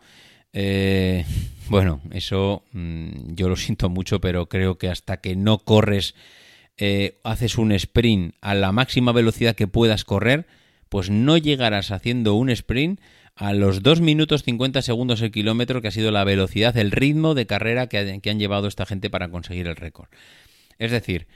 Eh, 0.52 1.24
bueno, 1.68 2.00
eso 2.12 2.64
mm, 2.72 3.34
yo 3.34 3.48
lo 3.48 3.56
siento 3.56 3.88
mucho, 3.88 4.20
pero 4.20 4.48
creo 4.48 4.78
que 4.78 4.88
hasta 4.88 5.18
que 5.18 5.36
no 5.36 5.58
corres 5.58 6.14
eh, 6.76 7.18
haces 7.24 7.58
un 7.58 7.72
sprint 7.72 8.34
a 8.40 8.54
la 8.54 8.72
máxima 8.72 9.12
velocidad 9.12 9.54
que 9.54 9.68
puedas 9.68 10.04
correr, 10.04 10.46
pues 10.88 11.10
no 11.10 11.38
llegarás 11.38 11.90
haciendo 11.90 12.34
un 12.34 12.50
sprint 12.50 13.00
a 13.34 13.52
los 13.54 13.82
2 13.82 14.00
minutos 14.00 14.42
50 14.42 14.82
segundos 14.82 15.22
el 15.22 15.32
kilómetro, 15.32 15.80
que 15.80 15.88
ha 15.88 15.92
sido 15.92 16.10
la 16.10 16.24
velocidad, 16.24 16.76
el 16.76 16.90
ritmo 16.90 17.34
de 17.34 17.46
carrera 17.46 17.88
que, 17.88 18.20
han 18.28 18.38
llevado 18.38 18.68
esta 18.68 18.84
gente 18.84 19.08
para 19.08 19.30
conseguir 19.30 19.68
el 19.68 19.76
récord. 19.76 20.08
Es 20.78 20.90
decir, 20.90 21.26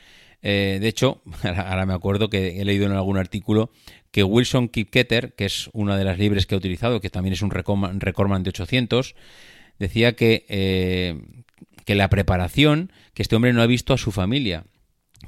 eh, 0.43 0.79
de 0.81 0.89
hecho, 0.89 1.23
ahora 1.43 1.87
me 1.87 1.95
acuerdo 1.95 2.29
que 2.29 2.61
he 2.61 2.65
leído 2.65 2.87
en 2.87 2.93
algún 2.93 3.17
artículo 3.17 3.71
que 4.17 4.25
Wilson 4.25 4.71
Kipketer, 4.71 5.35
que 5.35 5.45
es 5.45 5.69
una 5.75 5.99
de 5.99 6.05
las 6.05 6.17
libres 6.17 6.47
que 6.47 6.55
ha 6.55 6.59
utilizado, 6.59 7.03
que 7.03 7.11
también 7.11 7.35
es 7.35 7.43
un 7.43 7.51
recordman 7.51 8.43
de 8.43 8.49
800, 8.49 9.15
decía 9.79 10.17
que, 10.17 10.47
eh, 10.49 11.21
que 11.85 11.95
la 11.95 12.09
preparación, 12.09 12.93
que 13.13 13.21
este 13.21 13.37
hombre 13.37 13.53
no 13.53 13.61
ha 13.61 13.67
visto 13.67 13.93
a 13.93 13.99
su 13.99 14.13
familia 14.13 14.65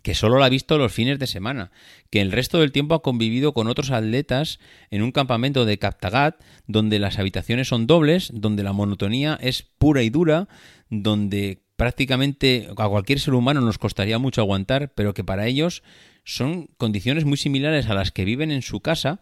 que 0.02 0.14
solo 0.14 0.38
la 0.38 0.46
ha 0.46 0.50
visto 0.50 0.78
los 0.78 0.92
fines 0.92 1.18
de 1.18 1.26
semana, 1.26 1.70
que 2.10 2.20
el 2.20 2.32
resto 2.32 2.60
del 2.60 2.72
tiempo 2.72 2.94
ha 2.94 3.02
convivido 3.02 3.52
con 3.52 3.68
otros 3.68 3.90
atletas 3.90 4.58
en 4.90 5.02
un 5.02 5.12
campamento 5.12 5.64
de 5.64 5.78
Kaptagat, 5.78 6.42
donde 6.66 6.98
las 6.98 7.18
habitaciones 7.18 7.68
son 7.68 7.86
dobles, 7.86 8.30
donde 8.32 8.62
la 8.62 8.72
monotonía 8.72 9.38
es 9.40 9.62
pura 9.62 10.02
y 10.02 10.10
dura, 10.10 10.48
donde 10.88 11.62
prácticamente 11.76 12.68
a 12.76 12.88
cualquier 12.88 13.20
ser 13.20 13.34
humano 13.34 13.60
nos 13.60 13.78
costaría 13.78 14.18
mucho 14.18 14.40
aguantar, 14.40 14.92
pero 14.94 15.14
que 15.14 15.24
para 15.24 15.46
ellos 15.46 15.82
son 16.28 16.68
condiciones 16.76 17.24
muy 17.24 17.38
similares 17.38 17.88
a 17.88 17.94
las 17.94 18.10
que 18.10 18.26
viven 18.26 18.50
en 18.50 18.60
su 18.60 18.80
casa 18.80 19.18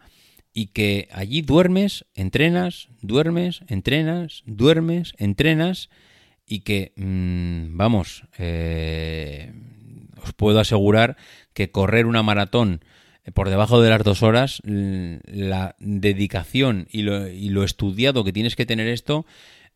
y 0.53 0.67
que 0.67 1.07
allí 1.13 1.41
duermes, 1.41 2.05
entrenas, 2.15 2.89
duermes, 3.01 3.61
entrenas, 3.69 4.43
duermes, 4.45 5.13
entrenas 5.17 5.89
y 6.45 6.61
que, 6.61 6.91
mm, 6.97 7.77
vamos, 7.77 8.25
eh, 8.37 9.53
os 10.21 10.33
puedo 10.33 10.59
asegurar 10.59 11.15
que 11.53 11.71
correr 11.71 12.07
una 12.07 12.23
maratón 12.23 12.81
eh, 13.23 13.31
por 13.31 13.49
debajo 13.49 13.81
de 13.81 13.89
las 13.89 14.03
dos 14.03 14.21
horas, 14.21 14.61
la 14.65 15.77
dedicación 15.79 16.89
y 16.91 17.03
lo, 17.03 17.63
estudiado 17.63 18.25
que 18.25 18.33
tienes 18.33 18.57
que 18.57 18.65
tener 18.65 18.89
esto 18.89 19.25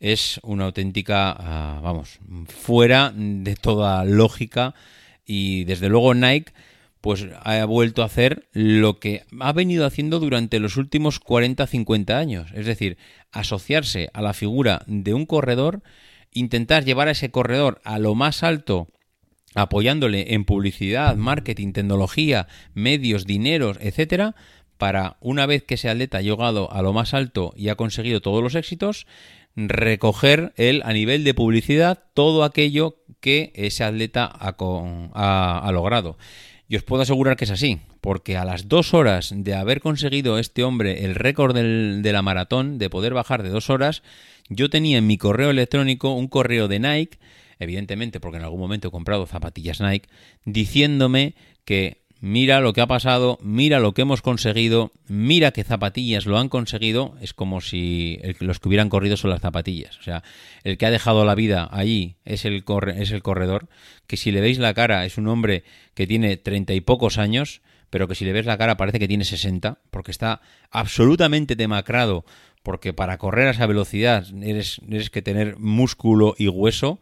es 0.01 0.41
una 0.43 0.65
auténtica, 0.65 1.32
ah, 1.32 1.79
vamos, 1.82 2.19
fuera 2.49 3.13
de 3.15 3.55
toda 3.55 4.03
lógica 4.03 4.75
y 5.25 5.63
desde 5.63 5.88
luego 5.88 6.13
Nike 6.13 6.51
pues 7.02 7.26
ha 7.43 7.66
vuelto 7.66 8.04
a 8.04 8.06
hacer 8.06 8.47
lo 8.54 8.99
que 8.99 9.24
ha 9.39 9.52
venido 9.54 9.86
haciendo 9.86 10.20
durante 10.20 10.60
los 10.60 10.78
últimos 10.78 11.20
40-50 11.20 12.14
años, 12.14 12.52
es 12.54 12.66
decir, 12.66 12.97
asociarse 13.32 14.10
a 14.14 14.22
la 14.22 14.34
figura 14.34 14.84
de 14.88 15.14
un 15.14 15.26
corredor, 15.26 15.82
intentar 16.32 16.86
llevar 16.86 17.08
a 17.08 17.12
ese 17.12 17.32
corredor 17.32 17.82
a 17.84 17.99
lo 17.99 18.16
más 18.16 18.43
alto 18.43 18.88
apoyándole 19.54 20.34
en 20.34 20.45
publicidad, 20.45 21.16
marketing, 21.18 21.74
tecnología, 21.74 22.47
medios, 22.74 23.26
dineros, 23.26 23.78
etcétera, 23.82 24.36
para 24.78 25.18
una 25.20 25.45
vez 25.45 25.64
que 25.64 25.76
ese 25.76 25.89
atleta 25.89 26.20
ha 26.20 26.22
llegado 26.22 26.72
a 26.72 26.82
lo 26.82 26.93
más 26.93 27.14
alto 27.14 27.54
y 27.56 27.70
ha 27.70 27.76
conseguido 27.76 28.22
todos 28.22 28.41
los 28.41 28.56
éxitos, 28.56 29.06
recoger 29.56 30.54
él 30.56 30.82
a 30.86 30.93
nivel 30.93 31.24
de 31.24 31.34
publicidad 31.34 32.04
todo 32.14 32.43
aquello 32.43 32.97
que 33.20 33.52
ese 33.56 33.84
atleta 33.84 34.26
ha, 34.26 35.72
logrado. 35.72 36.18
Y 36.72 36.78
os 36.78 36.84
puedo 36.84 37.01
asegurar 37.01 37.36
que 37.36 37.43
es 37.43 37.51
así, 37.51 37.82
porque 37.99 38.38
a 38.38 38.45
las 38.45 38.69
dos 38.69 38.93
horas 38.93 39.34
de 39.36 39.55
haber 39.55 39.82
conseguido 39.82 40.39
este 40.39 40.63
hombre 40.63 41.03
el 41.03 41.15
récord 41.15 41.53
de 41.53 42.13
la 42.13 42.22
maratón, 42.22 42.78
de 42.78 42.89
poder 42.89 43.13
bajar 43.13 43.43
de 43.43 43.49
dos 43.49 43.69
horas, 43.69 44.03
yo 44.47 44.69
tenía 44.69 44.97
en 44.97 45.05
mi 45.05 45.17
correo 45.17 45.49
electrónico 45.49 46.13
un 46.13 46.30
correo 46.30 46.69
de 46.69 46.80
Nike 46.80 47.19
evidentemente 47.59 48.22
porque 48.22 48.38
en 48.38 48.45
algún 48.45 48.61
momento 48.61 48.88
he 48.88 48.91
comprado 48.91 49.26
zapatillas 49.26 49.82
Nike, 49.82 50.07
diciéndome 50.45 51.36
que 51.65 52.01
mira 52.22 52.61
lo 52.61 52.72
que 52.72 52.82
ha 52.82 52.88
pasado, 52.88 53.38
mira 53.41 53.80
lo 53.80 53.93
que 53.93 54.03
hemos 54.03 54.22
conseguido, 54.22 54.91
mira 55.07 55.51
qué 55.51 55.63
zapatillas 55.63 56.26
lo 56.26 56.38
han 56.38 56.47
conseguido, 56.47 57.15
es 57.19 57.34
como 57.34 57.59
si 57.59 58.19
los 58.39 58.59
que 58.59 58.69
hubieran 58.69 58.89
corrido 58.89 59.17
son 59.17 59.32
las 59.32 59.41
zapatillas. 59.41 59.97
O 59.99 60.03
sea, 60.03 60.24
el 60.63 60.78
que 60.78 60.86
ha 60.86 60.91
dejado 60.91 61.26
la 61.26 61.36
vida 61.36 61.67
allí 61.72 62.15
es 62.24 62.45
el, 62.45 62.63
es 62.95 63.11
el 63.11 63.24
corredor, 63.24 63.67
que 64.07 64.17
si 64.17 64.32
le 64.32 64.39
veis 64.39 64.59
la 64.59 64.74
cara 64.74 65.05
es 65.05 65.17
un 65.17 65.28
hombre 65.28 65.63
que 65.95 66.07
tiene 66.07 66.38
treinta 66.38 66.74
y 66.74 66.82
pocos 66.82 67.17
años, 67.17 67.61
pero 67.89 68.07
que 68.07 68.15
si 68.15 68.24
le 68.24 68.34
ves 68.34 68.45
la 68.45 68.57
cara 68.57 68.78
parece 68.78 68.99
que 68.99 69.07
tiene 69.07 69.26
sesenta, 69.26 69.80
porque 69.89 70.11
está 70.11 70.41
absolutamente 70.69 71.55
demacrado, 71.55 72.24
porque 72.63 72.93
para 72.93 73.17
correr 73.17 73.47
a 73.47 73.51
esa 73.51 73.65
velocidad 73.65 74.26
eres, 74.43 74.80
eres 74.88 75.09
que 75.09 75.24
tener 75.24 75.57
músculo 75.57 76.36
y 76.38 76.47
hueso. 76.47 76.99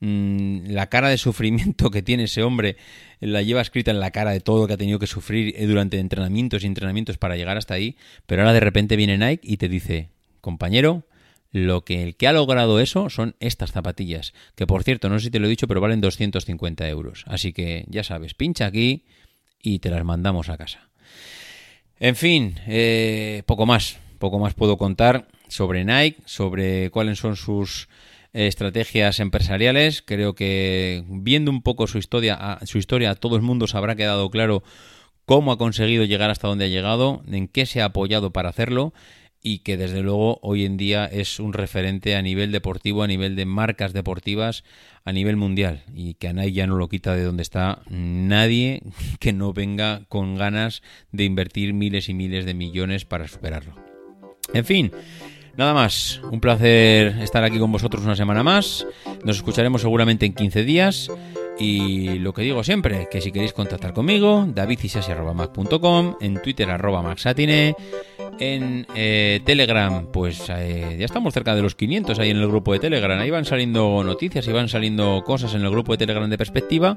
Mm, 0.00 0.70
la 0.70 0.88
cara 0.88 1.10
de 1.10 1.18
sufrimiento 1.18 1.90
que 1.90 2.00
tiene 2.02 2.24
ese 2.24 2.42
hombre 2.42 2.76
la 3.20 3.42
lleva 3.42 3.60
escrita 3.60 3.90
en 3.90 4.00
la 4.00 4.10
cara 4.10 4.30
de 4.30 4.40
todo 4.40 4.62
lo 4.62 4.66
que 4.66 4.72
ha 4.72 4.78
tenido 4.78 4.98
que 4.98 5.06
sufrir 5.06 5.54
eh, 5.56 5.66
durante 5.66 5.98
entrenamientos 5.98 6.64
y 6.64 6.66
entrenamientos 6.66 7.18
para 7.18 7.36
llegar 7.36 7.58
hasta 7.58 7.74
ahí, 7.74 7.96
pero 8.26 8.42
ahora 8.42 8.54
de 8.54 8.60
repente 8.60 8.96
viene 8.96 9.18
Nike 9.18 9.46
y 9.46 9.58
te 9.58 9.68
dice, 9.68 10.08
compañero, 10.40 11.04
lo 11.52 11.84
que 11.84 12.02
el 12.02 12.16
que 12.16 12.28
ha 12.28 12.32
logrado 12.32 12.80
eso 12.80 13.10
son 13.10 13.34
estas 13.40 13.72
zapatillas, 13.72 14.32
que 14.54 14.66
por 14.66 14.84
cierto, 14.84 15.10
no 15.10 15.18
sé 15.18 15.26
si 15.26 15.30
te 15.30 15.38
lo 15.38 15.46
he 15.46 15.50
dicho, 15.50 15.68
pero 15.68 15.82
valen 15.82 16.00
250 16.00 16.88
euros. 16.88 17.24
Así 17.26 17.52
que 17.52 17.84
ya 17.88 18.02
sabes, 18.02 18.32
pincha 18.32 18.66
aquí 18.66 19.04
y 19.60 19.80
te 19.80 19.90
las 19.90 20.04
mandamos 20.04 20.48
a 20.48 20.56
casa. 20.56 20.88
En 21.98 22.16
fin, 22.16 22.54
eh, 22.66 23.42
poco 23.44 23.66
más, 23.66 23.98
poco 24.18 24.38
más 24.38 24.54
puedo 24.54 24.78
contar 24.78 25.28
sobre 25.48 25.84
Nike, 25.84 26.22
sobre 26.24 26.90
cuáles 26.90 27.18
son 27.18 27.36
sus 27.36 27.88
estrategias 28.32 29.20
empresariales. 29.20 30.02
Creo 30.02 30.34
que 30.34 31.04
viendo 31.08 31.50
un 31.50 31.62
poco 31.62 31.86
su 31.86 31.98
historia, 31.98 32.58
su 32.64 32.78
historia, 32.78 33.14
todo 33.14 33.36
el 33.36 33.42
mundo 33.42 33.66
se 33.66 33.76
habrá 33.76 33.96
quedado 33.96 34.30
claro 34.30 34.62
cómo 35.24 35.52
ha 35.52 35.58
conseguido 35.58 36.04
llegar 36.04 36.30
hasta 36.30 36.48
donde 36.48 36.64
ha 36.64 36.68
llegado, 36.68 37.22
en 37.30 37.48
qué 37.48 37.66
se 37.66 37.82
ha 37.82 37.86
apoyado 37.86 38.32
para 38.32 38.48
hacerlo 38.48 38.92
y 39.42 39.60
que 39.60 39.76
desde 39.76 40.02
luego 40.02 40.38
hoy 40.42 40.64
en 40.64 40.76
día 40.76 41.06
es 41.06 41.40
un 41.40 41.52
referente 41.52 42.14
a 42.14 42.22
nivel 42.22 42.52
deportivo, 42.52 43.02
a 43.02 43.06
nivel 43.06 43.36
de 43.36 43.46
marcas 43.46 43.92
deportivas, 43.92 44.64
a 45.04 45.12
nivel 45.12 45.36
mundial 45.36 45.82
y 45.94 46.14
que 46.14 46.28
a 46.28 46.32
nadie 46.32 46.52
ya 46.52 46.66
no 46.66 46.76
lo 46.76 46.88
quita 46.88 47.14
de 47.14 47.24
donde 47.24 47.42
está 47.42 47.82
nadie 47.88 48.82
que 49.18 49.32
no 49.32 49.52
venga 49.52 50.02
con 50.08 50.36
ganas 50.36 50.82
de 51.12 51.24
invertir 51.24 51.72
miles 51.72 52.08
y 52.08 52.14
miles 52.14 52.44
de 52.44 52.54
millones 52.54 53.04
para 53.04 53.28
superarlo. 53.28 53.74
En 54.52 54.64
fin, 54.64 54.90
Nada 55.60 55.74
más, 55.74 56.22
un 56.32 56.40
placer 56.40 57.18
estar 57.20 57.44
aquí 57.44 57.58
con 57.58 57.70
vosotros 57.70 58.02
una 58.02 58.16
semana 58.16 58.42
más. 58.42 58.86
Nos 59.24 59.36
escucharemos 59.36 59.82
seguramente 59.82 60.24
en 60.24 60.32
15 60.32 60.64
días. 60.64 61.10
Y 61.60 62.18
lo 62.20 62.32
que 62.32 62.40
digo 62.40 62.64
siempre, 62.64 63.06
que 63.10 63.20
si 63.20 63.30
queréis 63.30 63.52
contactar 63.52 63.92
conmigo, 63.92 64.46
davidisasi.mac.com, 64.48 66.16
en 66.18 66.40
Twitter 66.40 66.70
arroba 66.70 67.02
maxatine, 67.02 67.76
en 68.38 68.86
eh, 68.94 69.40
Telegram, 69.44 70.06
pues 70.10 70.42
eh, 70.48 70.96
ya 70.98 71.04
estamos 71.04 71.34
cerca 71.34 71.54
de 71.54 71.60
los 71.60 71.74
500 71.74 72.18
ahí 72.18 72.30
en 72.30 72.38
el 72.38 72.48
grupo 72.48 72.72
de 72.72 72.78
Telegram. 72.78 73.20
Ahí 73.20 73.28
van 73.28 73.44
saliendo 73.44 74.02
noticias 74.02 74.48
y 74.48 74.52
van 74.52 74.70
saliendo 74.70 75.22
cosas 75.22 75.54
en 75.54 75.60
el 75.60 75.70
grupo 75.70 75.92
de 75.92 75.98
Telegram 75.98 76.30
de 76.30 76.38
perspectiva. 76.38 76.96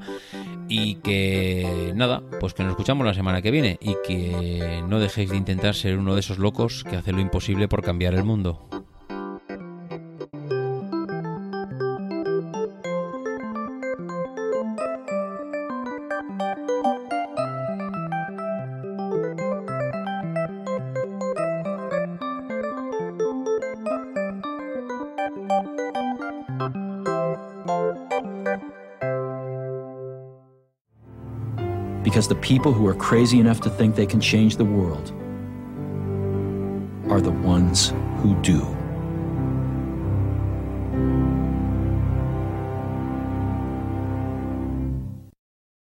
Y 0.70 0.96
que 0.96 1.92
nada, 1.94 2.24
pues 2.40 2.54
que 2.54 2.64
nos 2.64 2.72
escuchamos 2.72 3.06
la 3.06 3.14
semana 3.14 3.42
que 3.42 3.52
viene 3.52 3.78
y 3.82 3.96
que 4.08 4.82
no 4.88 5.02
dejéis 5.02 5.32
de 5.32 5.36
intentar 5.36 5.76
ser 5.76 5.98
uno 5.98 6.14
de 6.14 6.22
esos 6.22 6.38
locos 6.38 6.86
que 6.86 6.96
hace 6.96 7.12
lo 7.12 7.20
imposible 7.20 7.68
por 7.68 7.84
cambiar 7.84 8.14
el 8.14 8.24
mundo. 8.24 8.83
Because 32.14 32.28
the 32.28 32.36
people 32.36 32.72
who 32.74 32.86
are 32.86 32.94
crazy 32.94 33.40
enough 33.40 33.60
to 33.62 33.72
think 33.72 33.96
they 33.96 34.06
can 34.06 34.22
change 34.22 34.58
the 34.58 34.64
world 34.64 35.12
are 37.10 37.20
the 37.20 37.32
ones 37.32 37.92
who 38.20 38.40
do. 38.44 38.60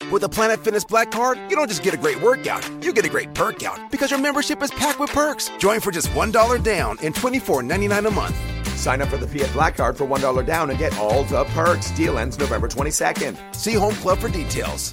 With 0.10 0.24
a 0.24 0.30
Planet 0.30 0.64
Fitness 0.64 0.86
Black 0.86 1.12
Card, 1.12 1.38
you 1.50 1.58
don't 1.58 1.68
just 1.68 1.84
get 1.84 1.94
a 1.94 1.98
great 1.98 2.22
workout, 2.22 2.66
you 2.82 2.94
get 2.94 3.04
a 3.04 3.10
great 3.10 3.34
perk 3.34 3.62
out 3.64 3.92
because 3.92 4.10
your 4.10 4.22
membership 4.22 4.64
is 4.64 4.72
packed 4.72 5.02
with 5.02 5.12
perks. 5.12 5.52
Join 5.58 5.82
for 5.82 5.92
just 5.92 6.08
$1 6.12 6.64
down 6.64 6.98
and 7.04 7.14
$24.99 7.14 8.08
a 8.08 8.12
month. 8.12 8.38
Sign 8.78 9.02
up 9.02 9.10
for 9.10 9.18
the 9.18 9.28
Fiat 9.28 9.52
Black 9.52 9.76
Card 9.76 9.98
for 9.98 10.08
$1 10.08 10.46
down 10.46 10.70
and 10.70 10.80
get 10.80 10.98
all 10.98 11.26
the 11.26 11.44
perks. 11.54 11.92
Deal 11.92 12.18
ends 12.18 12.40
November 12.40 12.70
22nd. 12.70 13.54
See 13.54 13.74
Home 13.74 13.96
Club 13.96 14.18
for 14.20 14.30
details. 14.30 14.90